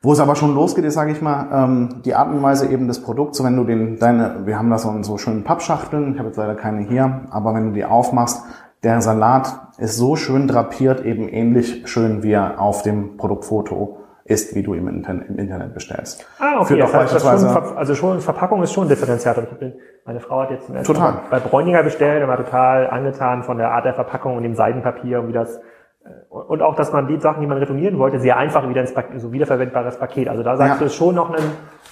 Wo 0.00 0.12
es 0.12 0.20
aber 0.20 0.36
schon 0.36 0.54
losgeht, 0.54 0.84
ist, 0.84 0.94
sage 0.94 1.10
ich 1.10 1.20
mal, 1.20 1.48
ähm, 1.52 2.02
die 2.04 2.14
Art 2.14 2.28
und 2.28 2.40
Weise 2.40 2.68
eben 2.68 2.86
des 2.86 3.02
Produkts. 3.02 3.42
wenn 3.42 3.56
du 3.56 3.64
den, 3.64 3.98
deine, 3.98 4.46
wir 4.46 4.56
haben 4.56 4.70
da 4.70 4.78
so 4.78 4.90
in 4.90 5.02
so 5.02 5.18
schönen 5.18 5.42
Pappschachteln, 5.42 6.12
ich 6.12 6.18
habe 6.20 6.28
jetzt 6.28 6.36
leider 6.36 6.54
keine 6.54 6.82
hier, 6.82 7.22
aber 7.30 7.52
wenn 7.52 7.66
du 7.66 7.72
die 7.72 7.84
aufmachst, 7.84 8.44
der 8.84 9.00
Salat 9.00 9.58
ist 9.78 9.96
so 9.96 10.14
schön 10.14 10.46
drapiert, 10.46 11.04
eben 11.04 11.28
ähnlich 11.28 11.82
schön 11.86 12.22
wie 12.22 12.30
er 12.30 12.60
auf 12.60 12.82
dem 12.82 13.16
Produktfoto 13.16 13.98
ist, 14.22 14.54
wie 14.54 14.62
du 14.62 14.72
ihn 14.74 14.86
im 14.86 15.04
Internet 15.38 15.74
bestellst. 15.74 16.24
Ah, 16.38 16.60
okay. 16.60 16.78
Das 16.78 16.94
heißt, 16.94 17.12
das 17.12 17.22
schon, 17.22 17.76
also 17.76 17.94
schon 17.96 18.20
Verpackung 18.20 18.62
ist 18.62 18.72
schon 18.72 18.84
ein 18.84 18.88
Differenziator. 18.88 19.44
Meine 20.06 20.20
Frau 20.20 20.42
hat 20.42 20.52
jetzt 20.52 20.70
total. 20.86 21.14
bei 21.30 21.40
Bräuninger 21.40 21.82
bestellt 21.82 22.22
und 22.22 22.28
war 22.28 22.36
total 22.36 22.88
angetan 22.88 23.42
von 23.42 23.58
der 23.58 23.72
Art 23.72 23.84
der 23.84 23.94
Verpackung 23.94 24.36
und 24.36 24.44
dem 24.44 24.54
Seidenpapier 24.54 25.20
und 25.20 25.28
wie 25.28 25.32
das 25.32 25.56
äh, 26.04 26.10
und 26.30 26.62
auch, 26.62 26.76
dass 26.76 26.92
man 26.92 27.08
die 27.08 27.18
Sachen, 27.18 27.40
die 27.40 27.46
man 27.48 27.58
retournieren 27.58 27.98
wollte, 27.98 28.20
sehr 28.20 28.36
einfach 28.36 28.68
wieder 28.68 28.82
ins 28.82 28.94
Paket, 28.94 29.20
so 29.20 29.32
wiederverwendbares 29.32 29.98
Paket. 29.98 30.28
Also 30.28 30.44
da 30.44 30.56
sagst 30.56 30.74
ja. 30.74 30.78
du, 30.78 30.84
ist 30.84 30.94
schon 30.94 31.16
noch 31.16 31.30
ein, 31.30 31.42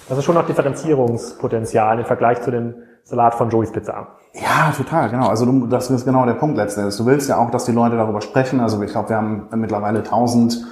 das 0.07 0.17
ist 0.17 0.23
schon 0.23 0.35
noch 0.35 0.45
Differenzierungspotenzial 0.45 1.99
im 1.99 2.05
Vergleich 2.05 2.41
zu 2.41 2.51
dem 2.51 2.75
Salat 3.03 3.35
von 3.35 3.49
Joey's 3.49 3.73
Pizza. 3.73 4.07
Ja, 4.33 4.71
total, 4.75 5.09
genau. 5.09 5.27
Also 5.27 5.45
du, 5.45 5.67
das 5.67 5.89
ist 5.89 6.05
genau 6.05 6.25
der 6.25 6.33
Punkt 6.33 6.55
letzten 6.55 6.81
Endes. 6.81 6.95
Du 6.97 7.05
willst 7.05 7.27
ja 7.27 7.37
auch, 7.37 7.51
dass 7.51 7.65
die 7.65 7.73
Leute 7.73 7.97
darüber 7.97 8.21
sprechen. 8.21 8.61
Also 8.61 8.81
ich 8.81 8.91
glaube, 8.91 9.09
wir 9.09 9.17
haben 9.17 9.47
mittlerweile 9.55 9.99
1000 9.99 10.65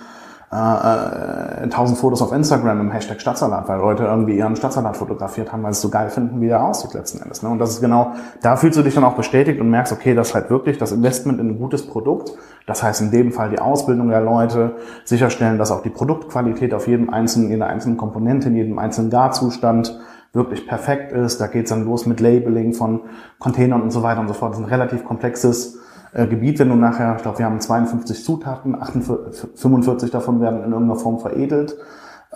äh, 0.54 1.64
1000 1.64 1.98
Fotos 1.98 2.22
auf 2.22 2.32
Instagram 2.32 2.80
im 2.80 2.92
Hashtag 2.92 3.20
Stadtsalat, 3.20 3.68
weil 3.68 3.80
Leute 3.80 4.04
irgendwie 4.04 4.38
ihren 4.38 4.56
Stadtsalat 4.56 4.96
fotografiert 4.96 5.52
haben, 5.52 5.64
weil 5.64 5.74
sie 5.74 5.78
es 5.78 5.82
so 5.82 5.90
geil 5.90 6.10
finden, 6.10 6.42
wie 6.42 6.48
er 6.48 6.64
aussieht 6.64 6.94
letzten 6.94 7.22
Endes. 7.22 7.42
Ne? 7.42 7.50
Und 7.50 7.60
das 7.60 7.72
ist 7.72 7.82
genau, 7.82 8.14
da 8.42 8.56
fühlst 8.56 8.78
du 8.78 8.84
dich 8.84 8.94
dann 8.94 9.04
auch 9.04 9.16
bestätigt 9.16 9.60
und 9.60 9.70
merkst, 9.70 9.92
okay, 9.92 10.14
das 10.14 10.30
ist 10.30 10.36
halt 10.36 10.50
wirklich 10.50 10.78
das 10.78 10.92
Investment 10.92 11.40
in 11.40 11.50
ein 11.50 11.58
gutes 11.58 11.88
Produkt. 11.88 12.34
Das 12.68 12.84
heißt 12.84 13.02
in 13.02 13.12
dem 13.12 13.32
Fall 13.32 13.50
die 13.50 13.60
Ausbildung 13.60 14.10
der 14.10 14.22
Leute, 14.22 14.76
sicherstellen, 15.06 15.58
dass 15.58 15.72
auch 15.72 15.82
die 15.82 15.90
Produktqualität 15.90 16.74
auf 16.74 16.88
jedem 16.88 17.10
einzelnen, 17.10 17.52
in 17.52 17.60
der 17.60 17.70
einzelnen 17.70 17.98
Komponente, 17.98 18.50
in 18.50 18.56
jedem 18.56 18.80
einzelnen 18.80 19.10
Garzustand 19.10 20.00
wirklich 20.34 20.68
perfekt 20.68 21.12
ist. 21.12 21.42
Da 21.42 21.48
geht's 21.48 21.70
dann 21.70 21.86
los 21.86 22.06
mit 22.06 22.20
Labeling 22.20 22.74
von 22.74 23.02
Containern 23.40 23.82
und 23.82 23.92
so 23.92 24.04
weiter 24.04 24.22
und 24.22 24.28
so 24.28 24.34
fort. 24.34 24.52
Das 24.52 24.60
ist 24.60 24.66
ein 24.66 24.70
relativ 24.70 25.04
komplexes 25.04 25.80
äh, 26.14 26.28
Gebiet, 26.28 26.60
wenn 26.60 26.70
du 26.70 26.76
nachher, 26.76 27.16
ich 27.16 27.24
glaube, 27.24 27.40
wir 27.40 27.46
haben 27.46 27.60
52 27.60 28.24
Zutaten, 28.24 28.80
48, 28.80 29.50
45 29.56 30.12
davon 30.12 30.42
werden 30.42 30.64
in 30.64 30.72
irgendeiner 30.72 31.00
Form 31.00 31.20
veredelt 31.20 31.76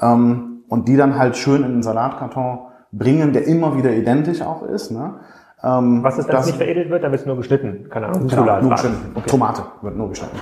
ähm, 0.01 0.63
und 0.67 0.87
die 0.87 0.97
dann 0.97 1.17
halt 1.17 1.37
schön 1.37 1.63
in 1.63 1.73
den 1.73 1.83
Salatkarton 1.83 2.59
bringen, 2.91 3.33
der 3.33 3.45
immer 3.45 3.77
wieder 3.77 3.91
identisch 3.91 4.41
auch 4.41 4.63
ist. 4.63 4.91
Ne? 4.91 5.15
Ähm, 5.63 6.03
Was 6.03 6.17
ist, 6.17 6.27
wenn 6.27 6.37
es 6.37 6.45
nicht 6.47 6.57
veredelt 6.57 6.89
wird? 6.89 7.03
Dann 7.03 7.11
wird 7.11 7.21
es 7.21 7.27
nur 7.27 7.37
geschnitten, 7.37 7.87
keine 7.89 8.07
Ahnung. 8.07 8.27
Genau, 8.27 8.61
nur 8.61 8.71
geschnitten. 8.71 9.11
Okay. 9.15 9.29
Tomate 9.29 9.63
wird 9.81 9.95
nur 9.95 10.09
geschnitten. 10.09 10.37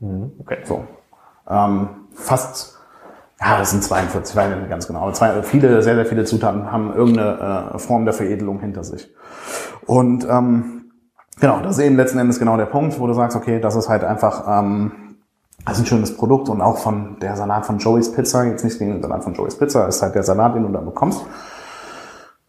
Mhm, 0.00 0.32
okay. 0.38 0.58
So. 0.64 0.84
Ähm, 1.48 1.88
fast, 2.12 2.78
ja, 3.40 3.58
das 3.58 3.72
sind 3.72 3.82
42, 3.82 4.34
ich 4.34 4.36
weiß 4.36 4.56
nicht 4.56 4.70
ganz 4.70 4.86
genau. 4.86 5.10
Zwei, 5.12 5.42
viele, 5.42 5.82
sehr, 5.82 5.94
sehr 5.94 6.06
viele 6.06 6.24
Zutaten 6.24 6.70
haben 6.72 6.94
irgendeine 6.94 7.72
äh, 7.74 7.78
Form 7.78 8.04
der 8.04 8.14
Veredelung 8.14 8.60
hinter 8.60 8.84
sich. 8.84 9.12
Und 9.86 10.26
ähm, 10.28 10.83
Genau, 11.40 11.60
das 11.60 11.78
ist 11.78 11.84
eben 11.84 11.96
letzten 11.96 12.18
Endes 12.18 12.38
genau 12.38 12.56
der 12.56 12.66
Punkt, 12.66 12.98
wo 13.00 13.06
du 13.06 13.12
sagst, 13.12 13.36
okay, 13.36 13.60
das 13.60 13.74
ist 13.74 13.88
halt 13.88 14.04
einfach 14.04 14.44
ähm, 14.46 14.92
also 15.64 15.82
ein 15.82 15.86
schönes 15.86 16.16
Produkt 16.16 16.48
und 16.48 16.60
auch 16.60 16.78
von 16.78 17.18
der 17.20 17.36
Salat 17.36 17.66
von 17.66 17.78
Joey's 17.78 18.12
Pizza, 18.12 18.44
jetzt 18.44 18.64
nicht 18.64 18.78
den 18.80 19.00
Salat 19.02 19.24
von 19.24 19.34
Joey's 19.34 19.56
Pizza, 19.56 19.86
ist 19.88 20.02
halt 20.02 20.14
der 20.14 20.22
Salat, 20.22 20.54
den 20.54 20.62
du 20.62 20.68
da 20.68 20.80
bekommst. 20.80 21.22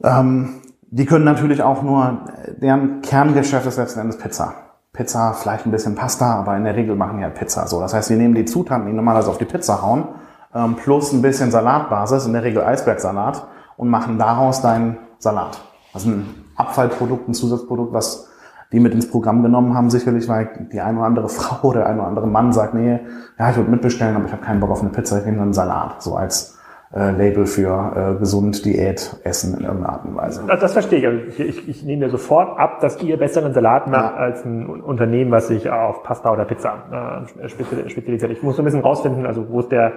Ähm, 0.04 0.62
die 0.82 1.06
können 1.06 1.26
natürlich 1.26 1.62
auch 1.62 1.82
nur, 1.82 2.20
deren 2.58 3.02
Kerngeschäft 3.02 3.66
ist 3.66 3.78
letzten 3.78 4.02
Endes 4.02 4.18
Pizza. 4.18 4.54
Pizza, 4.94 5.34
vielleicht 5.34 5.66
ein 5.66 5.72
bisschen 5.72 5.96
Pasta, 5.96 6.36
aber 6.36 6.56
in 6.56 6.64
der 6.64 6.76
Regel 6.76 6.96
machen 6.96 7.18
die 7.18 7.24
halt 7.24 7.36
Pizza. 7.36 7.68
So, 7.68 7.82
das 7.82 7.94
heißt, 7.94 8.10
wir 8.10 8.18
nehmen 8.18 8.36
die 8.36 8.46
Zutaten, 8.46 8.86
die 8.86 8.94
normalerweise 8.94 9.30
auf 9.30 9.38
die 9.38 9.46
Pizza 9.46 9.82
hauen, 9.82 10.08
ähm, 10.54 10.76
plus 10.76 11.12
ein 11.12 11.22
bisschen 11.22 11.52
Salatbasis, 11.52 12.26
in 12.26 12.34
der 12.34 12.44
Regel 12.44 12.64
Eisbergsalat, 12.64 13.46
und 13.78 13.90
machen 13.90 14.18
daraus 14.18 14.62
deinen 14.62 14.98
Salat. 15.20 15.60
Also 15.94 16.10
ein 16.10 16.46
Abfallprodukt, 16.56 17.28
ein 17.28 17.34
Zusatzprodukt, 17.34 17.92
was 17.94 18.30
die 18.72 18.80
mit 18.80 18.94
ins 18.94 19.10
Programm 19.10 19.44
genommen 19.44 19.74
haben, 19.74 19.90
sicherlich, 19.90 20.28
weil 20.28 20.68
die 20.72 20.82
eine 20.82 20.98
oder 20.98 21.08
andere 21.08 21.30
Frau 21.30 21.70
oder 21.70 21.80
der 21.80 21.90
eine 21.90 22.00
oder 22.00 22.08
andere 22.08 22.28
Mann 22.28 22.54
sagt, 22.54 22.74
nee, 22.74 23.00
ja, 23.40 23.50
ich 23.50 23.58
würde 23.58 23.72
mitbestellen, 23.72 24.16
aber 24.16 24.26
ich 24.26 24.32
habe 24.32 24.44
keinen 24.44 24.60
Bock 24.60 24.72
auf 24.72 24.82
eine 24.82 24.90
Pizza, 24.90 25.20
ich 25.20 25.26
nehme 25.26 25.42
einen 25.42 25.54
Salat, 25.54 26.02
so 26.02 26.16
als 26.16 26.56
äh, 26.96 27.12
Label 27.12 27.46
für 27.46 28.16
äh, 28.16 28.20
gesund 28.20 28.64
Diät 28.64 29.18
essen 29.24 29.58
in 29.58 29.66
irgendeiner 29.66 29.94
Art 29.94 30.06
und 30.06 30.16
Weise. 30.16 30.44
Das, 30.48 30.62
das 30.62 30.74
verstehe 30.74 31.00
ich. 31.00 31.08
Also 31.08 31.20
ich, 31.28 31.40
ich. 31.40 31.68
Ich 31.68 31.84
nehme 31.84 32.06
mir 32.06 32.10
sofort 32.12 32.58
ab, 32.58 32.80
dass 32.80 33.02
ihr 33.02 33.18
besseren 33.18 33.54
Salat 33.54 33.88
macht 33.88 34.16
ja. 34.16 34.16
als 34.16 34.46
ein 34.46 34.82
Unternehmen, 34.82 35.30
was 35.32 35.48
sich 35.48 35.70
auf 35.70 36.04
Pasta 36.04 36.32
oder 36.32 36.46
Pizza 36.46 37.26
äh, 37.44 37.50
spezialisiert. 37.90 38.32
Ich 38.32 38.44
muss 38.44 38.56
so 38.56 38.62
ein 38.62 38.66
bisschen 38.66 38.82
rausfinden, 38.82 39.26
also 39.26 39.50
wo 39.50 39.60
ist 39.60 39.72
der... 39.72 39.94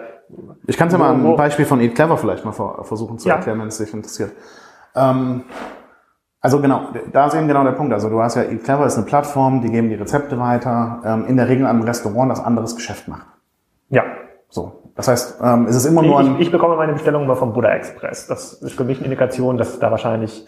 Ich 0.66 0.76
kann 0.76 0.88
es 0.88 0.92
ja 0.92 0.98
mal 0.98 1.14
ein 1.14 1.36
Beispiel 1.36 1.66
von 1.66 1.80
Eat 1.80 1.94
Clever 1.94 2.16
vielleicht 2.16 2.44
mal 2.44 2.52
versuchen 2.52 3.18
zu 3.18 3.28
ja. 3.28 3.36
erklären, 3.36 3.60
wenn 3.60 3.68
es 3.68 3.78
dich 3.78 3.94
interessiert. 3.94 4.32
Ähm, 4.96 5.44
also 6.48 6.62
genau, 6.62 6.80
da 7.12 7.26
ist 7.26 7.34
eben 7.34 7.46
genau 7.46 7.62
der 7.62 7.72
Punkt. 7.72 7.92
Also 7.92 8.08
du 8.08 8.22
hast 8.22 8.36
ja, 8.36 8.42
Eat 8.42 8.64
Clever 8.64 8.86
ist 8.86 8.96
eine 8.96 9.04
Plattform, 9.04 9.60
die 9.60 9.70
geben 9.70 9.90
die 9.90 9.96
Rezepte 9.96 10.38
weiter, 10.38 11.02
ähm, 11.04 11.26
in 11.26 11.36
der 11.36 11.46
Regel 11.46 11.66
an 11.66 11.76
einem 11.76 11.82
Restaurant, 11.82 12.30
das 12.30 12.42
anderes 12.42 12.74
Geschäft 12.74 13.06
macht. 13.06 13.26
Ja. 13.90 14.02
So. 14.48 14.80
Das 14.96 15.08
heißt, 15.08 15.40
ähm, 15.44 15.66
es 15.66 15.76
ist 15.76 15.84
immer 15.84 16.00
nur 16.00 16.18
ein... 16.18 16.36
Ich, 16.36 16.46
ich 16.46 16.50
bekomme 16.50 16.76
meine 16.76 16.94
Bestellung 16.94 17.24
immer 17.24 17.36
vom 17.36 17.52
Buddha 17.52 17.68
Express. 17.68 18.28
Das 18.28 18.54
ist 18.54 18.72
für 18.72 18.84
mich 18.84 18.96
eine 18.96 19.04
Indikation, 19.04 19.58
dass 19.58 19.78
da 19.78 19.90
wahrscheinlich 19.90 20.46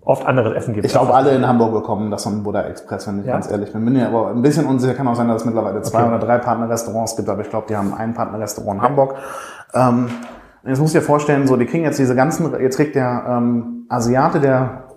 oft 0.00 0.26
anderes 0.26 0.52
Essen 0.56 0.74
gibt. 0.74 0.86
Ich 0.86 0.92
glaube, 0.92 1.14
alle 1.14 1.30
in 1.36 1.46
Hamburg 1.46 1.72
bekommen 1.72 2.10
das 2.10 2.24
von 2.24 2.42
Buddha 2.42 2.62
Express, 2.62 3.06
wenn 3.06 3.20
ich 3.20 3.26
ja? 3.26 3.34
ganz 3.34 3.48
ehrlich 3.48 3.72
bin. 3.72 3.84
Bin 3.84 3.94
ja 3.94 4.08
aber 4.08 4.30
ein 4.30 4.42
bisschen 4.42 4.66
unsicher, 4.66 4.94
kann 4.94 5.06
auch 5.06 5.14
sein, 5.14 5.28
dass 5.28 5.42
es 5.42 5.44
mittlerweile 5.44 5.82
zwei 5.82 6.00
okay. 6.00 6.08
oder 6.08 6.18
drei 6.18 6.38
Partnerrestaurants 6.38 7.14
gibt, 7.14 7.28
aber 7.28 7.42
ich 7.42 7.48
glaube, 7.48 7.68
die 7.68 7.76
haben 7.76 7.94
ein 7.94 8.12
Partnerrestaurant 8.12 8.80
in 8.80 8.82
Hamburg. 8.82 9.14
Ähm, 9.72 10.08
Jetzt 10.66 10.78
muss 10.80 10.94
ich 10.94 11.00
dir 11.00 11.04
vorstellen, 11.04 11.46
so, 11.46 11.56
die 11.56 11.66
kriegen 11.66 11.84
jetzt 11.84 11.98
diese 11.98 12.14
ganzen, 12.14 12.58
jetzt 12.60 12.76
kriegt 12.76 12.94
der 12.94 13.24
ähm, 13.28 13.86
Asiate, 13.88 14.40
der 14.40 14.88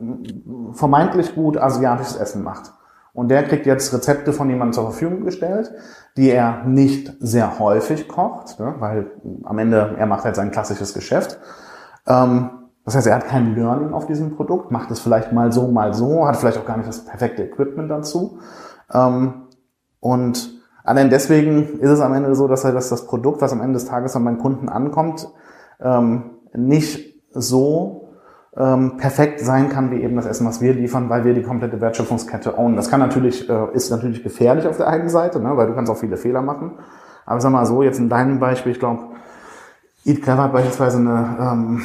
vermeintlich 0.72 1.36
gut 1.36 1.58
asiatisches 1.58 2.16
Essen 2.16 2.44
macht. 2.44 2.72
Und 3.14 3.30
der 3.30 3.44
kriegt 3.44 3.66
jetzt 3.66 3.94
Rezepte 3.94 4.32
von 4.32 4.50
jemandem 4.50 4.74
zur 4.74 4.84
Verfügung 4.84 5.26
gestellt, 5.26 5.72
die 6.16 6.30
er 6.30 6.64
nicht 6.66 7.14
sehr 7.20 7.60
häufig 7.60 8.08
kocht, 8.08 8.60
ne, 8.60 8.76
weil 8.80 9.12
am 9.44 9.58
Ende, 9.58 9.96
er 9.98 10.06
macht 10.06 10.24
halt 10.24 10.36
sein 10.36 10.52
klassisches 10.52 10.94
Geschäft. 10.94 11.40
Ähm, 12.06 12.50
das 12.86 12.96
heißt, 12.96 13.08
er 13.08 13.16
hat 13.16 13.28
kein 13.28 13.56
Learning 13.56 13.92
auf 13.92 14.06
diesem 14.06 14.36
Produkt, 14.36 14.72
macht 14.72 14.92
es 14.92 15.00
vielleicht 15.00 15.34
mal 15.34 15.52
so, 15.52 15.68
mal 15.68 15.94
so, 15.94 16.28
hat 16.28 16.38
vielleicht 16.38 16.60
auch 16.60 16.66
gar 16.66 16.78
nicht 16.78 16.88
das 16.88 17.04
perfekte 17.04 17.44
Equipment 17.44 17.92
dazu. 17.92 18.40
Ähm, 18.94 19.48
und 20.00 20.52
allein 20.84 21.10
deswegen 21.10 21.80
ist 21.80 21.90
es 21.90 22.00
am 22.00 22.14
Ende 22.14 22.34
so, 22.36 22.48
dass, 22.48 22.64
er, 22.64 22.72
dass 22.72 22.88
das 22.88 23.08
Produkt, 23.08 23.42
was 23.42 23.52
am 23.52 23.62
Ende 23.62 23.74
des 23.74 23.86
Tages 23.86 24.16
an 24.16 24.24
meinen 24.24 24.38
Kunden 24.38 24.70
ankommt, 24.70 25.28
ähm, 25.82 26.32
nicht 26.54 27.16
so 27.32 28.10
ähm, 28.58 28.98
perfekt 28.98 29.40
sein 29.40 29.70
kann 29.70 29.92
wie 29.92 30.02
eben 30.02 30.16
das 30.16 30.26
Essen, 30.26 30.48
was 30.48 30.62
wir 30.62 30.74
liefern, 30.74 31.10
weil 31.10 31.24
wir 31.24 31.34
die 31.34 31.44
komplette 31.44 31.80
Wertschöpfungskette 31.80 32.58
own. 32.58 32.76
Das 32.76 32.90
kann 32.90 33.00
natürlich, 33.00 33.48
äh, 33.50 33.74
ist 33.74 33.92
natürlich 33.92 34.24
gefährlich 34.24 34.66
auf 34.68 34.78
der 34.78 34.88
einen 34.88 35.10
Seite, 35.10 35.40
ne, 35.40 35.56
weil 35.56 35.68
du 35.68 35.76
kannst 35.76 35.92
auch 35.92 35.98
viele 35.98 36.18
Fehler 36.18 36.42
machen. 36.42 36.72
Aber 37.26 37.40
sag 37.40 37.52
mal 37.52 37.66
so, 37.66 37.84
jetzt 37.84 38.00
in 38.00 38.10
deinem 38.10 38.40
Beispiel, 38.40 38.72
ich 38.72 38.80
glaube, 38.80 39.04
Eat 40.06 40.24
Clever 40.24 40.44
hat 40.44 40.54
beispielsweise 40.54 40.98
eine, 40.98 41.38
ähm, 41.40 41.82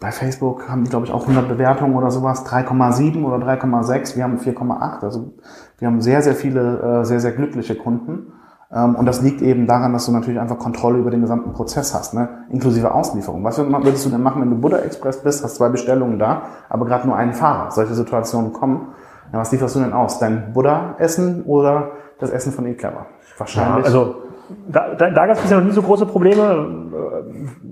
bei 0.00 0.12
Facebook 0.12 0.68
haben 0.68 0.84
die, 0.84 0.90
glaube 0.90 1.06
ich, 1.06 1.12
auch 1.12 1.22
100 1.22 1.48
Bewertungen 1.48 1.96
oder 1.96 2.10
sowas, 2.10 2.46
3,7 2.46 3.24
oder 3.24 3.44
3,6, 3.44 4.16
wir 4.16 4.22
haben 4.22 4.38
4,8. 4.38 5.02
Also 5.02 5.32
wir 5.78 5.88
haben 5.88 6.00
sehr, 6.00 6.22
sehr 6.22 6.36
viele, 6.36 7.00
äh, 7.00 7.04
sehr, 7.04 7.18
sehr 7.20 7.32
glückliche 7.32 7.74
Kunden. 7.74 8.32
Ähm, 8.70 8.96
und 8.96 9.06
das 9.06 9.22
liegt 9.22 9.40
eben 9.40 9.66
daran, 9.66 9.92
dass 9.92 10.06
du 10.06 10.12
natürlich 10.12 10.38
einfach 10.38 10.58
Kontrolle 10.58 10.98
über 10.98 11.10
den 11.10 11.22
gesamten 11.22 11.52
Prozess 11.52 11.94
hast, 11.94 12.14
ne? 12.14 12.28
inklusive 12.50 12.94
Auslieferung. 12.94 13.42
Was 13.44 13.58
würdest 13.58 14.04
du 14.04 14.10
denn 14.10 14.22
machen, 14.22 14.42
wenn 14.42 14.50
du 14.50 14.56
Buddha 14.56 14.78
Express 14.78 15.22
bist, 15.22 15.42
hast 15.42 15.56
zwei 15.56 15.68
Bestellungen 15.70 16.18
da, 16.18 16.42
aber 16.68 16.84
gerade 16.84 17.06
nur 17.06 17.16
einen 17.16 17.32
Fahrer? 17.32 17.70
Solche 17.70 17.94
Situationen 17.94 18.52
kommen. 18.52 18.88
Ja, 19.32 19.38
was 19.38 19.52
lieferst 19.52 19.76
du 19.76 19.80
denn 19.80 19.92
aus? 19.92 20.18
Dein 20.18 20.52
Buddha-Essen 20.52 21.42
oder 21.44 21.92
das 22.18 22.30
Essen 22.30 22.52
von 22.52 22.66
eClever? 22.66 23.06
Wahrscheinlich. 23.36 23.84
Ja, 23.84 23.84
also 23.84 24.16
da, 24.68 24.94
da, 24.94 25.10
da 25.10 25.26
gab 25.26 25.36
es 25.36 25.42
bisher 25.42 25.58
noch 25.58 25.66
nie 25.66 25.72
so 25.72 25.82
große 25.82 26.06
Probleme. 26.06 26.88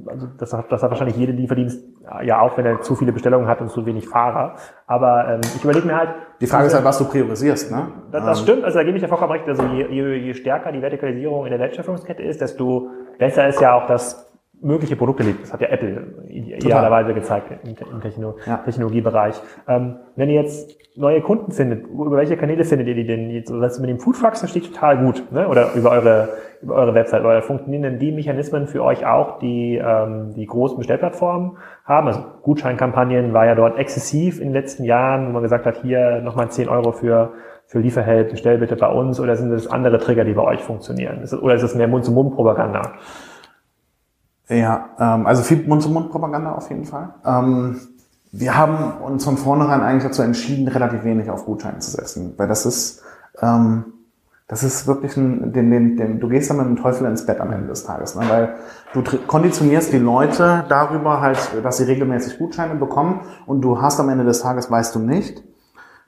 Also 0.06 0.28
das 0.38 0.52
hat, 0.52 0.70
das 0.70 0.82
hat 0.82 0.90
wahrscheinlich 0.90 1.16
jede 1.16 1.32
Lieferdienst 1.32 1.82
ja 2.22 2.40
auch, 2.40 2.56
wenn 2.56 2.66
er 2.66 2.80
zu 2.82 2.94
viele 2.94 3.12
Bestellungen 3.12 3.48
hat 3.48 3.60
und 3.60 3.70
zu 3.70 3.84
wenig 3.86 4.08
Fahrer. 4.08 4.54
Aber 4.86 5.28
ähm, 5.28 5.40
ich 5.42 5.62
überlege 5.64 5.86
mir 5.86 5.96
halt. 5.96 6.10
Die 6.40 6.46
Frage 6.46 6.66
ist 6.66 6.74
halt, 6.74 6.84
was 6.84 6.98
du 6.98 7.04
priorisierst, 7.06 7.70
ne? 7.70 7.88
Das, 8.10 8.24
das 8.24 8.38
ähm. 8.38 8.44
stimmt, 8.44 8.64
also 8.64 8.78
da 8.78 8.84
gebe 8.84 8.96
ich 8.96 9.02
ja 9.02 9.08
vollkommen 9.08 9.32
recht. 9.32 9.48
Also 9.48 9.64
je, 9.64 9.86
je, 9.88 10.16
je 10.16 10.34
stärker 10.34 10.72
die 10.72 10.82
Vertikalisierung 10.82 11.46
in 11.46 11.50
der 11.50 11.60
Wertschöpfungskette 11.60 12.22
ist, 12.22 12.40
desto 12.40 12.90
besser 13.18 13.48
ist 13.48 13.60
ja 13.60 13.74
auch 13.74 13.86
das 13.86 14.26
mögliche 14.60 14.96
Produkte 14.96 15.22
liegt. 15.22 15.42
Das 15.42 15.52
hat 15.52 15.60
ja 15.60 15.68
Apple 15.68 16.24
idealerweise 16.28 17.14
gezeigt 17.14 17.50
im, 17.64 17.74
im 17.92 18.00
Techno 18.00 18.36
ja. 18.46 18.58
Technologiebereich. 18.58 19.40
Ähm, 19.68 19.96
wenn 20.16 20.30
ihr 20.30 20.40
jetzt 20.42 20.78
neue 20.96 21.20
Kunden 21.20 21.52
findet, 21.52 21.86
über 21.86 22.16
welche 22.16 22.36
Kanäle 22.36 22.64
findet 22.64 22.88
ihr 22.88 22.94
die 22.94 23.06
denn? 23.06 23.30
Jetzt, 23.30 23.52
also 23.52 23.80
mit 23.80 23.90
dem 23.90 23.98
Foodfax 23.98 24.40
das 24.40 24.50
steht 24.50 24.72
total 24.72 24.98
gut, 24.98 25.30
ne? 25.30 25.46
oder 25.48 25.74
über 25.74 25.90
eure, 25.90 26.28
über 26.62 26.74
eure 26.74 26.94
Website. 26.94 27.22
Oder 27.22 27.42
funktionieren 27.42 27.82
denn 27.82 27.98
die 27.98 28.12
Mechanismen 28.12 28.66
für 28.66 28.82
euch 28.82 29.04
auch, 29.04 29.38
die 29.38 29.76
ähm, 29.76 30.32
die 30.34 30.46
großen 30.46 30.78
Bestellplattformen 30.78 31.58
haben? 31.86 32.08
Also 32.08 32.22
Gutscheinkampagnen 32.42 33.32
war 33.32 33.46
ja 33.46 33.54
dort 33.54 33.78
exzessiv 33.78 34.40
in 34.40 34.48
den 34.48 34.52
letzten 34.52 34.84
Jahren, 34.84 35.28
wo 35.28 35.32
man 35.32 35.42
gesagt 35.42 35.64
hat, 35.64 35.78
hier 35.82 36.20
nochmal 36.20 36.50
10 36.50 36.68
Euro 36.68 36.92
für 36.92 37.32
für 37.66 37.80
Lieferheld, 37.80 38.30
bestell 38.30 38.58
bitte 38.58 38.76
bei 38.76 38.88
uns, 38.88 39.18
oder 39.18 39.36
sind 39.36 39.50
das 39.50 39.66
andere 39.66 39.98
Trigger, 39.98 40.24
die 40.24 40.34
bei 40.34 40.42
euch 40.42 40.62
funktionieren? 40.62 41.28
Oder 41.40 41.56
ist 41.56 41.62
es 41.62 41.74
mehr 41.74 41.88
Mund-zu-Mund-Propaganda? 41.88 42.92
Ja, 44.48 44.90
ähm, 44.98 45.26
also 45.26 45.42
viel 45.42 45.66
Mund-zu-Mund-Propaganda 45.66 46.52
auf 46.52 46.70
jeden 46.70 46.84
Fall. 46.84 47.14
Ähm, 47.24 47.80
wir 48.30 48.56
haben 48.56 49.02
uns 49.02 49.24
von 49.24 49.36
vornherein 49.36 49.80
eigentlich 49.80 50.04
dazu 50.04 50.22
entschieden, 50.22 50.68
relativ 50.68 51.02
wenig 51.02 51.28
auf 51.28 51.44
Gutscheine 51.44 51.80
zu 51.80 51.90
setzen, 51.90 52.34
weil 52.36 52.46
das 52.46 52.66
ist, 52.66 53.02
ähm, 53.42 53.84
das 54.48 54.62
ist 54.62 54.86
wirklich 54.86 55.16
ein, 55.16 55.52
den, 55.52 55.70
den, 55.70 55.96
den, 55.96 56.20
du 56.20 56.28
gehst 56.28 56.50
dann 56.50 56.58
mit 56.58 56.66
dem 56.66 56.76
Teufel 56.76 57.06
ins 57.06 57.26
Bett 57.26 57.40
am 57.40 57.52
Ende 57.52 57.66
des 57.66 57.84
Tages, 57.84 58.14
ne? 58.14 58.24
weil 58.28 58.54
du 58.92 59.02
konditionierst 59.26 59.92
die 59.92 59.98
Leute 59.98 60.64
darüber 60.68 61.20
halt, 61.20 61.38
dass 61.62 61.78
sie 61.78 61.84
regelmäßig 61.84 62.38
Gutscheine 62.38 62.76
bekommen 62.76 63.20
und 63.46 63.62
du 63.62 63.80
hast 63.80 63.98
am 63.98 64.08
Ende 64.08 64.24
des 64.24 64.40
Tages, 64.40 64.70
weißt 64.70 64.94
du 64.94 65.00
nicht, 65.00 65.42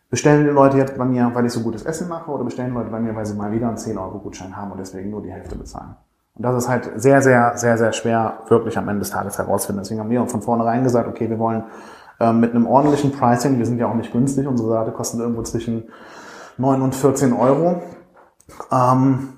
bestellen 0.09 0.45
die 0.45 0.51
Leute 0.51 0.79
jetzt 0.79 0.97
bei 0.97 1.05
mir, 1.05 1.31
weil 1.35 1.47
ich 1.47 1.53
so 1.53 1.61
gutes 1.61 1.83
Essen 1.83 2.09
mache 2.09 2.31
oder 2.31 2.45
bestellen 2.45 2.75
Leute 2.75 2.91
bei 2.91 3.01
mir, 3.01 3.15
weil 3.17 3.27
sie 3.27 3.35
mal 3.35 3.51
wieder 3.51 3.69
einen 3.69 3.77
10 3.77 3.99
Euro 3.99 4.19
Gutschein 4.21 4.57
haben 4.57 4.71
und 4.71 4.79
deswegen 4.79 5.11
nur 5.11 5.23
die 5.23 5.33
Hälfte 5.33 5.57
bezahlen. 5.57 5.97
Und 6.35 6.45
das 6.45 6.57
ist 6.57 6.69
halt 6.69 6.89
sehr, 6.95 7.21
sehr, 7.21 7.53
sehr, 7.57 7.77
sehr 7.77 7.93
schwer 7.93 8.39
wirklich 8.49 8.79
am 8.79 8.89
Ende 8.89 9.01
des 9.01 9.11
Tages 9.11 9.37
herausfinden. 9.39 9.83
Deswegen 9.83 10.01
haben 10.01 10.11
wir 10.11 10.25
von 10.29 10.41
vornherein 10.41 10.85
gesagt, 10.85 11.09
okay, 11.09 11.29
wir 11.29 11.41
wollen 11.41 11.65
ähm, 12.21 12.39
mit 12.39 12.55
einem 12.55 12.67
ordentlichen 12.67 13.11
Pricing, 13.11 13.59
wir 13.59 13.67
sind 13.67 13.79
ja 13.79 13.89
auch 13.89 13.95
nicht 13.95 14.13
günstig, 14.13 14.47
unsere 14.47 14.69
Seite 14.69 14.93
kostet 14.93 15.21
irgendwo 15.21 15.43
zwischen 15.43 15.89
9 16.57 16.81
und 16.81 16.95
14 16.95 17.33
Euro. 17.33 17.83
Ähm, 18.73 19.35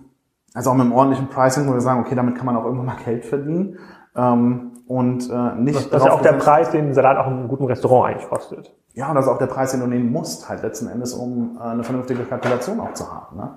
Also 0.55 0.71
auch 0.71 0.75
mit 0.75 0.87
einem 0.87 0.93
ordentlichen 0.93 1.29
Pricing, 1.29 1.69
wo 1.69 1.73
wir 1.75 1.81
sagen, 1.81 2.01
okay, 2.01 2.15
damit 2.15 2.37
kann 2.37 2.47
man 2.47 2.57
auch 2.57 2.65
irgendwann 2.65 2.87
mal 2.87 2.97
Geld 3.05 3.25
verdienen. 3.25 3.79
Ähm, 4.17 4.73
und 4.87 5.31
äh, 5.31 5.55
nicht. 5.55 5.77
Das, 5.77 5.91
das 5.91 6.03
ist 6.03 6.07
ja 6.09 6.13
auch 6.13 6.23
der 6.23 6.33
Preis, 6.33 6.71
den 6.71 6.93
Salat 6.95 7.17
auch 7.17 7.29
in 7.29 7.35
einem 7.35 7.49
guten 7.49 7.67
Restaurant 7.67 8.11
eigentlich 8.13 8.29
kostet. 8.29 8.75
Ja, 8.95 9.09
und 9.09 9.15
das 9.15 9.27
ist 9.27 9.31
auch 9.31 9.39
der 9.39 9.47
Preis, 9.47 9.71
den 9.71 9.81
du 9.81 9.87
nehmen 9.87 10.11
musst, 10.11 10.49
halt 10.49 10.63
letzten 10.63 10.89
Endes, 10.89 11.15
um 11.15 11.57
äh, 11.61 11.63
eine 11.63 11.85
vernünftige 11.85 12.25
Kalkulation 12.25 12.81
auch 12.81 12.93
zu 12.95 13.05
haben. 13.13 13.37
Ne? 13.37 13.51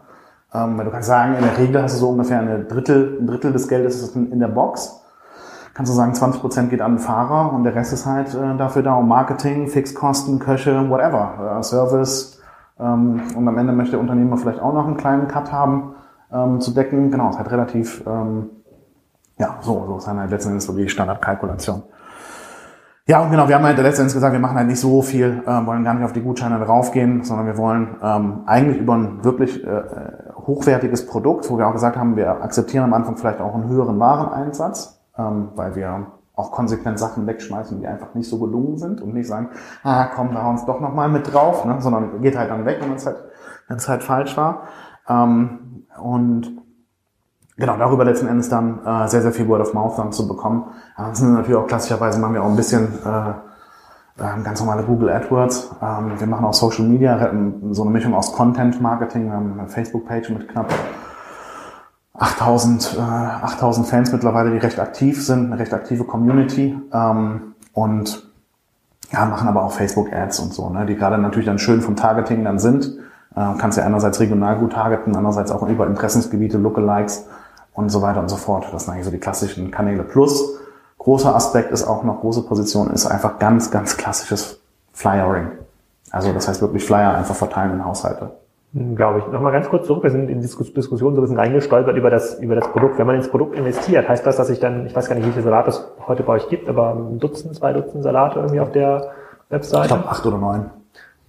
Ähm, 0.53 0.77
weil 0.77 0.85
du 0.85 0.91
kannst 0.91 1.07
sagen, 1.07 1.33
in 1.33 1.41
der 1.43 1.57
Regel 1.57 1.81
hast 1.81 1.95
du 1.95 1.99
so 1.99 2.09
ungefähr 2.09 2.39
eine 2.39 2.65
Drittel, 2.65 3.17
ein 3.19 3.25
Drittel 3.25 3.51
des 3.51 3.67
Geldes 3.67 4.15
in, 4.15 4.31
in 4.31 4.39
der 4.39 4.49
Box. 4.49 5.01
Kannst 5.73 5.91
du 5.91 5.95
sagen, 5.95 6.13
20 6.13 6.39
Prozent 6.39 6.69
geht 6.69 6.81
an 6.81 6.97
den 6.97 6.99
Fahrer 6.99 7.51
und 7.51 7.63
der 7.63 7.73
Rest 7.73 7.93
ist 7.93 8.05
halt 8.05 8.35
äh, 8.35 8.55
dafür 8.57 8.83
da, 8.83 8.93
um 8.93 9.07
Marketing, 9.07 9.67
Fixkosten, 9.67 10.37
Köche, 10.37 10.87
whatever, 10.87 11.57
äh, 11.57 11.63
Service. 11.63 12.39
Ähm, 12.79 13.21
und 13.35 13.47
am 13.47 13.57
Ende 13.57 13.73
möchte 13.73 13.91
der 13.91 13.99
Unternehmer 13.99 14.37
vielleicht 14.37 14.59
auch 14.59 14.73
noch 14.73 14.85
einen 14.85 14.97
kleinen 14.97 15.27
Cut 15.27 15.51
haben 15.51 15.95
ähm, 16.31 16.59
zu 16.59 16.71
decken. 16.71 17.11
Genau, 17.11 17.29
ist 17.29 17.37
halt 17.37 17.51
relativ, 17.51 18.03
ähm, 18.07 18.49
ja, 19.37 19.57
so, 19.61 19.85
so 19.87 19.97
ist 19.97 20.07
halt 20.07 20.31
letzten 20.31 20.49
Endes 20.49 20.65
so 20.65 20.73
die 20.73 20.89
Standardkalkulation. 20.89 21.83
Ja, 23.05 23.21
und 23.21 23.31
genau, 23.31 23.49
wir 23.49 23.55
haben 23.55 23.65
halt 23.65 23.77
letztendlich 23.79 24.13
gesagt, 24.13 24.31
wir 24.31 24.39
machen 24.39 24.55
halt 24.55 24.67
nicht 24.67 24.79
so 24.79 25.01
viel, 25.01 25.43
äh, 25.45 25.65
wollen 25.65 25.83
gar 25.83 25.93
nicht 25.93 26.05
auf 26.05 26.13
die 26.13 26.21
Gutscheine 26.21 26.57
draufgehen, 26.63 27.25
sondern 27.25 27.47
wir 27.47 27.57
wollen 27.57 27.97
ähm, 28.01 28.43
eigentlich 28.45 28.79
über 28.79 28.93
ein 28.93 29.25
wirklich 29.25 29.61
äh, 29.61 29.81
hochwertiges 30.37 31.05
Produkt, 31.05 31.49
wo 31.49 31.57
wir 31.57 31.67
auch 31.67 31.73
gesagt 31.73 31.97
haben, 31.97 32.15
wir 32.15 32.41
akzeptieren 32.41 32.85
am 32.85 32.93
Anfang 32.93 33.17
vielleicht 33.17 33.41
auch 33.41 33.53
einen 33.55 33.67
höheren 33.67 33.99
Wareneinsatz, 33.99 35.01
ähm, 35.17 35.49
weil 35.55 35.75
wir 35.75 36.13
auch 36.35 36.51
konsequent 36.51 36.97
Sachen 36.97 37.27
wegschmeißen, 37.27 37.79
die 37.79 37.87
einfach 37.87 38.15
nicht 38.15 38.27
so 38.27 38.39
gelungen 38.39 38.77
sind 38.77 39.01
und 39.01 39.13
nicht 39.13 39.27
sagen, 39.27 39.49
ah 39.83 40.05
komm, 40.05 40.33
da 40.33 40.49
uns 40.49 40.65
doch 40.65 40.79
nochmal 40.79 41.09
mit 41.09 41.31
drauf, 41.31 41.63
ne, 41.65 41.75
sondern 41.79 42.21
geht 42.21 42.37
halt 42.37 42.49
dann 42.49 42.65
weg, 42.65 42.79
wenn 42.81 42.93
es 42.93 43.05
halt, 43.05 43.17
wenn 43.67 43.77
es 43.77 43.87
halt 43.87 44.03
falsch 44.03 44.35
war. 44.35 44.63
Ähm, 45.07 45.85
und 46.01 46.51
genau, 47.55 47.77
darüber 47.77 48.03
letzten 48.03 48.27
Endes 48.27 48.49
dann 48.49 48.83
äh, 48.83 49.07
sehr, 49.07 49.21
sehr 49.21 49.31
viel 49.31 49.47
Word 49.47 49.61
of 49.61 49.73
Mouth 49.75 49.97
dann 49.97 50.11
zu 50.11 50.27
bekommen. 50.27 50.65
Ansonsten 50.95 51.33
natürlich 51.33 51.57
auch 51.57 51.67
klassischerweise 51.67 52.19
machen 52.19 52.33
wir 52.33 52.43
auch 52.43 52.49
ein 52.49 52.55
bisschen 52.55 52.87
äh, 53.05 53.29
äh, 54.17 54.43
ganz 54.43 54.59
normale 54.59 54.83
Google 54.83 55.09
AdWords. 55.09 55.75
Ähm, 55.81 56.19
wir 56.19 56.27
machen 56.27 56.45
auch 56.45 56.53
Social 56.53 56.85
Media, 56.85 57.31
so 57.71 57.83
eine 57.83 57.91
Mischung 57.91 58.15
aus 58.15 58.33
Content 58.33 58.81
Marketing. 58.81 59.25
Wir 59.25 59.33
haben 59.33 59.59
eine 59.59 59.69
Facebook-Page 59.69 60.29
mit 60.29 60.49
knapp 60.49 60.73
8000, 62.23 62.95
äh, 62.97 63.01
8000 63.01 63.85
Fans 63.85 64.11
mittlerweile, 64.13 64.51
die 64.51 64.57
recht 64.57 64.79
aktiv 64.79 65.23
sind, 65.23 65.47
eine 65.47 65.59
recht 65.59 65.73
aktive 65.73 66.05
Community. 66.05 66.75
Ähm, 66.93 67.53
und 67.73 68.23
ja, 69.11 69.25
machen 69.25 69.47
aber 69.47 69.63
auch 69.63 69.73
Facebook-Ads 69.73 70.39
und 70.39 70.53
so, 70.53 70.69
ne, 70.69 70.85
die 70.85 70.95
gerade 70.95 71.17
natürlich 71.17 71.45
dann 71.45 71.59
schön 71.59 71.81
vom 71.81 71.95
Targeting 71.95 72.43
dann 72.45 72.59
sind. 72.59 72.85
Äh, 73.35 73.57
kannst 73.57 73.77
ja 73.77 73.83
einerseits 73.83 74.19
regional 74.19 74.57
gut 74.57 74.73
targeten, 74.73 75.15
andererseits 75.15 75.51
auch 75.51 75.67
über 75.67 75.85
Interessensgebiete, 75.85 76.57
Lookalikes 76.57 77.25
und 77.73 77.89
so 77.89 78.01
weiter 78.01 78.21
und 78.21 78.29
so 78.29 78.37
fort. 78.37 78.67
Das 78.71 78.85
sind 78.85 78.93
eigentlich 78.93 79.05
so 79.05 79.11
die 79.11 79.19
klassischen 79.19 79.69
Kanäle. 79.69 80.03
Plus, 80.03 80.59
großer 80.99 81.35
Aspekt 81.35 81.71
ist 81.71 81.83
auch 81.83 82.03
noch, 82.03 82.21
große 82.21 82.43
Position 82.43 82.89
ist 82.91 83.05
einfach 83.05 83.37
ganz, 83.37 83.69
ganz 83.69 83.97
klassisches 83.97 84.61
Flyering. 84.93 85.47
Also 86.09 86.31
das 86.31 86.47
heißt 86.47 86.61
wirklich 86.61 86.85
Flyer 86.85 87.15
einfach 87.15 87.35
verteilen 87.35 87.73
in 87.73 87.85
Haushalte. 87.85 88.31
Glaube 88.73 89.19
ich. 89.19 89.27
Nochmal 89.27 89.51
ganz 89.51 89.69
kurz 89.69 89.85
zurück. 89.85 90.01
Wir 90.01 90.09
sind 90.09 90.29
in 90.29 90.41
die 90.41 90.47
Diskussion 90.47 91.13
so 91.13 91.21
ein 91.21 91.23
bisschen 91.23 91.37
reingestolpert 91.37 91.95
über 91.95 92.09
das, 92.09 92.39
über 92.39 92.55
das 92.55 92.67
Produkt. 92.71 92.97
Wenn 92.97 93.05
man 93.05 93.15
ins 93.15 93.29
Produkt 93.29 93.55
investiert, 93.55 94.09
heißt 94.09 94.25
das, 94.25 94.35
dass 94.37 94.49
ich 94.49 94.59
dann, 94.59 94.87
ich 94.87 94.95
weiß 94.95 95.07
gar 95.07 95.15
nicht, 95.15 95.27
wie 95.27 95.31
viele 95.31 95.43
Salate 95.43 95.69
es 95.69 95.93
heute 96.07 96.23
bei 96.23 96.33
euch 96.33 96.49
gibt, 96.49 96.67
aber 96.67 96.95
ein 96.95 97.19
Dutzend, 97.19 97.55
zwei 97.55 97.71
Dutzend 97.71 98.01
Salate 98.01 98.39
irgendwie 98.39 98.59
auf 98.59 98.71
der 98.71 99.11
Webseite? 99.49 99.83
Ich 99.83 99.87
glaube 99.89 100.09
acht 100.09 100.25
oder 100.25 100.37
neun. 100.39 100.71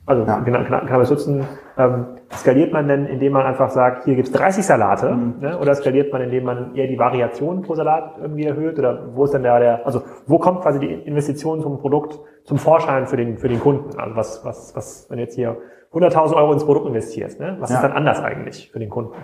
Also 0.07 0.25
ja. 0.25 0.39
genau, 0.39 0.65
knapp, 0.65 0.87
knappes 0.87 1.11
Dutzend. 1.11 1.45
Ähm, 1.77 2.07
skaliert 2.33 2.73
man 2.73 2.89
denn, 2.89 3.05
indem 3.05 3.35
man 3.35 3.45
einfach 3.45 3.69
sagt, 3.69 4.05
hier 4.05 4.15
gibt's 4.15 4.33
30 4.33 4.65
Salate? 4.65 5.11
Mhm. 5.11 5.35
Ne? 5.41 5.59
Oder 5.59 5.75
skaliert 5.75 6.15
man, 6.15 6.23
indem 6.23 6.45
man 6.45 6.75
eher 6.75 6.87
die 6.87 6.99
Variation 6.99 7.61
pro 7.61 7.75
Salat 7.75 8.15
irgendwie 8.23 8.45
erhöht? 8.45 8.79
Oder 8.79 9.09
wo 9.15 9.25
ist 9.25 9.35
denn 9.35 9.43
da 9.43 9.59
der, 9.59 9.85
also 9.85 10.03
wo 10.27 10.39
kommt 10.39 10.63
quasi 10.63 10.79
die 10.79 10.93
Investition 10.93 11.61
zum 11.61 11.79
Produkt 11.79 12.19
zum 12.45 12.57
Vorschein 12.57 13.07
für 13.07 13.19
den, 13.19 13.37
für 13.37 13.49
den 13.49 13.61
Kunden? 13.61 13.99
Also 13.99 14.17
was, 14.17 14.45
was, 14.47 14.75
was, 14.75 15.07
wenn 15.11 15.19
jetzt 15.19 15.35
hier 15.35 15.59
100.000 15.95 16.35
Euro 16.35 16.53
ins 16.53 16.65
Produkt 16.65 16.87
investierst, 16.87 17.41
ne? 17.41 17.57
was 17.61 17.71
ja. 17.71 17.77
ist 17.77 17.83
dann 17.83 17.93
anders 17.93 18.21
eigentlich 18.21 18.71
für 18.71 18.79
den 18.79 18.91
Kunden? 18.91 19.15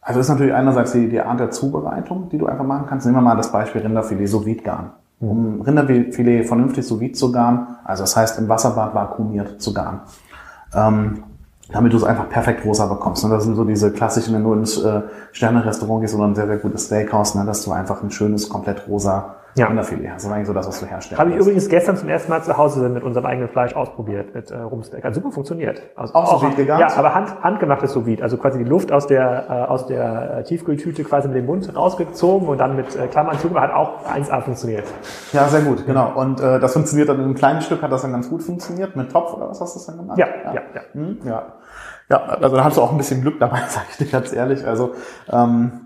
Also 0.00 0.18
ist 0.18 0.28
natürlich 0.28 0.52
einerseits 0.52 0.92
die, 0.92 1.08
die 1.08 1.20
Art 1.20 1.38
der 1.38 1.50
Zubereitung, 1.50 2.28
die 2.28 2.38
du 2.38 2.46
einfach 2.46 2.64
machen 2.64 2.86
kannst. 2.88 3.06
Nehmen 3.06 3.18
wir 3.18 3.22
mal 3.22 3.36
das 3.36 3.52
Beispiel 3.52 3.82
Rinderfilet 3.82 4.26
sous 4.26 4.44
vide 4.44 4.62
garen. 4.62 4.90
Um 5.20 5.60
Rinderfilet 5.62 6.44
vernünftig 6.44 6.84
sous 6.84 6.98
vide 6.98 7.12
zu 7.12 7.30
garen, 7.30 7.76
also 7.84 8.02
das 8.02 8.16
heißt 8.16 8.38
im 8.40 8.48
Wasserbad 8.48 8.94
vakuumiert 8.94 9.62
zu 9.62 9.72
garen. 9.72 10.00
Ähm, 10.74 11.22
damit 11.70 11.92
du 11.92 11.96
es 11.96 12.04
einfach 12.04 12.28
perfekt 12.28 12.64
rosa 12.64 12.86
bekommst. 12.86 13.24
Und 13.24 13.30
das 13.30 13.44
sind 13.44 13.54
so 13.54 13.64
diese 13.64 13.92
klassischen, 13.92 14.34
wenn 14.34 14.44
du 14.44 14.52
ins 14.52 14.76
äh, 14.82 15.02
Sterne-Restaurant 15.30 16.02
gehst 16.02 16.14
oder 16.14 16.24
ein 16.24 16.34
sehr, 16.34 16.46
sehr 16.46 16.58
gutes 16.58 16.86
Steakhouse, 16.86 17.34
ne, 17.34 17.44
dass 17.44 17.64
du 17.64 17.72
einfach 17.72 18.02
ein 18.02 18.10
schönes, 18.10 18.48
komplett 18.48 18.88
rosa 18.88 19.36
ja. 19.54 19.66
Rinderfilet. 19.66 20.14
Das 20.14 20.24
ist 20.24 20.30
eigentlich 20.30 20.46
so 20.46 20.52
das, 20.52 20.66
was 20.66 20.80
du 20.80 20.86
herstellst. 20.86 21.20
Habe 21.20 21.30
ich 21.30 21.36
übrigens 21.36 21.68
gestern 21.68 21.96
zum 21.96 22.08
ersten 22.08 22.30
Mal 22.30 22.42
zu 22.42 22.56
Hause 22.56 22.88
mit 22.88 23.02
unserem 23.02 23.26
eigenen 23.26 23.48
Fleisch 23.48 23.74
ausprobiert, 23.74 24.34
mit 24.34 24.50
äh, 24.50 24.56
Rumsteak. 24.56 25.04
Hat 25.04 25.14
super 25.14 25.30
funktioniert. 25.30 25.82
Also, 25.94 26.14
auch 26.14 26.40
so 26.40 26.48
vide 26.48 26.64
Ja, 26.64 26.88
aber 26.96 27.14
hand, 27.14 27.42
handgemachtes 27.42 27.92
sous. 27.92 28.02
Also 28.20 28.38
quasi 28.38 28.58
die 28.58 28.64
Luft 28.64 28.92
aus 28.92 29.06
der, 29.06 29.46
äh, 29.48 29.52
aus 29.70 29.86
der 29.86 30.38
äh, 30.38 30.44
Tiefkühltüte 30.44 31.04
quasi 31.04 31.28
mit 31.28 31.36
dem 31.36 31.46
Mund 31.46 31.74
rausgezogen 31.74 32.48
und 32.48 32.58
dann 32.58 32.76
mit 32.76 32.96
äh, 32.96 33.06
Klammern 33.08 33.38
zugemacht. 33.38 33.68
Hat 33.68 33.74
auch 33.74 34.06
1A 34.06 34.40
funktioniert. 34.40 34.84
Ja, 35.32 35.46
sehr 35.48 35.60
gut, 35.60 35.86
genau. 35.86 36.12
Und 36.14 36.40
äh, 36.40 36.58
das 36.58 36.72
funktioniert 36.72 37.08
dann 37.08 37.18
in 37.18 37.24
einem 37.24 37.34
kleinen 37.34 37.60
Stück, 37.60 37.82
hat 37.82 37.92
das 37.92 38.02
dann 38.02 38.12
ganz 38.12 38.28
gut 38.30 38.42
funktioniert. 38.42 38.96
Mit 38.96 39.12
Topf 39.12 39.34
oder 39.34 39.50
was 39.50 39.60
hast 39.60 39.74
du 39.74 39.78
das 39.78 39.86
dann 39.86 39.98
gemacht? 39.98 40.18
Ja, 40.18 40.26
ja, 40.26 40.54
ja. 40.54 40.62
Ja, 40.74 40.80
hm? 40.92 41.18
ja. 41.24 41.42
ja 42.08 42.22
also 42.22 42.56
da 42.56 42.64
hast 42.64 42.76
du 42.78 42.82
auch 42.82 42.90
ein 42.90 42.98
bisschen 42.98 43.20
Glück 43.20 43.38
dabei, 43.38 43.60
sage 43.68 43.86
ich 43.90 43.98
dir 43.98 44.06
ganz 44.06 44.32
ehrlich. 44.32 44.66
Also 44.66 44.92
ähm, 45.30 45.81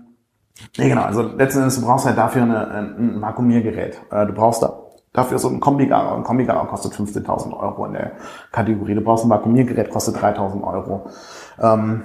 Nee, 0.77 0.89
genau. 0.89 1.03
Also 1.03 1.21
letzten 1.21 1.59
Endes, 1.59 1.79
du 1.79 1.85
brauchst 1.85 2.05
halt 2.05 2.17
dafür 2.17 2.43
eine, 2.43 2.95
ein 2.97 3.21
Vakuumiergerät. 3.21 4.01
Äh, 4.11 4.25
du 4.27 4.33
brauchst 4.33 4.63
da 4.63 4.79
dafür 5.13 5.39
so 5.39 5.49
ein 5.49 5.59
Kombigarer. 5.59 6.15
Ein 6.15 6.23
Kombigarer 6.23 6.67
kostet 6.67 6.93
15.000 6.93 7.57
Euro 7.57 7.85
in 7.85 7.93
der 7.93 8.11
Kategorie. 8.51 8.95
Du 8.95 9.01
brauchst 9.01 9.25
ein 9.25 9.29
Vakuumiergerät, 9.29 9.89
kostet 9.89 10.17
3.000 10.17 10.63
Euro. 10.63 11.09
Ähm, 11.59 12.03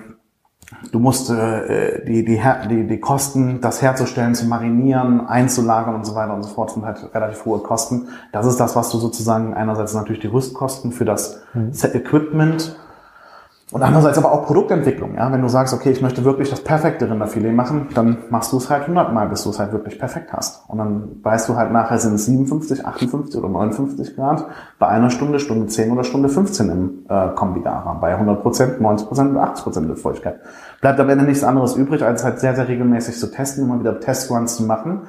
du 0.90 0.98
musst 0.98 1.30
äh, 1.30 2.04
die, 2.06 2.24
die, 2.24 2.40
die, 2.70 2.86
die 2.86 3.00
Kosten, 3.00 3.60
das 3.60 3.82
herzustellen, 3.82 4.34
zu 4.34 4.46
marinieren, 4.46 5.26
einzulagern 5.26 5.94
und 5.94 6.06
so 6.06 6.14
weiter 6.14 6.34
und 6.34 6.42
so 6.42 6.48
fort, 6.48 6.70
sind 6.70 6.86
halt 6.86 7.14
relativ 7.14 7.44
hohe 7.44 7.58
Kosten. 7.58 8.08
Das 8.32 8.46
ist 8.46 8.58
das, 8.58 8.76
was 8.76 8.90
du 8.90 8.98
sozusagen 8.98 9.52
einerseits 9.52 9.94
natürlich 9.94 10.20
die 10.20 10.28
Rüstkosten 10.28 10.92
für 10.92 11.04
das 11.04 11.42
mhm. 11.52 11.72
Equipment 11.92 12.76
und 13.72 13.82
andererseits 13.82 14.18
aber 14.18 14.32
auch 14.32 14.46
Produktentwicklung. 14.46 15.14
Ja? 15.14 15.32
Wenn 15.32 15.40
du 15.40 15.48
sagst, 15.48 15.72
okay, 15.72 15.90
ich 15.90 16.02
möchte 16.02 16.24
wirklich 16.24 16.50
das 16.50 16.60
perfekte 16.60 17.10
Rinderfilet 17.10 17.52
machen, 17.52 17.88
dann 17.94 18.18
machst 18.28 18.52
du 18.52 18.58
es 18.58 18.68
halt 18.68 18.82
100 18.82 19.14
Mal, 19.14 19.28
bis 19.28 19.44
du 19.44 19.50
es 19.50 19.58
halt 19.58 19.72
wirklich 19.72 19.98
perfekt 19.98 20.30
hast. 20.32 20.68
Und 20.68 20.76
dann 20.76 21.16
weißt 21.22 21.48
du 21.48 21.56
halt 21.56 21.72
nachher, 21.72 21.98
sind 21.98 22.14
es 22.14 22.26
57, 22.26 22.84
58 22.86 23.40
oder 23.40 23.48
59 23.48 24.14
Grad 24.14 24.44
bei 24.78 24.88
einer 24.88 25.08
Stunde, 25.08 25.40
Stunde 25.40 25.68
10 25.68 25.90
oder 25.90 26.04
Stunde 26.04 26.28
15 26.28 26.68
im 26.68 26.90
äh, 27.08 27.28
Kombigara. 27.34 27.94
Bei 27.94 28.12
100 28.12 28.42
Prozent, 28.42 28.80
90 28.82 29.08
Prozent, 29.08 29.36
80 29.38 29.64
Prozent 29.64 29.88
Luftfeuchtigkeit. 29.88 30.40
Bleibt 30.82 31.00
am 31.00 31.08
Ende 31.08 31.24
nichts 31.24 31.42
anderes 31.42 31.74
übrig, 31.74 32.04
als 32.04 32.24
halt 32.24 32.40
sehr, 32.40 32.54
sehr 32.54 32.68
regelmäßig 32.68 33.18
zu 33.18 33.30
testen, 33.30 33.64
immer 33.64 33.80
wieder 33.80 34.00
Testruns 34.00 34.56
zu 34.56 34.64
machen. 34.64 35.02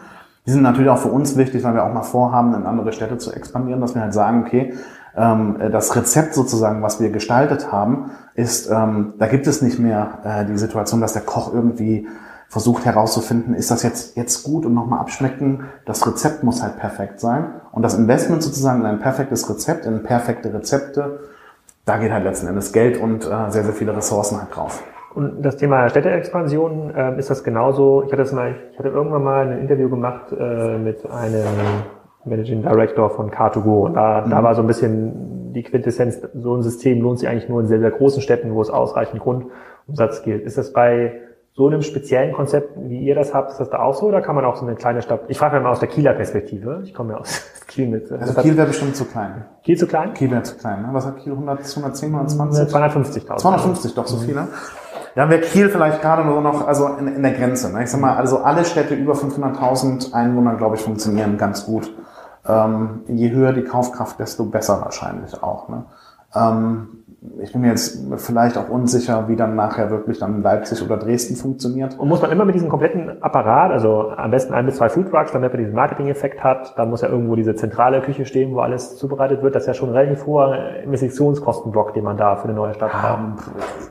Die 0.45 0.51
sind 0.51 0.61
natürlich 0.61 0.89
auch 0.89 0.97
für 0.97 1.09
uns 1.09 1.35
wichtig, 1.35 1.63
weil 1.63 1.73
wir 1.73 1.83
auch 1.83 1.93
mal 1.93 2.03
vorhaben, 2.03 2.53
in 2.53 2.65
andere 2.65 2.93
Städte 2.93 3.17
zu 3.17 3.31
expandieren, 3.33 3.81
dass 3.81 3.95
wir 3.95 4.01
halt 4.01 4.13
sagen, 4.13 4.43
okay, 4.45 4.73
ähm, 5.15 5.57
das 5.71 5.95
Rezept 5.95 6.33
sozusagen, 6.33 6.81
was 6.81 6.99
wir 6.99 7.09
gestaltet 7.09 7.71
haben, 7.71 8.11
ist, 8.35 8.69
ähm, 8.69 9.13
da 9.17 9.27
gibt 9.27 9.47
es 9.47 9.61
nicht 9.61 9.79
mehr 9.79 10.19
äh, 10.23 10.45
die 10.45 10.57
Situation, 10.57 11.01
dass 11.01 11.13
der 11.13 11.21
Koch 11.21 11.53
irgendwie 11.53 12.07
versucht 12.49 12.85
herauszufinden, 12.85 13.55
ist 13.55 13.71
das 13.71 13.81
jetzt, 13.81 14.15
jetzt 14.15 14.43
gut 14.43 14.65
und 14.65 14.75
nochmal 14.75 14.99
abschmecken. 14.99 15.65
Das 15.85 16.05
Rezept 16.05 16.43
muss 16.43 16.61
halt 16.61 16.77
perfekt 16.77 17.19
sein. 17.19 17.45
Und 17.71 17.81
das 17.81 17.95
Investment 17.95 18.43
sozusagen 18.43 18.81
in 18.81 18.85
ein 18.85 18.99
perfektes 18.99 19.49
Rezept, 19.49 19.87
in 19.87 20.03
perfekte 20.03 20.53
Rezepte, 20.53 21.19
da 21.85 21.97
geht 21.97 22.11
halt 22.11 22.23
letzten 22.23 22.47
Endes 22.47 22.71
Geld 22.71 22.97
und 22.97 23.25
äh, 23.25 23.49
sehr, 23.49 23.63
sehr 23.63 23.73
viele 23.73 23.95
Ressourcen 23.95 24.39
halt 24.39 24.55
drauf. 24.55 24.83
Und 25.15 25.43
das 25.43 25.57
Thema 25.57 25.89
Städteexpansion, 25.89 26.95
äh, 26.95 27.19
ist 27.19 27.29
das 27.29 27.43
genauso? 27.43 28.03
Ich 28.03 28.11
hatte, 28.11 28.23
das 28.23 28.31
mal, 28.31 28.55
ich 28.71 28.79
hatte 28.79 28.89
irgendwann 28.89 29.23
mal 29.23 29.47
ein 29.47 29.59
Interview 29.59 29.89
gemacht 29.89 30.31
äh, 30.31 30.77
mit 30.77 31.05
einem 31.09 31.83
Managing 32.25 32.61
Director 32.61 33.09
von 33.09 33.31
Car2Go. 33.31 33.85
Und 33.85 33.93
da, 33.95 34.23
mhm. 34.25 34.29
da 34.29 34.43
war 34.43 34.55
so 34.55 34.61
ein 34.61 34.67
bisschen 34.67 35.51
die 35.53 35.63
Quintessenz, 35.63 36.19
so 36.33 36.55
ein 36.55 36.63
System 36.63 37.01
lohnt 37.01 37.19
sich 37.19 37.29
eigentlich 37.29 37.49
nur 37.49 37.61
in 37.61 37.67
sehr, 37.67 37.79
sehr 37.79 37.91
großen 37.91 38.21
Städten, 38.21 38.53
wo 38.53 38.61
es 38.61 38.69
ausreichend 38.69 39.21
Grundumsatz 39.21 40.23
gilt. 40.23 40.43
Ist 40.43 40.57
das 40.57 40.73
bei 40.73 41.21
so 41.55 41.67
einem 41.67 41.83
speziellen 41.83 42.33
Konzept, 42.33 42.71
wie 42.77 42.99
ihr 42.99 43.13
das 43.13 43.33
habt, 43.33 43.51
ist 43.51 43.59
das 43.59 43.69
da 43.69 43.79
auch 43.79 43.93
so 43.93 44.07
oder 44.07 44.21
kann 44.21 44.35
man 44.35 44.43
auch 44.43 44.55
so 44.55 44.65
eine 44.65 44.75
kleine 44.75 45.03
Stadt, 45.03 45.21
ich 45.27 45.37
frage 45.37 45.59
mal 45.59 45.69
aus 45.69 45.79
der 45.79 45.87
Kieler 45.87 46.13
Perspektive, 46.13 46.81
ich 46.83 46.95
komme 46.95 47.13
ja 47.13 47.19
aus 47.19 47.43
Kiel 47.67 47.87
mit. 47.87 48.09
Äh, 48.09 48.15
also 48.15 48.41
Kiel 48.41 48.57
wäre 48.57 48.67
bestimmt 48.67 48.95
zu 48.95 49.05
klein. 49.05 49.45
Kiel 49.63 49.77
zu 49.77 49.85
klein? 49.85 50.15
Kiel 50.15 50.31
wäre 50.31 50.41
zu 50.41 50.57
klein, 50.57 50.81
ne? 50.81 50.89
Was 50.91 51.05
hat 51.05 51.17
Kiel, 51.17 51.33
100, 51.33 51.59
110, 51.59 52.09
120? 52.09 52.75
250.000. 52.75 53.37
250, 53.37 53.93
doch 53.93 54.07
so 54.07 54.17
mhm. 54.17 54.21
viel, 54.21 54.33
ne? 54.33 54.47
Ja, 55.15 55.29
wäre 55.29 55.41
Kiel 55.41 55.69
vielleicht 55.69 56.01
gerade 56.01 56.25
nur 56.25 56.41
noch, 56.41 56.67
also 56.67 56.87
in, 56.87 57.07
in 57.07 57.21
der 57.21 57.33
Grenze. 57.33 57.71
Ne? 57.71 57.83
Ich 57.83 57.91
sag 57.91 58.01
mal, 58.01 58.15
also 58.15 58.39
alle 58.39 58.65
Städte 58.65 58.95
über 58.95 59.13
500.000 59.13 60.11
Einwohner, 60.11 60.55
glaube 60.55 60.75
ich, 60.75 60.81
funktionieren 60.81 61.37
ganz 61.37 61.67
gut. 61.67 61.93
Ähm, 62.45 63.01
je 63.07 63.31
höher 63.31 63.53
die 63.53 63.63
Kaufkraft, 63.63 64.19
desto 64.19 64.45
besser 64.45 64.81
wahrscheinlich 64.81 65.41
auch. 65.41 65.69
Ne? 65.69 65.85
Ähm, 66.35 67.03
ich 67.41 67.53
bin 67.53 67.61
mir 67.61 67.69
jetzt 67.69 67.99
vielleicht 68.17 68.57
auch 68.57 68.67
unsicher, 68.67 69.29
wie 69.29 69.37
dann 69.37 69.55
nachher 69.55 69.89
wirklich 69.89 70.19
dann 70.19 70.41
Leipzig 70.41 70.83
oder 70.83 70.97
Dresden 70.97 71.37
funktioniert. 71.37 71.97
Und 71.97 72.09
muss 72.09 72.21
man 72.21 72.31
immer 72.31 72.43
mit 72.43 72.55
diesem 72.55 72.67
kompletten 72.67 73.23
Apparat, 73.23 73.71
also 73.71 74.09
am 74.09 74.31
besten 74.31 74.53
ein 74.53 74.65
bis 74.65 74.75
zwei 74.75 74.89
Foodtrucks, 74.89 75.31
damit 75.31 75.53
man 75.53 75.59
diesen 75.59 75.73
Marketing-Effekt 75.73 76.43
hat, 76.43 76.77
dann 76.77 76.89
muss 76.89 77.01
ja 77.01 77.07
irgendwo 77.07 77.35
diese 77.35 77.55
zentrale 77.55 78.01
Küche 78.01 78.25
stehen, 78.25 78.53
wo 78.53 78.59
alles 78.59 78.97
zubereitet 78.97 79.41
wird. 79.41 79.55
Das 79.55 79.63
ist 79.63 79.67
ja 79.67 79.73
schon 79.73 79.89
ein 79.89 79.95
relativ 79.95 80.25
hoher 80.25 80.75
Investitionskostenblock, 80.83 81.93
den 81.93 82.03
man 82.03 82.17
da 82.17 82.35
für 82.35 82.45
eine 82.45 82.55
neue 82.55 82.73
Stadt 82.73 82.93
hat. 82.93 83.17
Um, 83.17 83.35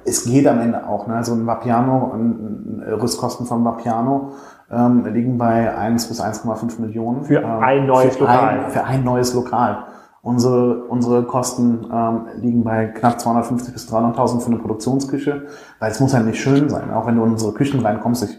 es 0.05 0.25
geht 0.25 0.47
am 0.47 0.61
Ende 0.61 0.87
auch, 0.87 1.07
ne? 1.07 1.25
So 1.25 1.33
ein 1.33 1.47
Vapiano, 1.47 2.13
ein 2.15 2.85
Rüstkosten 3.01 3.47
von 3.47 3.65
Vapiano 3.65 4.33
ähm, 4.73 5.05
liegen 5.13 5.39
bei 5.39 5.77
1 5.77 6.09
bis 6.09 6.21
1,5 6.21 6.81
Millionen. 6.81 7.25
Für 7.25 7.43
ähm, 7.43 7.63
ein 7.63 7.87
neues 7.87 8.17
für 8.17 8.25
Lokal. 8.25 8.49
Ein, 8.49 8.71
für 8.71 8.85
ein 8.85 9.05
neues 9.05 9.35
Lokal. 9.35 9.85
Unsere, 10.23 10.85
unsere 10.85 11.25
Kosten 11.25 11.87
ähm, 11.93 12.27
liegen 12.41 12.65
bei 12.65 12.87
knapp 12.87 13.21
250 13.21 13.73
bis 13.73 13.93
300.000 13.93 14.41
für 14.41 14.47
eine 14.47 14.59
Produktionsküche, 14.59 15.47
weil 15.81 15.91
es 15.91 16.01
muss 16.01 16.13
ja 16.13 16.21
nicht 16.21 16.41
schön 16.41 16.69
sein. 16.71 16.93
Auch 16.93 17.07
wenn 17.07 17.17
du 17.17 17.25
in 17.25 17.33
unsere 17.33 17.53
Küchen 17.53 17.81
reinkommst, 17.81 18.25
ich, 18.25 18.39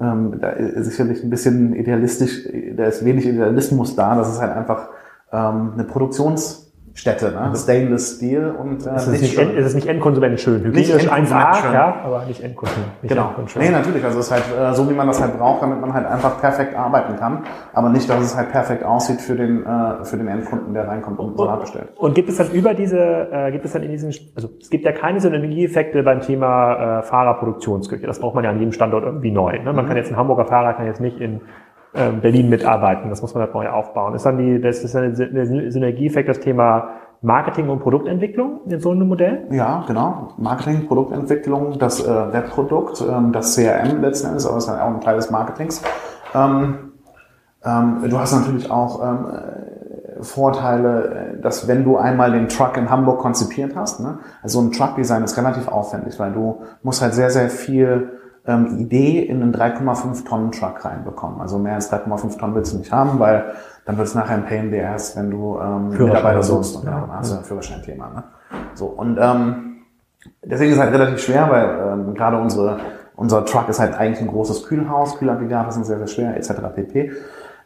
ähm, 0.00 0.38
da 0.40 0.50
ist 0.50 0.86
sicherlich 0.86 1.22
ein 1.22 1.30
bisschen 1.30 1.74
idealistisch, 1.74 2.48
da 2.76 2.84
ist 2.84 3.04
wenig 3.04 3.26
Idealismus 3.26 3.94
da, 3.94 4.16
das 4.16 4.32
ist 4.32 4.40
halt 4.40 4.52
einfach 4.52 4.88
ähm, 5.32 5.72
eine 5.74 5.84
Produktions 5.84 6.69
Städte, 6.94 7.30
ne? 7.30 7.52
Stainless 7.54 8.16
Steel 8.16 8.54
und 8.58 8.84
äh, 8.84 8.90
es 8.90 9.06
ist 9.06 9.22
nicht, 9.22 9.38
end, 9.38 9.56
es 9.56 9.66
ist 9.66 9.74
nicht 9.74 9.86
endkonsument 9.86 10.40
schön. 10.40 10.64
Hygienisch 10.64 11.08
1A, 11.08 11.72
ja, 11.72 11.94
aber 12.04 12.24
nicht 12.24 12.42
endkonsument. 12.42 12.90
Genau. 13.02 13.28
Endkonsument 13.28 13.70
nee, 13.70 13.76
natürlich. 13.76 14.04
Also 14.04 14.18
es 14.18 14.26
ist 14.26 14.32
halt 14.32 14.44
äh, 14.58 14.74
so, 14.74 14.90
wie 14.90 14.94
man 14.94 15.06
das 15.06 15.20
halt 15.20 15.38
braucht, 15.38 15.62
damit 15.62 15.80
man 15.80 15.94
halt 15.94 16.06
einfach 16.06 16.40
perfekt 16.40 16.74
arbeiten 16.74 17.16
kann. 17.16 17.44
Aber 17.72 17.88
nicht, 17.90 18.10
dass 18.10 18.20
es 18.20 18.36
halt 18.36 18.50
perfekt 18.50 18.84
aussieht 18.84 19.20
für 19.20 19.36
den, 19.36 19.64
äh, 19.64 20.04
für 20.04 20.16
den 20.16 20.26
Endkunden, 20.26 20.74
der 20.74 20.88
reinkommt 20.88 21.18
und 21.20 21.36
Salat 21.36 21.60
bestellt. 21.60 21.88
Und 21.96 22.14
gibt 22.14 22.28
es 22.28 22.36
dann 22.36 22.50
über 22.50 22.74
diese, 22.74 22.98
äh, 22.98 23.52
gibt 23.52 23.64
es 23.64 23.72
dann 23.72 23.82
in 23.82 23.90
diesen, 23.90 24.12
also 24.34 24.50
es 24.60 24.68
gibt 24.68 24.84
ja 24.84 24.92
keine 24.92 25.20
Synergieeffekte 25.20 26.02
beim 26.02 26.20
Thema 26.20 26.98
äh, 26.98 27.02
Fahrerproduktionsküche. 27.02 28.06
Das 28.06 28.18
braucht 28.18 28.34
man 28.34 28.44
ja 28.44 28.50
an 28.50 28.58
jedem 28.58 28.72
Standort 28.72 29.04
irgendwie 29.04 29.30
neu. 29.30 29.58
Ne? 29.58 29.72
Man 29.72 29.84
mhm. 29.84 29.88
kann 29.88 29.96
jetzt 29.96 30.10
ein 30.10 30.16
Hamburger 30.16 30.46
Fahrer 30.46 30.74
kann 30.74 30.86
jetzt 30.86 31.00
nicht 31.00 31.20
in 31.20 31.40
Berlin 31.92 32.48
mitarbeiten. 32.48 33.10
Das 33.10 33.20
muss 33.20 33.34
man 33.34 33.42
halt 33.42 33.54
neu 33.54 33.68
aufbauen. 33.68 34.14
Ist 34.14 34.24
dann 34.24 34.38
die, 34.38 34.60
das 34.60 34.84
ist 34.84 34.94
eine, 34.94 35.08
eine 35.08 35.70
Synergieeffekt, 35.72 36.28
das 36.28 36.38
Thema 36.38 36.90
Marketing 37.22 37.68
und 37.68 37.80
Produktentwicklung 37.80 38.60
in 38.66 38.80
so 38.80 38.92
einem 38.92 39.08
Modell? 39.08 39.46
Ja, 39.50 39.84
genau. 39.86 40.28
Marketing, 40.38 40.86
Produktentwicklung, 40.86 41.78
das 41.78 42.04
äh, 42.04 42.32
Webprodukt, 42.32 43.02
ähm, 43.02 43.32
das 43.32 43.54
CRM 43.54 44.00
letzten 44.00 44.28
Endes, 44.28 44.46
aber 44.46 44.56
es 44.56 44.64
ist 44.64 44.70
halt 44.70 44.80
auch 44.80 44.94
ein 44.94 45.00
Teil 45.00 45.16
des 45.16 45.30
Marketings. 45.30 45.82
Ähm, 46.34 46.92
ähm, 47.62 47.96
du 48.08 48.18
hast 48.18 48.32
natürlich 48.32 48.70
auch 48.70 49.02
ähm, 49.04 49.26
äh, 49.26 50.22
Vorteile, 50.22 51.34
äh, 51.36 51.40
dass 51.42 51.68
wenn 51.68 51.84
du 51.84 51.98
einmal 51.98 52.32
den 52.32 52.48
Truck 52.48 52.78
in 52.78 52.88
Hamburg 52.88 53.18
konzipiert 53.18 53.76
hast, 53.76 54.00
ne, 54.00 54.20
also 54.42 54.60
ein 54.60 54.72
Truck-Design 54.72 55.22
ist 55.22 55.36
relativ 55.36 55.68
aufwendig, 55.68 56.18
weil 56.18 56.32
du 56.32 56.62
musst 56.82 57.02
halt 57.02 57.12
sehr, 57.12 57.30
sehr 57.30 57.50
viel 57.50 58.19
ähm, 58.46 58.78
Idee 58.78 59.20
in 59.20 59.42
einen 59.42 59.54
3,5 59.54 60.26
Tonnen 60.26 60.52
Truck 60.52 60.84
reinbekommen. 60.84 61.40
Also 61.40 61.58
mehr 61.58 61.74
als 61.74 61.92
3,5 61.92 62.38
Tonnen 62.38 62.54
willst 62.54 62.72
du 62.72 62.78
nicht 62.78 62.92
haben, 62.92 63.18
weil 63.18 63.52
dann 63.84 63.98
wird 63.98 64.08
es 64.08 64.14
nachher 64.14 64.34
ein 64.34 64.44
Pain 64.44 64.66
in 64.66 64.70
the 64.70 64.82
Ass, 64.82 65.16
wenn 65.16 65.30
du 65.30 65.58
ähm, 65.58 65.88
Mitarbeiter 65.90 66.42
suchst 66.42 66.76
und 66.76 66.84
ja, 66.84 67.00
dann 67.00 67.12
hast 67.12 67.32
du 67.32 67.38
ein 67.38 67.44
Führerschein-Thema. 67.44 68.08
Ne? 68.08 68.24
So, 68.74 68.86
und 68.86 69.18
ähm, 69.20 69.82
deswegen 70.44 70.70
ist 70.72 70.78
es 70.78 70.82
halt 70.82 70.92
relativ 70.92 71.20
schwer, 71.20 71.50
weil 71.50 71.92
ähm, 71.92 72.14
gerade 72.14 72.38
unsere, 72.38 72.78
unser 73.16 73.44
Truck 73.44 73.68
ist 73.68 73.80
halt 73.80 73.94
eigentlich 73.94 74.20
ein 74.20 74.28
großes 74.28 74.64
Kühlhaus, 74.66 75.18
Kühlaggregate 75.18 75.72
sind 75.72 75.86
sehr, 75.86 75.98
sehr 75.98 76.06
schwer, 76.06 76.36
etc. 76.36 76.52
pp. 76.74 77.12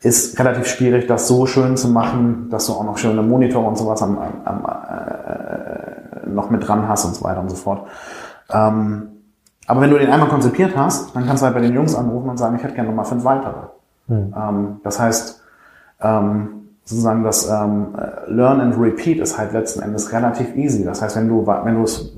Ist 0.01 0.39
relativ 0.39 0.67
schwierig, 0.67 1.07
das 1.07 1.29
so 1.29 1.47
schön 1.47 1.77
zu 1.77 1.89
machen, 1.89 2.49
dass 2.51 2.67
du 2.67 2.73
auch 2.75 2.85
noch 2.85 2.99
schöne 2.99 3.23
Monitor 3.23 3.67
und 3.67 3.79
sowas 3.79 4.03
am, 4.03 4.19
am, 4.19 4.43
am, 4.45 4.65
äh, 4.65 6.29
noch 6.29 6.51
mit 6.51 6.67
dran 6.67 6.89
hast 6.89 7.05
und 7.05 7.15
so 7.15 7.25
weiter 7.25 7.41
und 7.41 7.49
so 7.49 7.57
fort. 7.57 7.87
Ähm, 8.51 9.14
aber 9.67 9.81
wenn 9.81 9.91
du 9.91 9.99
den 9.99 10.11
einmal 10.11 10.29
konzipiert 10.29 10.77
hast, 10.77 11.15
dann 11.15 11.27
kannst 11.27 11.43
du 11.43 11.47
halt 11.47 11.55
bei 11.55 11.61
den 11.61 11.75
Jungs 11.75 11.95
anrufen 11.95 12.29
und 12.29 12.37
sagen, 12.39 12.57
ich 12.57 12.63
hätte 12.63 12.75
gerne 12.75 12.89
nochmal 12.89 13.05
fünf 13.05 13.25
weitere. 13.25 13.69
Hm. 14.09 14.35
Ähm, 14.37 14.81
das 14.83 15.01
heißt, 15.01 15.43
ähm, 16.01 16.49
sozusagen 16.85 17.25
das 17.25 17.49
ähm, 17.49 17.95
Learn 18.27 18.61
and 18.61 18.79
Repeat 18.79 19.21
ist 19.21 19.39
halt 19.39 19.53
letzten 19.53 19.83
Endes 19.83 20.13
relativ 20.13 20.55
easy. 20.55 20.85
Das 20.85 21.01
heißt, 21.01 21.17
wenn 21.17 21.29
du 21.29 21.47
wenn 21.47 21.77
du 21.77 21.83
es 21.83 22.15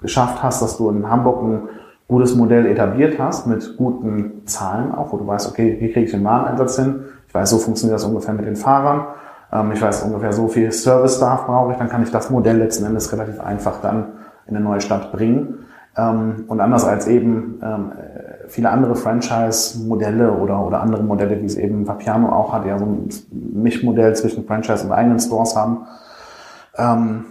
geschafft 0.00 0.42
hast, 0.42 0.60
dass 0.62 0.76
du 0.76 0.90
in 0.90 1.08
Hamburg 1.08 1.42
ein 1.42 1.68
gutes 2.08 2.34
Modell 2.34 2.66
etabliert 2.66 3.18
hast 3.18 3.46
mit 3.46 3.76
guten 3.76 4.46
Zahlen 4.46 4.92
auch, 4.94 5.12
wo 5.12 5.16
du 5.16 5.26
weißt, 5.26 5.48
okay, 5.48 5.76
wie 5.80 5.92
kriege 5.92 6.06
ich 6.06 6.10
den 6.10 6.24
Wareneinsatz 6.24 6.76
hin? 6.76 7.04
Ich 7.28 7.34
weiß, 7.34 7.50
so 7.50 7.58
funktioniert 7.58 7.96
das 7.96 8.04
ungefähr 8.04 8.34
mit 8.34 8.46
den 8.46 8.56
Fahrern. 8.56 9.06
Ähm, 9.52 9.72
ich 9.72 9.82
weiß 9.82 10.02
ungefähr, 10.02 10.32
so 10.32 10.48
viel 10.48 10.70
Service-Staff 10.70 11.46
brauche 11.46 11.72
ich, 11.72 11.78
dann 11.78 11.88
kann 11.88 12.02
ich 12.02 12.10
das 12.10 12.30
Modell 12.30 12.58
letzten 12.58 12.84
Endes 12.84 13.12
relativ 13.12 13.40
einfach 13.40 13.80
dann 13.80 14.06
in 14.46 14.56
eine 14.56 14.64
neue 14.64 14.80
Stadt 14.80 15.12
bringen. 15.12 15.66
Ähm, 15.96 16.44
und 16.48 16.60
anders 16.60 16.84
als 16.84 17.06
eben 17.06 17.60
ähm, 17.62 17.92
viele 18.48 18.70
andere 18.70 18.94
Franchise-Modelle 18.94 20.32
oder, 20.32 20.64
oder 20.64 20.80
andere 20.80 21.02
Modelle, 21.02 21.40
wie 21.40 21.46
es 21.46 21.56
eben 21.56 21.86
Vapiano 21.86 22.28
auch 22.28 22.52
hat, 22.52 22.66
ja 22.66 22.78
so 22.78 22.84
ein 22.84 23.08
Mischmodell 23.30 24.14
zwischen 24.14 24.44
Franchise 24.44 24.84
und 24.84 24.92
eigenen 24.92 25.18
Stores 25.18 25.56
haben, 25.56 25.86
ähm, 26.76 27.24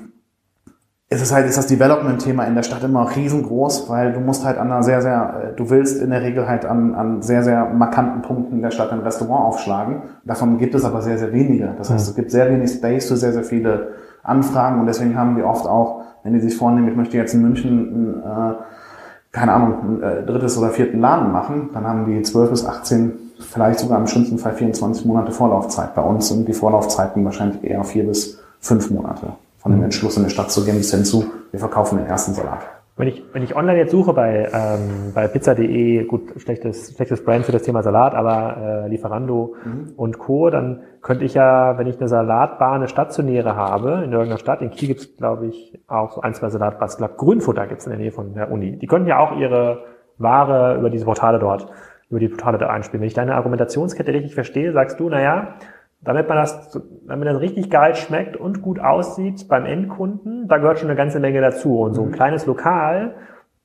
ist 1.08 1.22
es 1.22 1.32
halt, 1.32 1.48
ist 1.48 1.58
das 1.58 1.68
Development-Thema 1.68 2.46
in 2.46 2.56
der 2.56 2.64
Stadt 2.64 2.84
immer 2.84 3.16
riesengroß, 3.16 3.90
weil 3.90 4.12
du 4.12 4.20
musst 4.20 4.44
halt 4.44 4.58
an 4.58 4.72
einer 4.72 4.82
sehr, 4.82 5.04
sehr, 5.04 5.54
du 5.56 5.70
willst 5.70 6.02
in 6.02 6.10
der 6.10 6.24
Regel 6.24 6.48
halt 6.48 6.66
an, 6.66 6.96
an 6.96 7.22
sehr, 7.22 7.44
sehr 7.44 7.66
markanten 7.66 8.24
Punkten 8.24 8.56
in 8.56 8.62
der 8.64 8.72
Stadt 8.72 8.92
ein 8.92 9.02
Restaurant 9.02 9.46
aufschlagen. 9.46 10.02
Davon 10.24 10.58
gibt 10.58 10.74
es 10.74 10.84
aber 10.84 11.04
sehr, 11.04 11.20
sehr 11.20 11.32
wenige. 11.32 11.76
Das 11.78 11.92
heißt, 11.92 12.08
es 12.08 12.16
gibt 12.16 12.32
sehr 12.32 12.50
wenig 12.50 12.72
Space 12.72 13.08
für 13.08 13.18
sehr, 13.18 13.34
sehr 13.34 13.44
viele 13.44 13.90
Anfragen 14.26 14.80
und 14.80 14.88
deswegen 14.88 15.18
haben 15.18 15.38
wir 15.38 15.46
oft 15.46 15.68
auch, 15.68 16.02
wenn 16.24 16.34
die 16.34 16.40
sich 16.40 16.58
vornehmen, 16.58 16.88
ich 16.88 16.96
möchte 16.96 17.18
jetzt 17.18 17.34
in 17.34 17.42
München 17.42 18.22
äh, 18.24 18.54
keine 19.36 19.52
Ahnung, 19.52 20.02
ein 20.02 20.04
äh, 20.04 20.24
drittes 20.24 20.58
oder 20.58 20.70
vierten 20.70 21.02
Laden 21.02 21.32
machen, 21.34 21.70
dann 21.74 21.86
haben 21.86 22.06
die 22.06 22.22
12 22.22 22.52
bis 22.52 22.66
18, 22.66 23.12
vielleicht 23.40 23.80
sogar 23.80 24.00
im 24.00 24.08
schlimmsten 24.08 24.38
Fall 24.38 24.54
24 24.54 25.06
Monate 25.06 25.34
Vorlaufzeit. 25.34 25.94
Bei 25.94 26.02
uns 26.02 26.30
sind 26.30 26.48
die 26.48 26.54
Vorlaufzeiten 26.54 27.26
wahrscheinlich 27.26 27.62
eher 27.62 27.84
vier 27.84 28.08
bis 28.08 28.40
fünf 28.62 28.90
Monate 28.92 29.34
von 29.58 29.74
dem 29.74 29.80
mhm. 29.80 29.86
Entschluss 29.86 30.16
in 30.16 30.24
die 30.24 30.30
Stadt 30.30 30.52
zu 30.52 30.64
gehen 30.64 30.78
bis 30.78 30.92
hin 30.92 31.04
zu, 31.04 31.26
wir 31.52 31.60
verkaufen 31.60 31.98
den 31.98 32.08
ersten 32.08 32.34
Salat. 32.34 32.75
Wenn 32.98 33.10
ich, 33.10 33.22
wenn 33.34 33.44
ich 33.44 33.58
online 33.58 33.78
jetzt 33.78 33.92
suche 33.92 34.14
bei, 34.14 34.50
ähm, 34.54 35.12
bei 35.14 35.28
pizza.de, 35.28 36.06
gut, 36.06 36.32
schlechtes, 36.38 36.96
schlechtes 36.96 37.26
Brand 37.26 37.46
für 37.46 37.52
das 37.52 37.64
Thema 37.64 37.84
Salat, 37.84 38.16
aber 38.16 38.86
äh, 38.86 38.88
Lieferando 38.88 39.56
mhm. 39.66 39.94
und 39.98 40.18
Co., 40.18 40.50
dann 40.50 40.84
könnte 41.02 41.26
ich 41.26 41.34
ja, 41.34 41.78
wenn 41.78 41.88
ich 41.88 42.00
eine 42.00 42.08
Salatbar, 42.08 42.72
eine 42.72 42.88
stationäre 42.88 43.58
habe, 43.58 44.04
in 44.06 44.14
irgendeiner 44.14 44.38
Stadt, 44.38 44.62
in 44.62 44.70
Kiel 44.70 44.88
gibt 44.88 45.02
es, 45.02 45.18
glaube 45.18 45.48
ich, 45.48 45.78
auch 45.88 46.14
so 46.14 46.22
ein, 46.22 46.34
zwei 46.34 46.50
Salatbars, 46.50 46.94
ich 46.94 46.98
glaube, 47.00 47.16
Grünfutter 47.18 47.68
gibt 47.68 47.82
es 47.82 47.86
in 47.86 47.92
der 47.92 48.00
Nähe 48.00 48.12
von 48.14 48.34
der 48.34 48.50
Uni. 48.50 48.78
Die 48.78 48.88
könnten 48.88 49.10
ja 49.10 49.20
auch 49.20 49.36
ihre 49.38 49.84
Ware 50.18 50.78
über 50.78 50.90
diese 50.90 51.04
Portale 51.04 51.38
dort, 51.38 51.68
über 52.10 52.22
die 52.22 52.30
Portale 52.30 52.58
da 52.58 52.70
einspielen. 52.70 53.02
Wenn 53.02 53.08
ich 53.08 53.14
deine 53.14 53.36
Argumentationskette 53.36 54.14
richtig 54.14 54.36
verstehe, 54.36 54.72
sagst 54.72 55.02
du, 55.02 55.10
naja, 55.10 55.56
damit 56.06 56.30
man 56.30 56.38
das, 56.38 56.80
damit 57.08 57.28
das 57.28 57.42
richtig 57.42 57.70
geil 57.70 57.96
schmeckt 57.96 58.38
und 58.38 58.62
gut 58.62 58.80
aussieht 58.80 59.48
beim 59.50 59.66
Endkunden, 59.66 60.48
da 60.48 60.58
gehört 60.58 60.80
schon 60.80 60.90
eine 60.90 60.98
ganze 60.98 61.20
Menge 61.20 61.42
dazu. 61.42 61.80
Und 61.82 61.96
so 61.96 62.04
ein 62.04 62.10
mhm. 62.10 62.14
kleines 62.14 62.46
Lokal, 62.46 63.16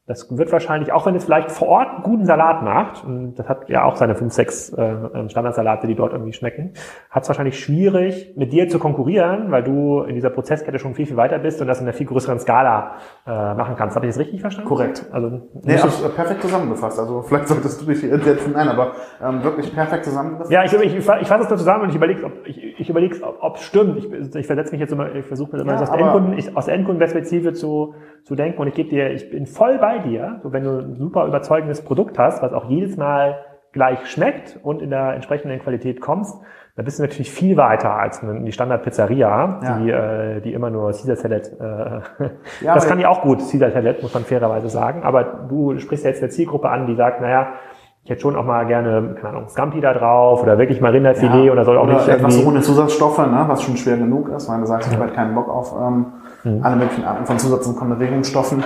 das 0.07 0.37
wird 0.37 0.51
wahrscheinlich, 0.51 0.93
auch 0.93 1.07
wenn 1.07 1.15
es 1.15 1.25
vielleicht 1.25 1.53
vor 1.53 1.69
Ort 1.69 1.89
einen 1.89 2.03
guten 2.03 2.27
Salat 2.27 2.63
macht, 2.63 3.05
und 3.05 3.37
das 3.37 3.49
hat 3.49 3.69
ja 3.69 3.85
auch 3.85 3.95
seine 3.95 4.17
fünf, 4.17 4.33
sechs 4.33 4.73
äh, 4.73 5.29
Standardsalate, 5.29 5.87
die 5.87 5.95
dort 5.95 6.13
irgendwie 6.13 6.33
schmecken, 6.33 6.73
hat 7.11 7.23
es 7.23 7.29
wahrscheinlich 7.29 7.61
schwierig, 7.61 8.35
mit 8.37 8.53
dir 8.53 8.69
zu 8.69 8.81
konkurrieren, 8.81 9.53
weil 9.53 9.63
du 9.63 10.03
in 10.03 10.17
dieser 10.17 10.31
Prozesskette 10.31 10.81
schon 10.81 10.95
viel, 10.95 11.07
viel 11.07 11.17
weiter 11.17 11.39
bist 11.39 11.61
und 11.61 11.69
das 11.69 11.79
in 11.79 11.87
einer 11.87 11.93
viel 11.93 12.07
größeren 12.07 12.41
Skala 12.41 12.97
äh, 13.25 13.55
machen 13.55 13.77
kannst. 13.77 13.95
Habe 13.95 14.07
ich 14.07 14.13
das 14.13 14.19
richtig 14.19 14.41
verstanden? 14.41 14.69
Korrekt. 14.69 15.07
Also 15.13 15.43
nee, 15.63 15.75
absolut, 15.75 16.17
perfekt 16.17 16.43
zusammengefasst. 16.43 16.99
Also 16.99 17.23
vielleicht 17.23 17.47
solltest 17.47 17.81
du 17.81 17.87
dich 17.87 18.01
hier 18.01 18.19
setzen. 18.19 18.53
Nein, 18.53 18.69
aber 18.69 18.93
ähm, 19.23 19.45
wirklich 19.45 19.73
perfekt 19.73 20.07
zusammengefasst. 20.07 20.51
Ja, 20.51 20.65
ich, 20.65 20.73
ich, 20.73 20.97
ich, 20.97 21.05
fasse 21.05 21.45
es 21.45 21.49
nur 21.49 21.59
zusammen 21.59 21.85
und 21.85 21.91
ich 21.91 21.97
überlege, 21.97 22.25
ob 22.25 22.33
ich, 22.47 22.81
ich 22.81 22.91
überlege, 22.91 23.17
ob 23.23 23.57
es 23.57 23.63
stimmt. 23.63 23.99
Ich, 23.99 24.35
ich 24.35 24.47
versetze 24.47 24.73
mich 24.73 24.81
jetzt 24.81 24.93
immer, 24.93 25.15
ich 25.15 25.25
versuche 25.25 25.55
mir 25.55 25.63
immer 25.63 25.75
ja, 25.75 25.83
aus, 25.83 25.91
Endkunden, 25.91 26.37
ich, 26.37 26.57
aus 26.57 26.67
Endkundenperspektive 26.67 27.53
zu, 27.53 27.95
zu 28.25 28.35
denken. 28.35 28.61
Und 28.61 28.69
ich 28.69 28.75
gebe 28.75 28.91
dir, 28.91 29.11
ich 29.11 29.31
bin 29.31 29.47
voll 29.47 29.79
bei 29.79 29.99
dir, 29.99 30.41
so 30.43 30.53
wenn 30.53 30.65
du 30.65 30.79
ein 30.79 30.97
super 30.97 31.27
überzeugendes 31.27 31.83
Produkt 31.83 32.19
hast, 32.19 32.43
was 32.43 32.53
auch 32.53 32.69
jedes 32.69 32.97
Mal 32.97 33.39
gleich 33.73 34.07
schmeckt 34.07 34.59
und 34.63 34.83
in 34.83 34.91
der 34.91 35.15
entsprechenden 35.15 35.61
Qualität 35.61 36.01
kommst, 36.01 36.37
dann 36.77 36.85
bist 36.85 36.99
du 36.99 37.03
natürlich 37.03 37.31
viel 37.31 37.57
weiter 37.57 37.95
als 37.95 38.21
die 38.21 38.53
Standard-Pizzeria, 38.53 39.61
ja. 39.63 39.79
die, 39.79 39.91
äh, 39.91 40.41
die 40.41 40.53
immer 40.53 40.71
nur 40.71 40.93
Caesar 40.93 41.17
Salad, 41.17 41.51
äh, 41.61 42.25
ja, 42.65 42.75
das 42.75 42.87
kann 42.87 42.99
die 42.99 43.07
auch 43.07 43.23
gut, 43.23 43.39
Caesar 43.39 43.71
Salad, 43.71 44.03
muss 44.03 44.15
man 44.15 44.25
fairerweise 44.25 44.69
sagen, 44.69 45.03
aber 45.03 45.25
du 45.49 45.79
sprichst 45.79 46.05
ja 46.05 46.11
jetzt 46.11 46.23
eine 46.23 46.31
Zielgruppe 46.31 46.69
an, 46.69 46.87
die 46.87 46.95
sagt, 46.95 47.21
naja, 47.21 47.55
ich 48.03 48.11
hätte 48.11 48.23
schon 48.23 48.35
auch 48.35 48.45
mal 48.45 48.67
gerne, 48.67 49.15
keine 49.17 49.37
Ahnung, 49.37 49.49
Scampi 49.49 49.81
da 49.81 49.93
drauf 49.93 50.43
oder 50.43 50.59
wirklich 50.59 50.81
mal 50.81 50.91
Rinderfilet 50.91 51.45
ja, 51.45 51.53
oder 51.53 51.65
soll 51.65 51.77
auch 51.77 51.87
nicht 51.87 52.09
etwas 52.09 52.45
ohne 52.45 52.61
Zusatzstoffe, 52.61 53.19
ne, 53.19 53.45
was 53.47 53.63
schon 53.63 53.77
schwer 53.77 53.99
genug 53.99 54.31
ist, 54.31 54.49
weil 54.49 54.61
du 54.61 54.67
sagst, 54.67 54.89
ich 54.89 54.95
habe 54.95 55.05
halt 55.05 55.15
keinen 55.15 55.35
Bock 55.35 55.49
auf 55.49 55.75
ähm, 55.79 56.07
mhm. 56.45 56.63
alle 56.63 56.77
möglichen 56.77 57.05
Arten 57.05 57.27
von 57.27 57.39
Zusatz- 57.39 57.67
und 57.67 57.77
Konservierungsstoffen. 57.77 58.63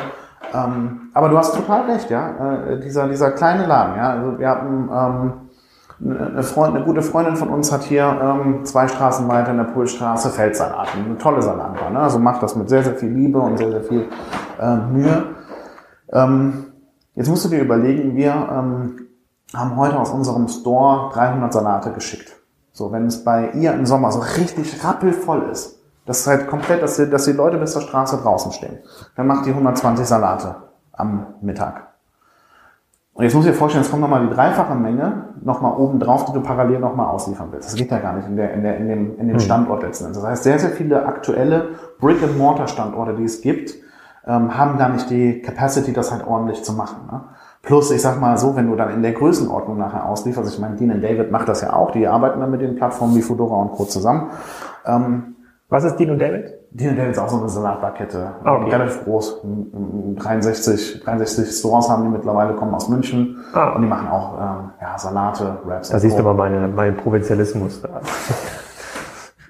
Ähm, 0.53 1.11
aber 1.15 1.29
du 1.29 1.39
hast 1.39 1.55
total 1.55 1.91
recht, 1.91 2.11
ja. 2.11 2.65
Äh, 2.67 2.81
dieser, 2.81 3.09
dieser 3.09 3.33
kleine 3.33 3.67
Laden, 3.67 3.97
ja. 3.97 4.11
Also 4.11 4.39
wir 4.39 4.49
hatten 4.49 4.89
ähm, 4.93 5.33
eine, 6.01 6.43
Freund, 6.43 6.75
eine 6.75 6.85
gute 6.85 7.03
Freundin 7.03 7.37
von 7.37 7.49
uns 7.49 7.73
hat 7.73 7.85
hier 7.85 8.05
ähm, 8.05 8.65
zwei 8.65 8.89
Straßen 8.89 9.29
weiter 9.29 9.53
in 9.53 9.59
der 9.59 9.65
Poolstraße 9.65 10.31
Feldsalat. 10.31 10.89
Eine 10.95 11.17
tolle 11.19 11.41
Salatbar. 11.41 11.91
Ne? 11.91 12.01
Also 12.01 12.19
macht 12.19 12.43
das 12.43 12.57
mit 12.57 12.69
sehr, 12.69 12.83
sehr 12.83 12.95
viel 12.95 13.11
Liebe 13.11 13.39
und 13.39 13.59
sehr, 13.59 13.71
sehr 13.71 13.83
viel 13.83 14.09
äh, 14.61 14.77
Mühe. 14.77 15.25
Ähm, 16.13 16.67
jetzt 17.15 17.29
musst 17.29 17.45
du 17.45 17.49
dir 17.49 17.61
überlegen, 17.61 18.17
wir 18.17 18.33
ähm, 18.33 19.07
haben 19.55 19.77
heute 19.77 19.99
aus 19.99 20.11
unserem 20.11 20.49
Store 20.49 21.13
300 21.13 21.53
Salate 21.53 21.93
geschickt. 21.93 22.37
So, 22.73 22.91
wenn 22.91 23.07
es 23.07 23.23
bei 23.23 23.51
ihr 23.53 23.73
im 23.73 23.87
Sommer 23.87 24.11
so 24.11 24.19
richtig 24.19 24.85
rappelvoll 24.85 25.49
ist, 25.53 25.79
das 26.07 26.21
ist 26.21 26.27
halt 26.27 26.49
komplett, 26.49 26.83
dass 26.83 26.97
die, 26.97 27.09
dass 27.09 27.25
die 27.25 27.33
Leute 27.33 27.59
bis 27.59 27.73
zur 27.73 27.83
Straße 27.83 28.19
draußen 28.19 28.53
stehen, 28.53 28.79
dann 29.17 29.27
macht 29.27 29.47
die 29.47 29.51
120 29.51 30.07
Salate 30.07 30.57
am 30.93 31.27
Mittag. 31.41 31.95
Und 33.15 33.23
jetzt 33.23 33.35
muss 33.35 33.47
ich 33.47 33.53
dir 33.53 33.57
vorstellen, 33.57 33.85
es 33.85 33.91
kommt 33.91 34.03
nochmal 34.03 34.27
die 34.27 34.35
dreifache 34.35 34.75
Menge 34.75 35.29
nochmal 35.41 35.77
oben 35.77 36.01
drauf, 36.01 36.25
die 36.25 36.33
du 36.33 36.41
parallel 36.41 36.81
nochmal 36.81 37.07
ausliefern 37.07 37.49
willst. 37.53 37.69
Das 37.69 37.77
geht 37.77 37.91
ja 37.91 37.99
gar 37.99 38.15
nicht 38.15 38.27
in, 38.27 38.37
der, 38.37 38.53
in, 38.53 38.63
der, 38.65 38.77
in, 38.77 38.89
dem, 38.89 39.19
in 39.19 39.29
dem 39.29 39.37
hm. 39.37 39.41
Standort 39.41 39.83
letzten 39.83 40.07
Endes. 40.07 40.21
Das 40.21 40.31
heißt, 40.31 40.43
sehr, 40.43 40.59
sehr 40.59 40.71
viele 40.71 41.07
aktuelle 41.07 41.69
Brick-and-Mortar-Standorte, 42.01 43.15
die 43.15 43.25
es 43.25 43.41
gibt, 43.41 43.75
ähm, 44.27 44.59
haben 44.59 44.79
gar 44.79 44.89
nicht 44.89 45.09
die 45.11 45.43
Capacity, 45.43 45.93
das 45.93 46.11
halt 46.11 46.27
ordentlich 46.27 46.65
zu 46.65 46.73
machen. 46.73 47.07
Ne? 47.11 47.21
Plus, 47.63 47.93
ich 47.93 48.03
sag 48.03 48.21
mal 48.21 48.37
so, 48.37 48.57
wenn 48.57 48.69
du 48.69 48.75
dann 48.75 48.91
in 48.91 49.03
der 49.03 49.13
Größenordnung 49.13 49.79
nachher 49.79 50.07
auslieferst, 50.07 50.53
ich 50.53 50.61
meine, 50.61 50.75
Dean 50.75 51.01
David 51.01 51.31
macht 51.31 51.49
das 51.49 51.61
ja 51.61 51.73
auch, 51.73 51.93
die 51.93 52.09
arbeiten 52.09 52.41
dann 52.41 52.51
mit 52.51 52.63
den 52.63 52.75
Plattformen 52.75 53.15
wie 53.15 53.23
Fedora 53.23 53.55
und 53.57 53.73
Co. 53.73 53.85
zusammen. 53.85 54.31
Ähm, 54.85 55.34
Was 55.75 55.83
ist 55.83 55.97
Dean 55.97 56.11
und 56.11 56.21
David? 56.21 56.55
Dean 56.71 56.91
und 56.91 56.99
David 56.99 57.11
ist 57.11 57.19
auch 57.19 57.29
so 57.29 57.37
eine 57.37 57.49
Salatbarkette. 57.49 58.31
Ah, 58.45 58.55
okay. 58.55 58.71
Relativ 58.71 59.03
groß. 59.03 59.41
63, 60.19 61.03
63 61.03 61.51
Stores 61.51 61.91
haben 61.91 62.05
die 62.05 62.11
mittlerweile, 62.11 62.55
kommen 62.55 62.73
aus 62.75 62.89
München. 62.89 63.39
Ah. 63.53 63.71
Und 63.71 63.83
die 63.83 63.89
machen 63.89 64.07
auch 64.07 64.39
ähm, 64.39 64.71
ja, 64.81 64.97
Salate, 64.97 65.59
Raps. 65.67 65.89
Da 65.89 65.99
siehst 65.99 66.17
du 66.17 66.23
mal 66.23 66.35
meine, 66.35 66.69
meinen 66.69 66.97
Provinzialismus. 66.97 67.83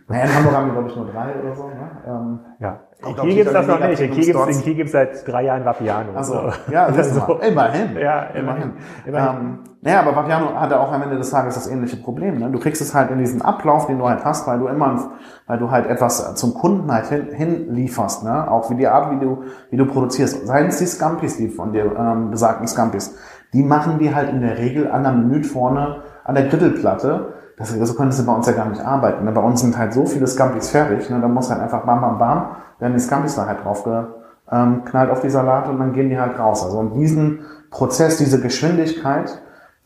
Naja, 0.06 0.24
in 0.24 0.34
Hamburg 0.34 0.54
haben 0.54 0.66
wir, 0.66 0.72
glaube 0.74 0.88
ich, 0.90 0.96
nur 0.96 1.06
drei 1.06 1.34
oder 1.42 1.54
so. 1.54 1.68
Ne? 1.68 1.90
Ähm, 2.06 2.40
ja. 2.60 2.80
In 3.06 3.16
Kiel 3.16 3.34
gibt's 3.36 3.52
das 3.54 3.66
noch 3.66 3.80
nicht. 3.80 4.00
In 4.00 4.10
Kiel 4.10 4.34
Kiel 4.62 4.74
gibt's 4.74 4.92
seit 4.92 5.26
drei 5.26 5.44
Jahren 5.44 5.64
Vapiano. 5.64 6.12
Also, 6.14 6.52
ja, 6.70 6.92
siehst 6.92 7.16
du 7.16 7.20
mal. 7.20 7.38
Immerhin. 7.40 7.96
Ja, 7.96 8.22
immerhin. 8.24 8.72
immerhin. 9.06 9.40
Ähm, 9.40 9.58
naja, 9.80 10.00
aber 10.00 10.14
Vapiano 10.14 10.54
hatte 10.60 10.78
auch 10.78 10.92
am 10.92 11.02
Ende 11.02 11.16
des 11.16 11.30
Tages 11.30 11.54
das 11.54 11.68
ähnliche 11.68 11.96
Problem. 11.96 12.38
Ne? 12.38 12.50
Du 12.50 12.58
kriegst 12.58 12.82
es 12.82 12.94
halt 12.94 13.10
in 13.10 13.18
diesen 13.18 13.40
Ablauf, 13.40 13.86
den 13.86 13.98
du 13.98 14.06
halt 14.06 14.24
hast, 14.26 14.46
weil 14.46 14.58
du 14.58 14.66
immer, 14.66 15.10
weil 15.46 15.58
du 15.58 15.70
halt 15.70 15.86
etwas 15.86 16.34
zum 16.34 16.52
Kunden 16.52 16.92
halt 16.92 17.06
hin, 17.06 17.28
hinlieferst, 17.32 18.24
ne? 18.24 18.50
Auch 18.50 18.70
wie 18.70 18.76
die 18.76 18.86
Art, 18.86 19.10
wie 19.10 19.24
du, 19.24 19.44
wie 19.70 19.78
du 19.78 19.86
produzierst. 19.86 20.46
Seien 20.46 20.66
es 20.66 20.78
die 20.78 20.86
Scampis, 20.86 21.38
die 21.38 21.48
von 21.48 21.72
dir 21.72 21.94
ähm, 21.96 22.30
besagten 22.30 22.66
Scampis. 22.66 23.16
Die 23.54 23.62
machen 23.62 23.98
die 23.98 24.14
halt 24.14 24.28
in 24.28 24.42
der 24.42 24.58
Regel 24.58 24.90
an 24.90 25.02
der 25.02 25.12
Menü 25.12 25.44
vorne 25.44 26.02
an 26.24 26.34
der 26.34 26.44
Grittelplatte 26.48 27.34
das, 27.56 27.70
so 27.70 27.94
könntest 27.94 28.20
du 28.20 28.26
bei 28.26 28.32
uns 28.32 28.46
ja 28.46 28.52
gar 28.52 28.68
nicht 28.68 28.84
arbeiten. 28.84 29.24
Ne? 29.24 29.32
Bei 29.32 29.40
uns 29.40 29.60
sind 29.60 29.78
halt 29.78 29.92
so 29.92 30.06
viele 30.06 30.26
Scampis 30.26 30.70
fertig, 30.70 31.08
ne? 31.10 31.20
da 31.20 31.28
muss 31.28 31.50
halt 31.50 31.60
einfach 31.60 31.84
bam, 31.84 32.00
bam, 32.00 32.18
bam, 32.18 32.46
werden 32.78 32.94
die 32.94 33.00
Scampis 33.00 33.36
da 33.36 33.46
halt 33.46 33.64
drauf 33.64 33.84
geknallt 33.84 35.10
auf 35.10 35.20
die 35.20 35.30
Salate 35.30 35.70
und 35.70 35.78
dann 35.78 35.92
gehen 35.92 36.10
die 36.10 36.18
halt 36.18 36.38
raus. 36.38 36.64
Also 36.64 36.82
diesen 36.90 37.40
Prozess, 37.70 38.18
diese 38.18 38.40
Geschwindigkeit 38.40 39.40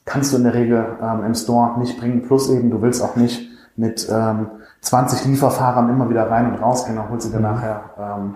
kannst 0.04 0.32
du 0.32 0.38
in 0.38 0.44
der 0.44 0.54
Regel 0.54 0.84
ähm, 1.02 1.24
im 1.24 1.34
Store 1.34 1.78
nicht 1.78 1.98
bringen. 2.00 2.22
Plus 2.22 2.50
eben, 2.50 2.70
du 2.70 2.82
willst 2.82 3.02
auch 3.02 3.16
nicht 3.16 3.48
mit 3.76 4.08
ähm, 4.10 4.48
20 4.80 5.26
Lieferfahrern 5.26 5.88
immer 5.90 6.10
wieder 6.10 6.30
rein 6.30 6.52
und 6.52 6.60
rausgehen, 6.60 6.96
dann 6.96 7.10
holst 7.10 7.28
du 7.28 7.36
dir 7.36 7.40
nachher 7.40 7.82
ähm, 7.98 8.34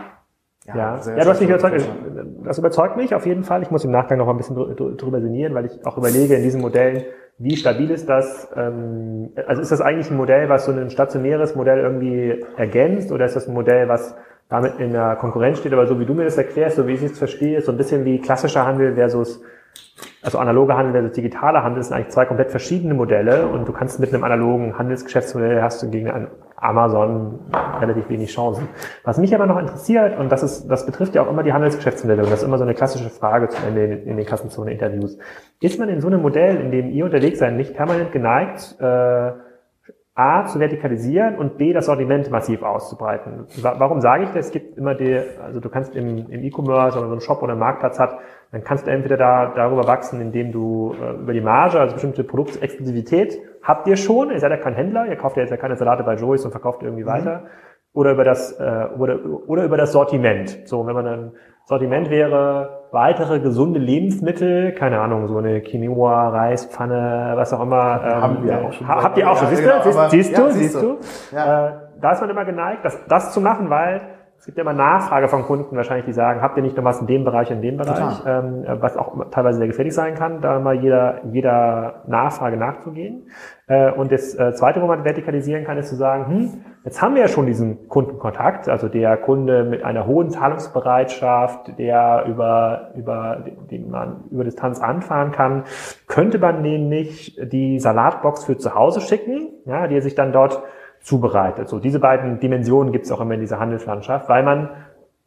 ja, 0.66 0.76
ja. 0.76 0.96
ja 1.16 1.24
du 1.24 1.30
hast 1.30 1.40
mich 1.40 1.48
überzeugt. 1.48 1.88
Das 2.44 2.58
überzeugt 2.58 2.96
mich 2.96 3.14
auf 3.14 3.26
jeden 3.26 3.42
Fall. 3.42 3.62
Ich 3.62 3.70
muss 3.70 3.84
im 3.84 3.90
Nachgang 3.90 4.18
noch 4.18 4.28
ein 4.28 4.36
bisschen 4.36 4.54
drüber 4.54 5.20
sinnieren, 5.20 5.54
weil 5.54 5.66
ich 5.66 5.84
auch 5.84 5.98
überlege, 5.98 6.36
in 6.36 6.42
diesen 6.42 6.60
Modellen, 6.60 7.02
wie 7.42 7.56
stabil 7.56 7.90
ist 7.90 8.08
das? 8.08 8.48
Ähm, 8.56 9.30
also 9.46 9.60
ist 9.60 9.72
das 9.72 9.80
eigentlich 9.80 10.10
ein 10.10 10.16
Modell, 10.16 10.48
was 10.48 10.64
so 10.64 10.72
ein 10.72 10.90
stationäres 10.90 11.56
Modell 11.56 11.78
irgendwie 11.78 12.44
ergänzt 12.56 13.10
oder 13.10 13.24
ist 13.24 13.34
das 13.34 13.48
ein 13.48 13.54
Modell, 13.54 13.88
was 13.88 14.14
damit 14.48 14.78
in 14.78 14.92
der 14.92 15.16
Konkurrenz 15.16 15.58
steht? 15.58 15.72
Aber 15.72 15.86
so 15.86 15.98
wie 15.98 16.06
du 16.06 16.14
mir 16.14 16.24
das 16.24 16.38
erklärst, 16.38 16.76
so 16.76 16.86
wie 16.86 16.92
ich 16.92 17.02
es 17.02 17.18
verstehe, 17.18 17.60
so 17.60 17.72
ein 17.72 17.78
bisschen 17.78 18.04
wie 18.04 18.20
klassischer 18.20 18.64
Handel 18.64 18.94
versus 18.94 19.42
also 20.22 20.38
analoger 20.38 20.76
Handel 20.76 20.92
versus 20.92 21.12
digitaler 21.12 21.64
Handel 21.64 21.82
sind 21.82 21.94
eigentlich 21.94 22.10
zwei 22.10 22.24
komplett 22.24 22.50
verschiedene 22.50 22.94
Modelle 22.94 23.46
und 23.48 23.66
du 23.66 23.72
kannst 23.72 24.00
mit 24.00 24.12
einem 24.12 24.24
analogen 24.24 24.78
Handelsgeschäftsmodell 24.78 25.60
hast 25.62 25.82
du 25.82 25.90
gegen 25.90 26.10
ein 26.10 26.28
Amazon 26.56 27.40
relativ 27.80 28.08
wenig 28.08 28.32
Chancen. 28.32 28.68
Was 29.02 29.18
mich 29.18 29.34
aber 29.34 29.46
noch 29.46 29.58
interessiert, 29.58 30.16
und 30.18 30.30
das 30.30 30.44
ist, 30.44 30.68
das 30.68 30.86
betrifft 30.86 31.16
ja 31.16 31.22
auch 31.22 31.28
immer 31.28 31.42
die 31.42 31.52
Handelsgeschäftsmodelle, 31.52 32.22
und 32.22 32.30
das 32.30 32.40
ist 32.40 32.46
immer 32.46 32.58
so 32.58 32.64
eine 32.64 32.74
klassische 32.74 33.10
Frage 33.10 33.48
in, 33.66 33.76
in 33.76 34.16
den 34.16 34.24
Kassenzone-Interviews. 34.24 35.18
Ist 35.60 35.80
man 35.80 35.88
in 35.88 36.00
so 36.00 36.06
einem 36.06 36.22
Modell, 36.22 36.60
in 36.60 36.70
dem 36.70 36.90
ihr 36.90 37.04
unterwegs 37.04 37.40
seid, 37.40 37.54
nicht 37.54 37.74
permanent 37.74 38.12
geneigt, 38.12 38.76
äh, 38.78 39.32
A, 40.14 40.44
zu 40.44 40.60
vertikalisieren 40.60 41.36
und 41.36 41.56
B, 41.56 41.72
das 41.72 41.86
Sortiment 41.86 42.30
massiv 42.30 42.62
auszubreiten. 42.62 43.46
Warum 43.62 44.02
sage 44.02 44.24
ich 44.24 44.30
das? 44.30 44.46
Es 44.46 44.52
gibt 44.52 44.76
immer 44.76 44.94
die, 44.94 45.18
also 45.42 45.58
du 45.58 45.70
kannst 45.70 45.96
im, 45.96 46.30
im 46.30 46.44
E-Commerce 46.44 46.98
oder 46.98 47.06
so 47.06 47.12
einen 47.12 47.22
Shop 47.22 47.42
oder 47.42 47.52
einen 47.52 47.60
Marktplatz 47.60 47.98
hat, 47.98 48.18
dann 48.52 48.62
kannst 48.64 48.86
du 48.86 48.90
entweder 48.90 49.16
da, 49.16 49.52
darüber 49.56 49.86
wachsen, 49.86 50.20
indem 50.20 50.52
du 50.52 50.94
äh, 51.02 51.14
über 51.22 51.32
die 51.32 51.40
Marge, 51.40 51.80
also 51.80 51.94
bestimmte 51.94 52.22
Produktexklusivität 52.22 53.38
habt 53.62 53.86
ihr 53.88 53.96
schon, 53.96 54.30
ihr 54.30 54.38
seid 54.38 54.50
ja 54.50 54.58
kein 54.58 54.74
Händler, 54.74 55.06
ihr 55.06 55.16
kauft 55.16 55.36
ja 55.36 55.42
jetzt 55.42 55.50
ja 55.50 55.56
keine 55.56 55.76
Salate 55.76 56.02
bei 56.04 56.14
Joyce 56.14 56.44
und 56.44 56.50
verkauft 56.50 56.82
irgendwie 56.82 57.04
mhm. 57.04 57.08
weiter, 57.08 57.42
oder 57.94 58.12
über 58.12 58.24
das, 58.24 58.52
äh, 58.58 58.86
oder, 58.98 59.18
oder 59.46 59.64
über 59.64 59.76
das 59.76 59.92
Sortiment. 59.92 60.68
So, 60.68 60.86
wenn 60.86 60.94
man 60.94 61.04
dann 61.04 61.32
Sortiment 61.64 62.10
wäre, 62.10 62.88
weitere 62.90 63.40
gesunde 63.40 63.78
Lebensmittel, 63.78 64.72
keine 64.72 65.00
Ahnung, 65.00 65.28
so 65.28 65.38
eine 65.38 65.60
Quinoa, 65.60 66.28
Reispfanne, 66.28 67.32
was 67.36 67.52
auch 67.52 67.62
immer. 67.62 68.00
Ähm, 68.04 68.22
haben 68.22 68.44
wir 68.44 68.60
auch 68.60 68.72
schon. 68.72 68.88
Habt 68.88 69.16
ihr 69.16 69.30
auch 69.30 69.36
schon, 69.36 69.48
siehst, 69.48 69.64
ja, 69.64 69.78
du? 69.78 69.90
Genau, 69.90 70.08
siehst, 70.08 70.38
du? 70.38 70.50
Siehst 70.50 70.82
du? 70.82 70.98
Ja. 71.34 71.68
Äh, 71.68 71.72
da 72.00 72.12
ist 72.12 72.20
man 72.20 72.30
immer 72.30 72.44
geneigt, 72.44 72.84
das, 72.84 72.98
das 73.06 73.32
zu 73.32 73.40
machen, 73.40 73.70
weil 73.70 74.00
es 74.42 74.46
gibt 74.46 74.58
ja 74.58 74.62
immer 74.62 74.72
Nachfrage 74.72 75.28
von 75.28 75.44
Kunden 75.44 75.76
wahrscheinlich, 75.76 76.04
die 76.04 76.12
sagen, 76.12 76.42
habt 76.42 76.56
ihr 76.56 76.64
nicht 76.64 76.76
noch 76.76 76.82
was 76.82 77.00
in 77.00 77.06
dem 77.06 77.22
Bereich, 77.22 77.52
in 77.52 77.62
dem 77.62 77.76
Bereich, 77.76 78.24
ähm, 78.26 78.64
was 78.80 78.96
auch 78.96 79.30
teilweise 79.30 79.58
sehr 79.58 79.68
gefährlich 79.68 79.94
sein 79.94 80.16
kann, 80.16 80.40
da 80.40 80.58
mal 80.58 80.74
jeder, 80.74 81.20
jeder 81.30 82.02
Nachfrage 82.08 82.56
nachzugehen. 82.56 83.28
Äh, 83.68 83.92
und 83.92 84.10
das 84.10 84.34
äh, 84.34 84.52
Zweite, 84.52 84.82
wo 84.82 84.88
man 84.88 85.04
vertikalisieren 85.04 85.64
kann, 85.64 85.78
ist 85.78 85.90
zu 85.90 85.94
sagen, 85.94 86.26
hm, 86.26 86.64
jetzt 86.84 87.00
haben 87.00 87.14
wir 87.14 87.22
ja 87.22 87.28
schon 87.28 87.46
diesen 87.46 87.88
Kundenkontakt, 87.88 88.68
also 88.68 88.88
der 88.88 89.16
Kunde 89.16 89.62
mit 89.62 89.84
einer 89.84 90.06
hohen 90.06 90.30
Zahlungsbereitschaft, 90.30 91.78
der 91.78 92.24
über, 92.26 92.90
über, 92.96 93.44
den 93.70 93.92
man 93.92 94.24
über 94.32 94.42
Distanz 94.42 94.80
anfahren 94.80 95.30
kann, 95.30 95.62
könnte 96.08 96.40
man 96.40 96.62
nicht 96.62 97.38
die 97.52 97.78
Salatbox 97.78 98.42
für 98.42 98.58
zu 98.58 98.74
Hause 98.74 99.02
schicken, 99.02 99.50
ja, 99.66 99.86
die 99.86 99.94
er 99.94 100.02
sich 100.02 100.16
dann 100.16 100.32
dort 100.32 100.64
zubereitet. 101.02 101.68
So 101.68 101.78
diese 101.78 102.00
beiden 102.00 102.40
Dimensionen 102.40 102.92
gibt 102.92 103.04
es 103.04 103.12
auch 103.12 103.20
immer 103.20 103.34
in 103.34 103.40
dieser 103.40 103.58
Handelslandschaft, 103.58 104.28
weil 104.28 104.42
man 104.42 104.70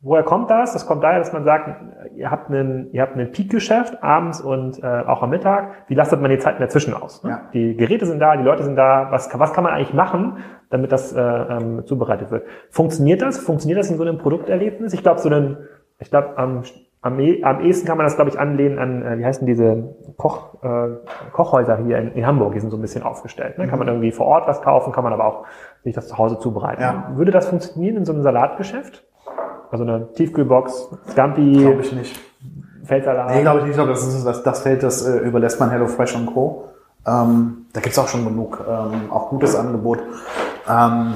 Woher 0.06 0.22
kommt 0.22 0.52
das? 0.52 0.74
Das 0.74 0.86
kommt 0.86 1.04
daher, 1.04 1.18
dass 1.18 1.34
man 1.34 1.46
sagt, 1.46 1.68
ihr 2.16 2.30
habt 2.30 2.52
einen, 2.52 2.92
ihr 2.92 3.02
habt 3.02 3.18
ein 3.18 3.32
Peakgeschäft 3.32 4.04
abends 4.04 4.40
und 4.40 4.84
äh, 4.84 4.86
auch 4.86 5.24
am 5.24 5.32
Mittag. 5.32 5.72
Wie 5.88 5.96
lastet 5.96 6.22
man 6.22 6.30
die 6.30 6.38
Zeiten 6.38 6.62
dazwischen 6.62 6.94
aus? 6.94 7.24
Ne? 7.24 7.32
Ja. 7.32 7.42
Die 7.54 7.76
Geräte 7.76 8.06
sind 8.06 8.20
da, 8.20 8.38
die 8.38 8.44
Leute 8.44 8.62
sind 8.62 8.76
da. 8.76 9.08
Was, 9.10 9.32
was 9.34 9.52
kann 9.52 9.64
man 9.64 9.74
eigentlich 9.74 9.96
machen, 9.96 10.38
damit 10.70 10.92
das 10.92 11.12
äh, 11.12 11.20
ähm, 11.20 11.88
zubereitet 11.88 12.30
wird? 12.30 12.44
Funktioniert 12.70 13.24
das? 13.24 13.40
Funktioniert 13.40 13.80
das 13.80 13.90
in 13.90 13.98
so 13.98 14.04
einem 14.04 14.20
Produkterlebnis? 14.20 14.94
Ich 14.94 15.02
glaube, 15.02 15.22
so 15.22 15.30
ein, 15.30 15.58
ich 15.98 16.12
glaube, 16.12 16.38
am 16.38 16.62
am, 17.06 17.20
e 17.20 17.44
am 17.44 17.62
ehesten 17.62 17.86
kann 17.86 17.98
man 17.98 18.06
das, 18.08 18.16
glaube 18.16 18.32
ich, 18.32 18.40
anlehnen 18.40 18.80
an, 18.80 19.06
äh, 19.06 19.20
wie 19.20 19.26
heißen 19.26 19.46
diese 19.46 19.96
Koch, 20.18 20.56
äh, 20.64 20.90
Kochhäuser 21.34 21.78
hier 21.78 22.00
in, 22.00 22.14
in 22.14 22.26
Hamburg, 22.26 22.54
die 22.54 22.60
sind 22.60 22.72
so 22.72 22.78
ein 22.78 22.82
bisschen 22.82 23.04
aufgestellt. 23.04 23.60
Ne? 23.60 23.68
Kann 23.68 23.78
man 23.78 23.88
mhm. 23.88 23.94
irgendwie 23.94 24.12
vor 24.12 24.26
Ort 24.26 24.48
was 24.48 24.64
kaufen, 24.64 24.92
kann 24.92 25.04
man 25.04 25.14
aber 25.14 25.26
auch 25.26 25.46
sich 25.84 25.94
das 25.94 26.08
zu 26.08 26.18
Hause 26.18 26.40
zubereiten. 26.40 26.82
Ja. 26.82 27.12
Würde 27.14 27.32
das 27.32 27.48
funktionieren 27.48 27.98
in 27.98 28.06
so 28.06 28.14
einem 28.14 28.24
Salatgeschäft? 28.24 29.04
Also 29.70 29.84
eine 29.84 30.12
Tiefkühlbox, 30.14 30.98
Scampi? 31.12 31.60
Glaube 31.60 31.82
ich 31.82 31.92
nicht. 31.92 32.20
Feldsalat? 32.86 33.30
Nee, 33.30 33.42
glaube 33.42 33.60
ich 33.60 33.66
nicht. 33.66 33.72
Ich 33.72 33.78
glaube, 33.78 33.92
das, 33.92 34.08
ist, 34.08 34.26
das, 34.26 34.42
das 34.42 34.62
Feld, 34.64 34.82
das 34.82 35.06
äh, 35.06 35.20
überlässt 35.20 35.60
man 35.60 35.70
HelloFresh 35.70 36.16
und 36.16 36.26
Co. 36.28 36.70
Ähm, 37.06 37.68
da 37.72 37.82
gibt's 37.82 38.00
auch 38.00 38.08
schon 38.08 38.26
genug, 38.26 38.66
ähm, 38.68 39.12
auch 39.12 39.30
gutes 39.30 39.56
Angebot. 39.56 40.00
Ähm, 40.68 41.14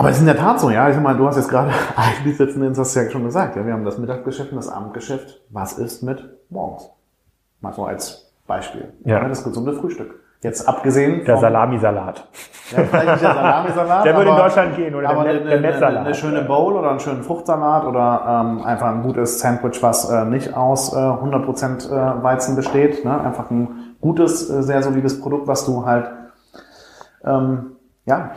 aber 0.00 0.08
es 0.08 0.16
ist 0.16 0.22
in 0.22 0.26
der 0.28 0.38
Tat 0.38 0.58
so, 0.58 0.70
ja. 0.70 0.88
Ich 0.88 0.94
sag 0.94 1.02
mal, 1.02 1.14
du 1.14 1.26
hast 1.26 1.36
jetzt 1.36 1.50
gerade 1.50 1.70
eigentlich 1.96 2.38
letzten 2.38 2.62
Endes 2.62 2.78
hast 2.78 2.96
du 2.96 3.00
ja 3.00 3.10
schon 3.10 3.22
gesagt. 3.24 3.54
Ja, 3.54 3.66
wir 3.66 3.74
haben 3.74 3.84
das 3.84 3.98
Mittagsgeschäft 3.98 4.50
und 4.50 4.56
das 4.56 4.68
Abendgeschäft. 4.68 5.42
Was 5.50 5.74
ist 5.74 6.02
mit 6.02 6.26
morgens? 6.48 6.88
Mal 7.60 7.74
so 7.74 7.84
als 7.84 8.32
Beispiel. 8.46 8.94
Ja. 9.04 9.28
Das 9.28 9.44
gesunde 9.44 9.74
Frühstück. 9.74 10.14
Jetzt 10.42 10.66
abgesehen 10.66 11.26
Der 11.26 11.36
Salamisalat. 11.36 12.26
Ja, 12.70 12.78
vielleicht 12.84 13.08
nicht 13.08 13.22
der 13.22 13.34
Salamisalat. 13.34 14.04
der 14.06 14.16
würde 14.16 14.30
in 14.30 14.36
Deutschland 14.36 14.76
gehen 14.76 14.94
oder 14.94 15.10
aber 15.10 15.24
der, 15.24 15.40
der, 15.40 15.58
der 15.60 15.86
Eine, 15.86 16.00
eine 16.00 16.14
schöne 16.14 16.42
Bowl 16.44 16.72
oder 16.72 16.92
einen 16.92 17.00
schönen 17.00 17.22
Fruchtsalat 17.22 17.84
oder 17.84 18.24
ähm, 18.26 18.64
einfach 18.64 18.86
ein 18.86 19.02
gutes 19.02 19.38
Sandwich, 19.38 19.82
was 19.82 20.08
äh, 20.08 20.24
nicht 20.24 20.56
aus 20.56 20.94
äh, 20.94 20.96
100% 20.96 21.90
äh, 21.90 22.22
Weizen 22.22 22.56
besteht. 22.56 23.04
Ne? 23.04 23.20
Einfach 23.20 23.50
ein 23.50 23.96
gutes, 24.00 24.48
äh, 24.48 24.62
sehr 24.62 24.82
solides 24.82 25.20
Produkt, 25.20 25.46
was 25.46 25.66
du 25.66 25.84
halt 25.84 26.10
ähm, 27.22 27.72
ja, 28.06 28.30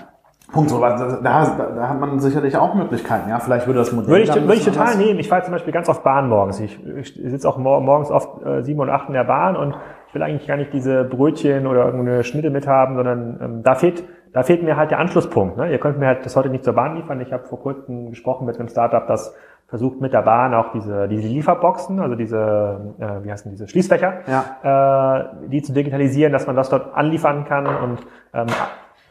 Punkt. 0.54 0.70
So, 0.70 0.80
da, 0.80 0.96
da, 0.98 1.20
da 1.22 1.90
hat 1.90 2.00
man 2.00 2.20
sicherlich 2.20 2.56
auch 2.56 2.74
Möglichkeiten. 2.76 3.30
Ja, 3.30 3.40
vielleicht 3.40 3.68
würde 3.68 3.80
das 3.80 3.92
Modell. 3.92 4.10
Würde 4.10 4.24
ich, 4.24 4.34
würde 4.34 4.54
ich 4.54 4.64
total 4.64 4.96
nehmen. 4.96 5.20
Ich 5.20 5.28
fahre 5.28 5.44
zum 5.44 5.52
Beispiel 5.52 5.74
ganz 5.74 5.90
oft 5.90 6.04
Bahn 6.04 6.30
morgens. 6.30 6.60
Ich, 6.62 6.80
ich 6.86 7.14
sitze 7.14 7.50
auch 7.50 7.58
morgens 7.58 8.12
oft 8.12 8.46
äh, 8.46 8.62
sieben 8.62 8.80
und 8.80 8.90
acht 8.90 9.10
in 9.10 9.14
der 9.14 9.26
Bahn 9.26 9.58
und 9.58 9.76
ich 10.08 10.16
will 10.16 10.24
eigentlich 10.24 10.48
gar 10.48 10.58
nicht 10.58 10.72
diese 10.72 11.04
Brötchen 11.04 11.68
oder 11.68 11.86
irgendeine 11.86 12.24
Schnitte 12.24 12.52
mit 12.52 12.68
haben, 12.68 12.96
sondern 12.96 13.40
ähm, 13.42 13.64
da 13.64 13.76
fehlt 13.76 14.04
da 14.34 14.42
fehlt 14.42 14.64
mir 14.64 14.78
halt 14.78 14.90
der 14.90 15.00
Anschlusspunkt. 15.00 15.58
Ne? 15.58 15.72
Ihr 15.72 15.78
könnt 15.78 16.00
mir 16.00 16.08
halt 16.08 16.26
das 16.26 16.36
heute 16.36 16.50
nicht 16.50 16.64
zur 16.64 16.74
Bahn 16.74 16.96
liefern. 16.96 17.22
Ich 17.22 17.32
habe 17.32 17.44
vor 17.44 17.60
kurzem 17.60 18.10
gesprochen 18.10 18.46
mit 18.48 18.60
einem 18.60 18.68
Startup, 18.68 19.06
das 19.08 19.36
versucht 19.68 20.02
mit 20.02 20.14
der 20.14 20.24
Bahn 20.24 20.54
auch 20.54 20.72
diese, 20.72 21.08
diese 21.08 21.28
Lieferboxen, 21.28 22.00
also 22.00 22.16
diese, 22.16 22.96
äh, 23.00 23.24
wie 23.24 23.32
heißen 23.32 23.50
diese 23.52 23.68
Schließfächer, 23.68 24.22
ja. 24.28 25.20
äh, 25.44 25.50
die 25.50 25.62
zu 25.62 25.74
digitalisieren, 25.74 26.34
dass 26.34 26.48
man 26.48 26.56
das 26.56 26.70
dort 26.70 26.96
anliefern 26.96 27.46
kann 27.46 27.66
und 27.66 28.00
ähm, 28.34 28.48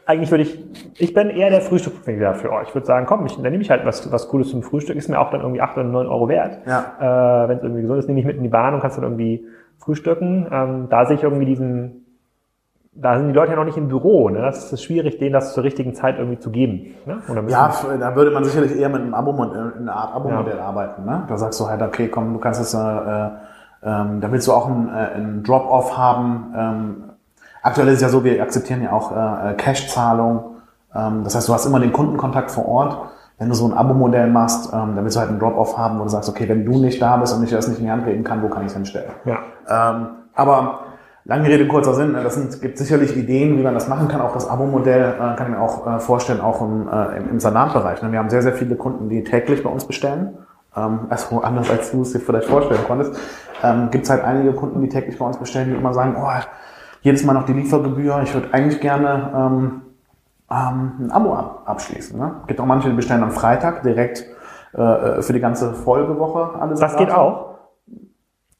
eigentlich 0.05 0.31
würde 0.31 0.43
ich, 0.43 0.59
ich 0.97 1.13
bin 1.13 1.29
eher 1.29 1.49
der 1.49 1.61
Frühstückfänger 1.61 2.35
für 2.35 2.51
euch. 2.51 2.69
Ich 2.69 2.75
würde 2.75 2.87
sagen, 2.87 3.05
komm, 3.05 3.25
ich, 3.25 3.35
dann 3.35 3.43
nehme 3.43 3.61
ich 3.61 3.69
halt 3.69 3.85
was, 3.85 4.11
was 4.11 4.27
Cooles 4.27 4.49
zum 4.49 4.63
Frühstück, 4.63 4.95
ist 4.95 5.09
mir 5.09 5.19
auch 5.19 5.31
dann 5.31 5.41
irgendwie 5.41 5.61
acht 5.61 5.77
oder 5.77 5.85
neun 5.85 6.07
Euro 6.07 6.27
wert. 6.27 6.59
Ja. 6.65 7.43
Äh, 7.45 7.49
Wenn 7.49 7.57
es 7.57 7.63
irgendwie 7.63 7.81
gesund 7.81 7.99
ist, 7.99 8.07
nehme 8.07 8.19
ich 8.19 8.25
mit 8.25 8.37
in 8.37 8.43
die 8.43 8.49
Bahn 8.49 8.73
und 8.73 8.81
kannst 8.81 8.97
dann 8.97 9.03
irgendwie 9.03 9.45
frühstücken. 9.77 10.47
Ähm, 10.51 10.87
da 10.89 11.05
sehe 11.05 11.15
ich 11.15 11.23
irgendwie 11.23 11.45
diesen, 11.45 12.05
da 12.93 13.17
sind 13.17 13.29
die 13.29 13.33
Leute 13.33 13.51
ja 13.51 13.57
noch 13.57 13.65
nicht 13.65 13.77
im 13.77 13.87
Büro. 13.87 14.29
Ne? 14.29 14.41
Das 14.41 14.71
ist 14.71 14.83
schwierig, 14.83 15.19
denen 15.19 15.33
das 15.33 15.53
zur 15.53 15.63
richtigen 15.63 15.93
Zeit 15.93 16.17
irgendwie 16.17 16.39
zu 16.39 16.51
geben. 16.51 16.95
Ne? 17.05 17.21
ja, 17.47 17.73
da 17.99 18.15
würde 18.15 18.31
man 18.31 18.43
sicherlich 18.43 18.75
eher 18.77 18.89
mit 18.89 19.01
einem 19.01 19.13
Abo-Modell, 19.13 19.73
einer 19.79 19.95
Art 19.95 20.15
Abo-Modell 20.15 20.57
ja. 20.57 20.65
arbeiten. 20.65 21.05
Ne? 21.05 21.23
Da 21.27 21.37
sagst 21.37 21.59
du 21.59 21.67
halt, 21.67 21.81
okay, 21.81 22.09
komm, 22.09 22.33
du 22.33 22.39
kannst 22.39 22.59
jetzt, 22.59 22.73
äh, 22.73 22.77
äh, 22.77 23.29
ähm, 23.85 24.21
da 24.21 24.31
willst 24.31 24.47
du 24.47 24.53
auch 24.53 24.67
einen, 24.67 24.89
äh, 24.89 24.91
einen 24.91 25.43
Drop-off 25.43 25.97
haben. 25.97 26.53
Ähm, 26.55 27.03
aktuell 27.63 27.87
ist 27.87 27.95
es 27.95 28.01
ja 28.01 28.09
so, 28.09 28.23
wir 28.23 28.41
akzeptieren 28.41 28.83
ja 28.83 28.91
auch 28.91 29.11
äh, 29.11 29.51
äh, 29.51 29.53
Cash-Zahlung. 29.55 30.57
Ähm, 30.93 31.23
das 31.23 31.35
heißt, 31.35 31.49
du 31.49 31.53
hast 31.53 31.65
immer 31.65 31.79
den 31.79 31.91
Kundenkontakt 31.91 32.51
vor 32.51 32.67
Ort. 32.67 32.97
Wenn 33.39 33.49
du 33.49 33.55
so 33.55 33.67
ein 33.67 33.73
Abo-Modell 33.73 34.27
machst, 34.27 34.71
ähm, 34.71 34.95
dann 34.95 35.03
willst 35.03 35.15
du 35.15 35.19
halt 35.19 35.29
einen 35.29 35.39
Drop-off 35.39 35.77
haben, 35.77 35.99
wo 35.99 36.03
du 36.03 36.09
sagst, 36.09 36.29
okay, 36.29 36.47
wenn 36.47 36.65
du 36.65 36.77
nicht 36.77 37.01
da 37.01 37.17
bist 37.17 37.35
und 37.35 37.43
ich 37.43 37.49
das 37.49 37.67
nicht 37.67 37.79
in 37.79 37.85
die 37.85 37.91
Hand 37.91 38.05
geben 38.05 38.23
kann, 38.23 38.43
wo 38.43 38.47
kann 38.47 38.61
ich 38.61 38.67
es 38.67 38.73
hinstellen? 38.73 39.11
Ja. 39.25 39.39
Ähm, 39.67 40.07
aber 40.35 40.79
Lange 41.25 41.47
Rede, 41.47 41.67
kurzer 41.67 41.93
Sinn. 41.93 42.13
Das 42.13 42.35
sind, 42.35 42.61
gibt 42.61 42.77
sicherlich 42.77 43.15
Ideen, 43.15 43.57
wie 43.57 43.63
man 43.63 43.73
das 43.73 43.87
machen 43.87 44.09
kann. 44.09 44.19
Auch 44.19 44.33
das 44.33 44.49
Abo-Modell 44.49 45.13
äh, 45.13 45.37
kann 45.37 45.43
ich 45.43 45.49
mir 45.49 45.61
auch 45.61 45.87
äh, 45.87 45.99
vorstellen, 45.99 46.41
auch 46.41 46.61
im, 46.61 46.89
äh, 46.89 47.17
im 47.29 47.39
Salatbereich. 47.39 48.01
Ne? 48.01 48.11
Wir 48.11 48.19
haben 48.19 48.29
sehr, 48.29 48.41
sehr 48.41 48.51
viele 48.51 48.75
Kunden, 48.75 49.07
die 49.07 49.23
täglich 49.23 49.63
bei 49.63 49.69
uns 49.69 49.85
bestellen. 49.85 50.37
Ähm, 50.75 51.07
also 51.09 51.41
anders 51.41 51.69
als 51.69 51.91
du 51.91 52.01
es 52.01 52.11
dir 52.11 52.19
vielleicht 52.19 52.47
vorstellen 52.47 52.81
konntest. 52.85 53.17
Ähm, 53.63 53.89
gibt 53.89 54.03
es 54.03 54.09
halt 54.09 54.21
einige 54.25 54.51
Kunden, 54.51 54.81
die 54.81 54.89
täglich 54.89 55.17
bei 55.17 55.25
uns 55.25 55.37
bestellen, 55.37 55.69
die 55.69 55.77
immer 55.77 55.93
sagen, 55.93 56.17
oh, 56.19 56.27
jedes 57.03 57.23
Mal 57.23 57.33
noch 57.33 57.45
die 57.45 57.53
Liefergebühr. 57.53 58.21
Ich 58.23 58.33
würde 58.33 58.53
eigentlich 58.53 58.81
gerne 58.81 59.31
ähm, 59.35 59.81
ähm, 60.49 60.91
ein 60.99 61.11
Abo 61.11 61.35
ab 61.35 61.63
abschließen. 61.65 62.17
Ne? 62.17 62.35
Gibt 62.47 62.59
auch 62.59 62.65
manche, 62.65 62.89
die 62.89 62.95
bestellen 62.95 63.23
am 63.23 63.31
Freitag 63.31 63.83
direkt 63.83 64.25
äh, 64.73 65.21
für 65.21 65.33
die 65.33 65.39
ganze 65.39 65.73
Folgewoche 65.73 66.59
alles. 66.59 66.79
Das 66.79 66.97
geht 66.97 67.11
auch 67.11 67.53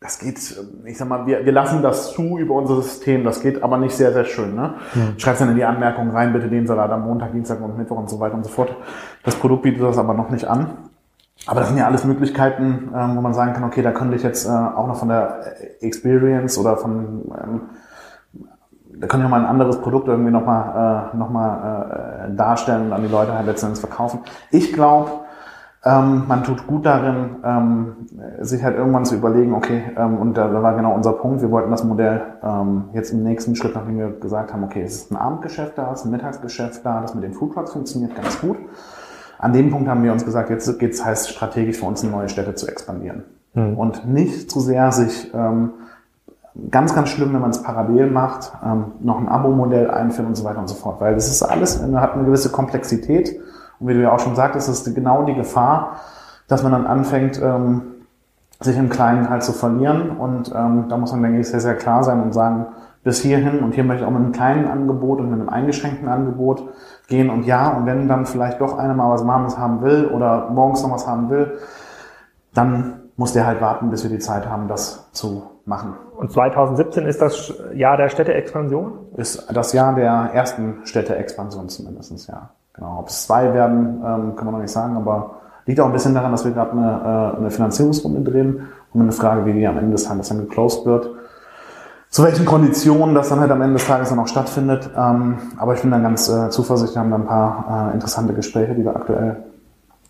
das 0.03 0.19
geht, 0.19 0.37
ich 0.85 0.97
sag 0.97 1.07
mal, 1.07 1.25
wir, 1.25 1.45
wir 1.45 1.53
lassen 1.53 1.81
das 1.81 2.13
zu 2.13 2.37
über 2.37 2.55
unser 2.55 2.81
System, 2.81 3.23
das 3.23 3.39
geht 3.39 3.63
aber 3.63 3.77
nicht 3.77 3.95
sehr, 3.95 4.11
sehr 4.11 4.25
schön. 4.25 4.53
Ne? 4.53 4.73
Mhm. 4.93 5.17
Schreibst 5.17 5.41
dann 5.41 5.49
in 5.49 5.55
die 5.55 5.63
Anmerkung 5.63 6.11
rein, 6.11 6.33
bitte 6.33 6.49
den 6.49 6.67
Salat 6.67 6.91
am 6.91 7.05
Montag, 7.05 7.31
Dienstag 7.31 7.61
und 7.61 7.77
Mittwoch 7.77 7.97
und 7.97 8.09
so 8.09 8.19
weiter 8.19 8.35
und 8.35 8.43
so 8.43 8.49
fort. 8.49 8.75
Das 9.23 9.35
Produkt 9.35 9.63
bietet 9.63 9.81
das 9.81 9.97
aber 9.97 10.13
noch 10.13 10.29
nicht 10.29 10.45
an. 10.45 10.71
Aber 11.47 11.61
das 11.61 11.69
sind 11.69 11.77
ja 11.77 11.87
alles 11.87 12.03
Möglichkeiten, 12.03 12.91
ähm, 12.93 13.15
wo 13.15 13.21
man 13.21 13.33
sagen 13.33 13.53
kann, 13.53 13.63
okay, 13.63 13.81
da 13.81 13.91
könnte 13.91 14.15
ich 14.17 14.23
jetzt 14.23 14.45
äh, 14.45 14.49
auch 14.49 14.87
noch 14.87 14.97
von 14.97 15.07
der 15.07 15.39
Experience 15.81 16.57
oder 16.57 16.75
von, 16.75 17.21
ähm, 17.41 17.61
da 18.99 19.07
könnte 19.07 19.17
ich 19.17 19.23
noch 19.23 19.29
mal 19.29 19.41
ein 19.41 19.45
anderes 19.45 19.81
Produkt 19.81 20.07
irgendwie 20.07 20.31
nochmal 20.31 21.11
äh, 21.13 21.17
noch 21.17 21.29
mal, 21.29 22.29
äh, 22.29 22.35
darstellen 22.35 22.87
und 22.87 22.93
an 22.93 23.01
die 23.01 23.09
Leute 23.09 23.33
halt 23.33 23.45
letztendlich 23.45 23.79
verkaufen. 23.79 24.19
Ich 24.51 24.73
glaube, 24.73 25.09
ähm, 25.85 26.23
man 26.27 26.43
tut 26.43 26.65
gut 26.65 26.85
darin, 26.85 27.37
ähm, 27.43 27.95
sich 28.39 28.63
halt 28.63 28.77
irgendwann 28.77 29.03
zu 29.03 29.15
überlegen, 29.15 29.53
okay, 29.53 29.83
ähm, 29.97 30.17
und 30.17 30.37
da, 30.37 30.53
war 30.61 30.75
genau 30.75 30.93
unser 30.93 31.13
Punkt, 31.13 31.41
wir 31.41 31.51
wollten 31.51 31.71
das 31.71 31.83
Modell 31.83 32.21
ähm, 32.41 32.85
jetzt 32.93 33.11
im 33.11 33.23
nächsten 33.23 33.55
Schritt, 33.55 33.75
nachdem 33.75 33.97
wir 33.97 34.11
gesagt 34.11 34.53
haben, 34.53 34.63
okay, 34.63 34.83
es 34.83 34.95
ist 34.95 35.11
ein 35.11 35.17
Abendgeschäft 35.17 35.77
da, 35.77 35.91
es 35.91 35.99
ist 35.99 36.05
ein 36.05 36.11
Mittagsgeschäft 36.11 36.85
da, 36.85 37.01
das 37.01 37.15
mit 37.15 37.23
den 37.23 37.33
Foodtrucks 37.33 37.73
funktioniert 37.73 38.15
ganz 38.15 38.39
gut. 38.39 38.57
An 39.39 39.51
dem 39.51 39.71
Punkt 39.71 39.89
haben 39.89 40.03
wir 40.03 40.13
uns 40.13 40.23
gesagt, 40.23 40.49
jetzt 40.49 40.79
geht 40.79 40.93
es 40.93 41.03
heißt 41.03 41.29
strategisch 41.29 41.79
für 41.79 41.85
uns 41.85 42.01
in 42.01 42.11
neue 42.11 42.29
Städte 42.29 42.55
zu 42.55 42.65
expandieren. 42.65 43.25
Mhm. 43.53 43.77
Und 43.77 44.07
nicht 44.07 44.49
zu 44.49 44.61
sehr 44.61 44.93
sich 44.93 45.33
ähm, 45.33 45.71
ganz, 46.69 46.93
ganz 46.93 47.09
schlimm, 47.09 47.33
wenn 47.33 47.41
man 47.41 47.51
es 47.51 47.63
parallel 47.63 48.09
macht, 48.09 48.51
ähm, 48.63 48.93
noch 48.99 49.19
ein 49.19 49.27
Abo-Modell 49.27 49.89
einführen 49.89 50.27
und 50.27 50.35
so 50.35 50.43
weiter 50.43 50.59
und 50.59 50.67
so 50.67 50.75
fort. 50.75 51.01
Weil 51.01 51.15
das 51.15 51.27
ist 51.27 51.41
alles, 51.43 51.81
hat 51.81 52.13
eine 52.13 52.25
gewisse 52.25 52.51
Komplexität 52.51 53.39
und 53.79 53.87
wie 53.87 53.93
du 53.93 54.01
ja 54.01 54.11
auch 54.11 54.19
schon 54.19 54.35
sagtest, 54.35 54.69
ist 54.69 54.93
genau 54.93 55.23
die 55.23 55.33
Gefahr, 55.33 55.97
dass 56.47 56.63
man 56.63 56.71
dann 56.71 56.85
anfängt, 56.85 57.41
ähm, 57.41 57.81
sich 58.59 58.77
im 58.77 58.89
Kleinen 58.89 59.29
halt 59.29 59.43
zu 59.43 59.51
verlieren. 59.51 60.11
Und 60.11 60.53
ähm, 60.55 60.85
da 60.89 60.97
muss 60.97 61.11
man, 61.11 61.23
denke 61.23 61.39
ich, 61.39 61.47
sehr, 61.47 61.59
sehr 61.59 61.75
klar 61.75 62.03
sein 62.03 62.21
und 62.21 62.33
sagen, 62.33 62.67
bis 63.03 63.19
hierhin 63.19 63.59
und 63.59 63.73
hier 63.73 63.83
möchte 63.83 64.03
ich 64.03 64.07
auch 64.07 64.13
mit 64.13 64.21
einem 64.21 64.31
kleinen 64.31 64.67
Angebot 64.67 65.19
und 65.19 65.29
mit 65.29 65.39
einem 65.39 65.49
eingeschränkten 65.49 66.07
Angebot 66.07 66.63
gehen. 67.07 67.29
Und 67.29 67.43
ja, 67.45 67.69
und 67.69 67.85
wenn 67.85 68.07
dann 68.07 68.25
vielleicht 68.25 68.61
doch 68.61 68.77
einer 68.77 68.93
mal 68.93 69.09
was 69.09 69.27
Warmes 69.27 69.57
haben 69.57 69.81
will 69.81 70.07
oder 70.07 70.49
morgens 70.49 70.83
noch 70.83 70.91
was 70.91 71.05
haben 71.05 71.29
will, 71.29 71.57
dann 72.53 73.01
muss 73.17 73.33
der 73.33 73.45
halt 73.45 73.59
warten, 73.59 73.89
bis 73.89 74.03
wir 74.03 74.09
die 74.09 74.19
Zeit 74.19 74.47
haben, 74.49 74.69
das 74.69 75.11
zu 75.11 75.43
machen. 75.65 75.95
Und 76.15 76.31
2017 76.31 77.05
ist 77.05 77.21
das 77.21 77.53
Jahr 77.73 77.97
der 77.97 78.09
Städteexpansion? 78.09 78.93
Ist 79.17 79.51
das 79.51 79.73
Jahr 79.73 79.95
der 79.95 80.31
ersten 80.33 80.81
Städteexpansion 80.85 81.69
zumindestens 81.69 82.27
ja. 82.27 82.51
Genau, 82.73 82.99
ob 82.99 83.07
es 83.07 83.27
zwei 83.27 83.53
werden, 83.53 84.01
ähm, 84.03 84.35
kann 84.35 84.45
man 84.45 84.55
noch 84.55 84.61
nicht 84.61 84.71
sagen, 84.71 84.95
aber 84.95 85.35
liegt 85.65 85.79
auch 85.79 85.85
ein 85.85 85.91
bisschen 85.91 86.15
daran, 86.15 86.31
dass 86.31 86.43
wir 86.43 86.51
gerade 86.51 86.71
eine, 86.71 87.33
äh, 87.35 87.37
eine 87.37 87.51
Finanzierungsrunde 87.51 88.29
drehen 88.29 88.67
und 88.93 89.01
eine 89.01 89.11
Frage, 89.11 89.45
wie 89.45 89.53
die 89.53 89.67
am 89.67 89.77
Ende 89.77 89.91
des 89.91 90.05
Tages 90.05 90.29
dann 90.29 90.39
geclosed 90.39 90.85
wird. 90.85 91.09
Zu 92.09 92.23
welchen 92.23 92.45
Konditionen 92.45 93.15
das 93.15 93.29
dann 93.29 93.39
halt 93.39 93.51
am 93.51 93.61
Ende 93.61 93.75
des 93.75 93.87
Tages 93.87 94.09
dann 94.09 94.19
auch 94.19 94.27
stattfindet. 94.27 94.89
Ähm, 94.95 95.37
aber 95.57 95.73
ich 95.75 95.81
bin 95.81 95.91
dann 95.91 96.03
ganz 96.03 96.29
äh, 96.29 96.49
zuversichtlich, 96.49 96.95
wir 96.95 97.01
haben 97.01 97.11
da 97.11 97.17
ein 97.17 97.27
paar 97.27 97.89
äh, 97.89 97.93
interessante 97.93 98.33
Gespräche, 98.33 98.73
die 98.75 98.83
wir 98.83 98.95
aktuell 98.95 99.37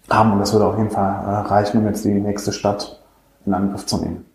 haben 0.09 0.33
und 0.33 0.39
das 0.39 0.51
würde 0.53 0.65
auf 0.65 0.77
jeden 0.77 0.89
Fall 0.89 1.45
reichen, 1.47 1.79
um 1.79 1.85
jetzt 1.85 2.03
die 2.03 2.13
nächste 2.13 2.51
Stadt 2.51 3.01
in 3.45 3.53
Angriff 3.53 3.85
zu 3.85 3.97
nehmen. 3.97 4.25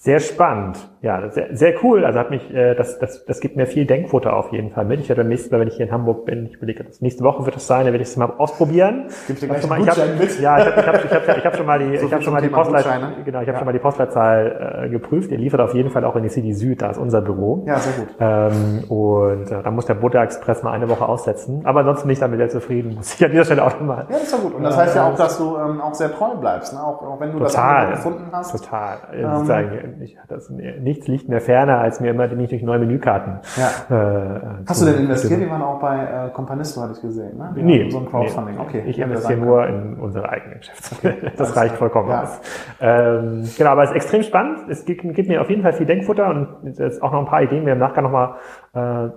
Sehr 0.00 0.20
spannend. 0.20 0.78
Ja, 1.02 1.28
sehr, 1.28 1.56
sehr 1.56 1.74
cool. 1.82 2.04
Also 2.04 2.20
hat 2.20 2.30
mich, 2.30 2.54
äh, 2.54 2.76
das, 2.76 3.00
das, 3.00 3.24
das 3.24 3.40
gibt 3.40 3.56
mir 3.56 3.66
viel 3.66 3.84
Denkfutter 3.84 4.36
auf 4.36 4.52
jeden 4.52 4.70
Fall 4.70 4.84
mit. 4.84 5.00
Ich 5.00 5.08
werde 5.08 5.22
beim 5.22 5.28
nächsten 5.28 5.52
Mal, 5.52 5.60
wenn 5.60 5.66
ich 5.66 5.74
hier 5.74 5.86
in 5.86 5.92
Hamburg 5.92 6.24
bin, 6.24 6.46
ich 6.46 6.54
überlege, 6.54 6.84
das 6.84 7.00
nächste 7.00 7.24
Woche 7.24 7.44
wird 7.44 7.56
es 7.56 7.66
sein, 7.66 7.84
dann 7.84 7.92
werde 7.92 8.02
ich 8.02 8.08
es 8.10 8.16
mal 8.16 8.32
ausprobieren. 8.38 9.06
Gibst 9.26 9.42
du 9.42 9.48
gleich 9.48 9.66
mal, 9.68 9.80
ich 9.80 9.88
hab, 9.88 9.96
mit? 9.96 10.40
Ja, 10.40 10.58
ich 10.58 10.66
habe 10.66 10.80
ich 10.80 10.86
hab, 10.86 11.04
ich 11.04 11.28
hab, 11.28 11.38
ich 11.38 11.44
hab 11.44 11.56
schon 11.56 11.66
mal 11.66 11.80
die, 11.80 11.96
so 11.98 12.06
ich 12.06 12.12
habe 12.12 12.22
schon 12.22 12.32
mal 12.32 12.40
die 12.40 12.48
Postleitzahl, 12.48 13.00
genau, 13.24 13.40
ich 13.40 13.48
habe 13.48 13.52
ja. 13.52 13.58
schon 13.58 13.66
mal 13.66 13.72
die 13.72 13.78
Postleitzahl 13.80 14.84
äh, 14.84 14.88
geprüft. 14.88 15.32
Ihr 15.32 15.38
liefert 15.38 15.60
auf 15.60 15.74
jeden 15.74 15.90
Fall 15.90 16.04
auch 16.04 16.14
in 16.14 16.22
die 16.22 16.28
City 16.28 16.52
Süd, 16.52 16.80
da 16.80 16.90
ist 16.90 16.98
unser 16.98 17.20
Büro. 17.20 17.64
Ja, 17.66 17.80
sehr 17.80 18.04
gut. 18.04 18.14
Ähm, 18.20 18.84
und 18.88 19.50
äh, 19.50 19.62
da 19.64 19.70
muss 19.72 19.86
der 19.86 19.94
Butter 19.94 20.22
Express 20.22 20.62
mal 20.62 20.72
eine 20.72 20.88
Woche 20.88 21.08
aussetzen. 21.08 21.62
Aber 21.64 21.80
ansonsten 21.80 22.06
nicht 22.06 22.22
damit 22.22 22.38
sehr 22.38 22.50
zufrieden, 22.50 22.94
muss 22.96 23.14
ich 23.14 23.24
an 23.24 23.32
dieser 23.32 23.46
Stelle 23.46 23.64
auch 23.64 23.80
mal. 23.80 23.98
Ja, 23.98 24.06
das 24.10 24.22
ist 24.22 24.32
ja 24.32 24.38
gut. 24.38 24.54
Und 24.54 24.62
das 24.62 24.76
heißt 24.76 24.94
ja 24.94 25.08
auch, 25.08 25.16
dass 25.16 25.38
du 25.38 25.56
ähm, 25.56 25.80
auch 25.80 25.94
sehr 25.94 26.12
treu 26.12 26.36
bleibst, 26.36 26.72
ne? 26.72 26.80
auch, 26.80 27.02
auch 27.02 27.20
wenn 27.20 27.32
du 27.32 27.38
total, 27.40 27.90
das 27.90 27.96
gefunden 27.96 28.28
hast. 28.32 28.52
Total. 28.52 28.98
Ähm, 29.12 29.87
ich, 30.00 30.16
das, 30.28 30.50
nichts 30.50 31.08
liegt 31.08 31.28
mir 31.28 31.40
ferner, 31.40 31.78
als 31.78 32.00
mir 32.00 32.10
immer 32.10 32.26
nicht 32.28 32.52
durch 32.52 32.62
neue 32.62 32.78
Menükarten. 32.78 33.40
Ja. 33.56 34.36
Äh, 34.36 34.40
Hast 34.66 34.82
du 34.82 34.86
denn 34.86 35.02
investiert? 35.04 35.40
Die 35.40 35.48
waren 35.48 35.62
auch 35.62 35.80
bei 35.80 36.26
äh, 36.26 36.30
Companisto, 36.30 36.80
hatte 36.80 36.94
ich 36.94 37.02
gesehen, 37.02 37.36
ne? 37.36 37.52
Die 37.56 37.62
nee. 37.62 37.90
So 37.90 37.98
ein 37.98 38.06
Crowdfunding. 38.06 38.56
Nee. 38.56 38.60
Okay. 38.60 38.82
Ich 38.86 38.98
investiere 38.98 39.38
nur 39.38 39.66
in 39.66 39.94
unsere 39.98 40.28
eigenen 40.28 40.58
Geschäftsmodelle. 40.58 41.16
Okay. 41.16 41.32
Das 41.38 41.56
reicht 41.56 41.76
vollkommen 41.76 42.08
ja. 42.08 42.22
aus. 42.22 42.40
Ähm, 42.80 43.48
genau, 43.56 43.70
aber 43.70 43.84
es 43.84 43.90
ist 43.90 43.96
extrem 43.96 44.22
spannend. 44.22 44.68
Es 44.68 44.84
gibt, 44.84 45.02
gibt, 45.14 45.28
mir 45.28 45.40
auf 45.40 45.50
jeden 45.50 45.62
Fall 45.62 45.72
viel 45.72 45.86
Denkfutter 45.86 46.28
und 46.28 46.78
jetzt 46.78 47.02
auch 47.02 47.12
noch 47.12 47.20
ein 47.20 47.26
paar 47.26 47.42
Ideen, 47.42 47.64
wir 47.64 47.74
im 47.74 47.78
Nachgang 47.78 48.04
nochmal 48.04 48.36
äh, 48.74 49.08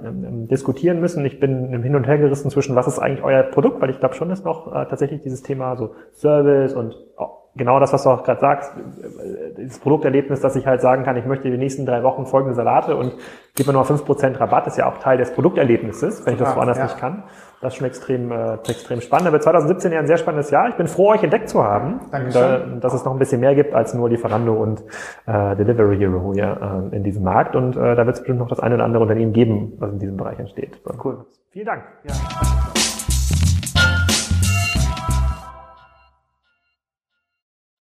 diskutieren 0.47 0.99
müssen. 0.99 1.25
Ich 1.25 1.39
bin 1.39 1.73
im 1.73 1.83
Hin 1.83 1.95
und 1.95 2.05
Her 2.07 2.17
gerissen 2.17 2.49
zwischen, 2.51 2.75
was 2.75 2.87
ist 2.87 2.99
eigentlich 2.99 3.23
euer 3.23 3.43
Produkt, 3.43 3.81
weil 3.81 3.89
ich 3.89 3.99
glaube 3.99 4.15
schon, 4.15 4.29
dass 4.29 4.43
noch 4.43 4.67
äh, 4.67 4.85
tatsächlich 4.85 5.21
dieses 5.21 5.41
Thema 5.41 5.75
so 5.75 5.95
Service 6.13 6.73
und 6.73 6.95
oh, 7.17 7.40
genau 7.55 7.79
das, 7.79 7.93
was 7.93 8.03
du 8.03 8.09
auch 8.09 8.23
gerade 8.23 8.39
sagst, 8.39 8.71
das 9.57 9.79
Produkterlebnis, 9.79 10.39
dass 10.39 10.55
ich 10.55 10.65
halt 10.65 10.81
sagen 10.81 11.03
kann, 11.03 11.17
ich 11.17 11.25
möchte 11.25 11.49
die 11.49 11.57
nächsten 11.57 11.85
drei 11.85 12.03
Wochen 12.03 12.25
folgende 12.25 12.55
Salate 12.55 12.95
und 12.95 13.13
gebe 13.55 13.69
mir 13.69 13.73
nur 13.73 13.85
fünf 13.85 14.05
Prozent 14.05 14.39
Rabatt, 14.39 14.67
ist 14.67 14.77
ja 14.77 14.89
auch 14.89 14.97
Teil 14.97 15.17
des 15.17 15.33
Produkterlebnisses, 15.33 16.25
wenn 16.25 16.33
ich 16.33 16.39
das 16.39 16.55
woanders 16.55 16.77
ja. 16.77 16.85
nicht 16.85 16.97
kann. 16.97 17.23
Das 17.61 17.73
ist 17.73 17.77
schon 17.77 17.87
extrem, 17.87 18.31
äh, 18.31 18.55
extrem 18.55 19.01
spannend. 19.01 19.27
Aber 19.27 19.39
2017 19.39 19.91
ja 19.91 19.99
ein 19.99 20.07
sehr 20.07 20.17
spannendes 20.17 20.49
Jahr. 20.49 20.69
Ich 20.69 20.75
bin 20.75 20.87
froh, 20.87 21.11
euch 21.11 21.21
entdeckt 21.21 21.47
zu 21.47 21.63
haben. 21.63 21.99
Dankeschön. 22.11 22.79
dass 22.79 22.93
es 22.95 23.05
noch 23.05 23.11
ein 23.11 23.19
bisschen 23.19 23.39
mehr 23.39 23.53
gibt 23.53 23.75
als 23.75 23.93
nur 23.93 24.09
Lieferando 24.09 24.53
und 24.53 24.81
äh, 25.27 25.55
Delivery 25.55 25.97
Hero 25.97 26.33
hier 26.33 26.89
äh, 26.91 26.95
in 26.95 27.03
diesem 27.03 27.23
Markt. 27.23 27.55
Und 27.55 27.77
äh, 27.77 27.95
da 27.95 28.05
wird 28.07 28.15
es 28.15 28.21
bestimmt 28.21 28.39
noch 28.39 28.47
das 28.47 28.59
eine 28.59 28.75
oder 28.75 28.83
andere 28.83 29.03
Unternehmen 29.03 29.31
geben, 29.31 29.73
was 29.77 29.91
in 29.91 29.99
diesem 29.99 30.17
Bereich 30.17 30.39
entsteht. 30.39 30.81
Cool. 31.03 31.25
Vielen 31.51 31.67
Dank. 31.67 31.83
Ja. 32.03 32.90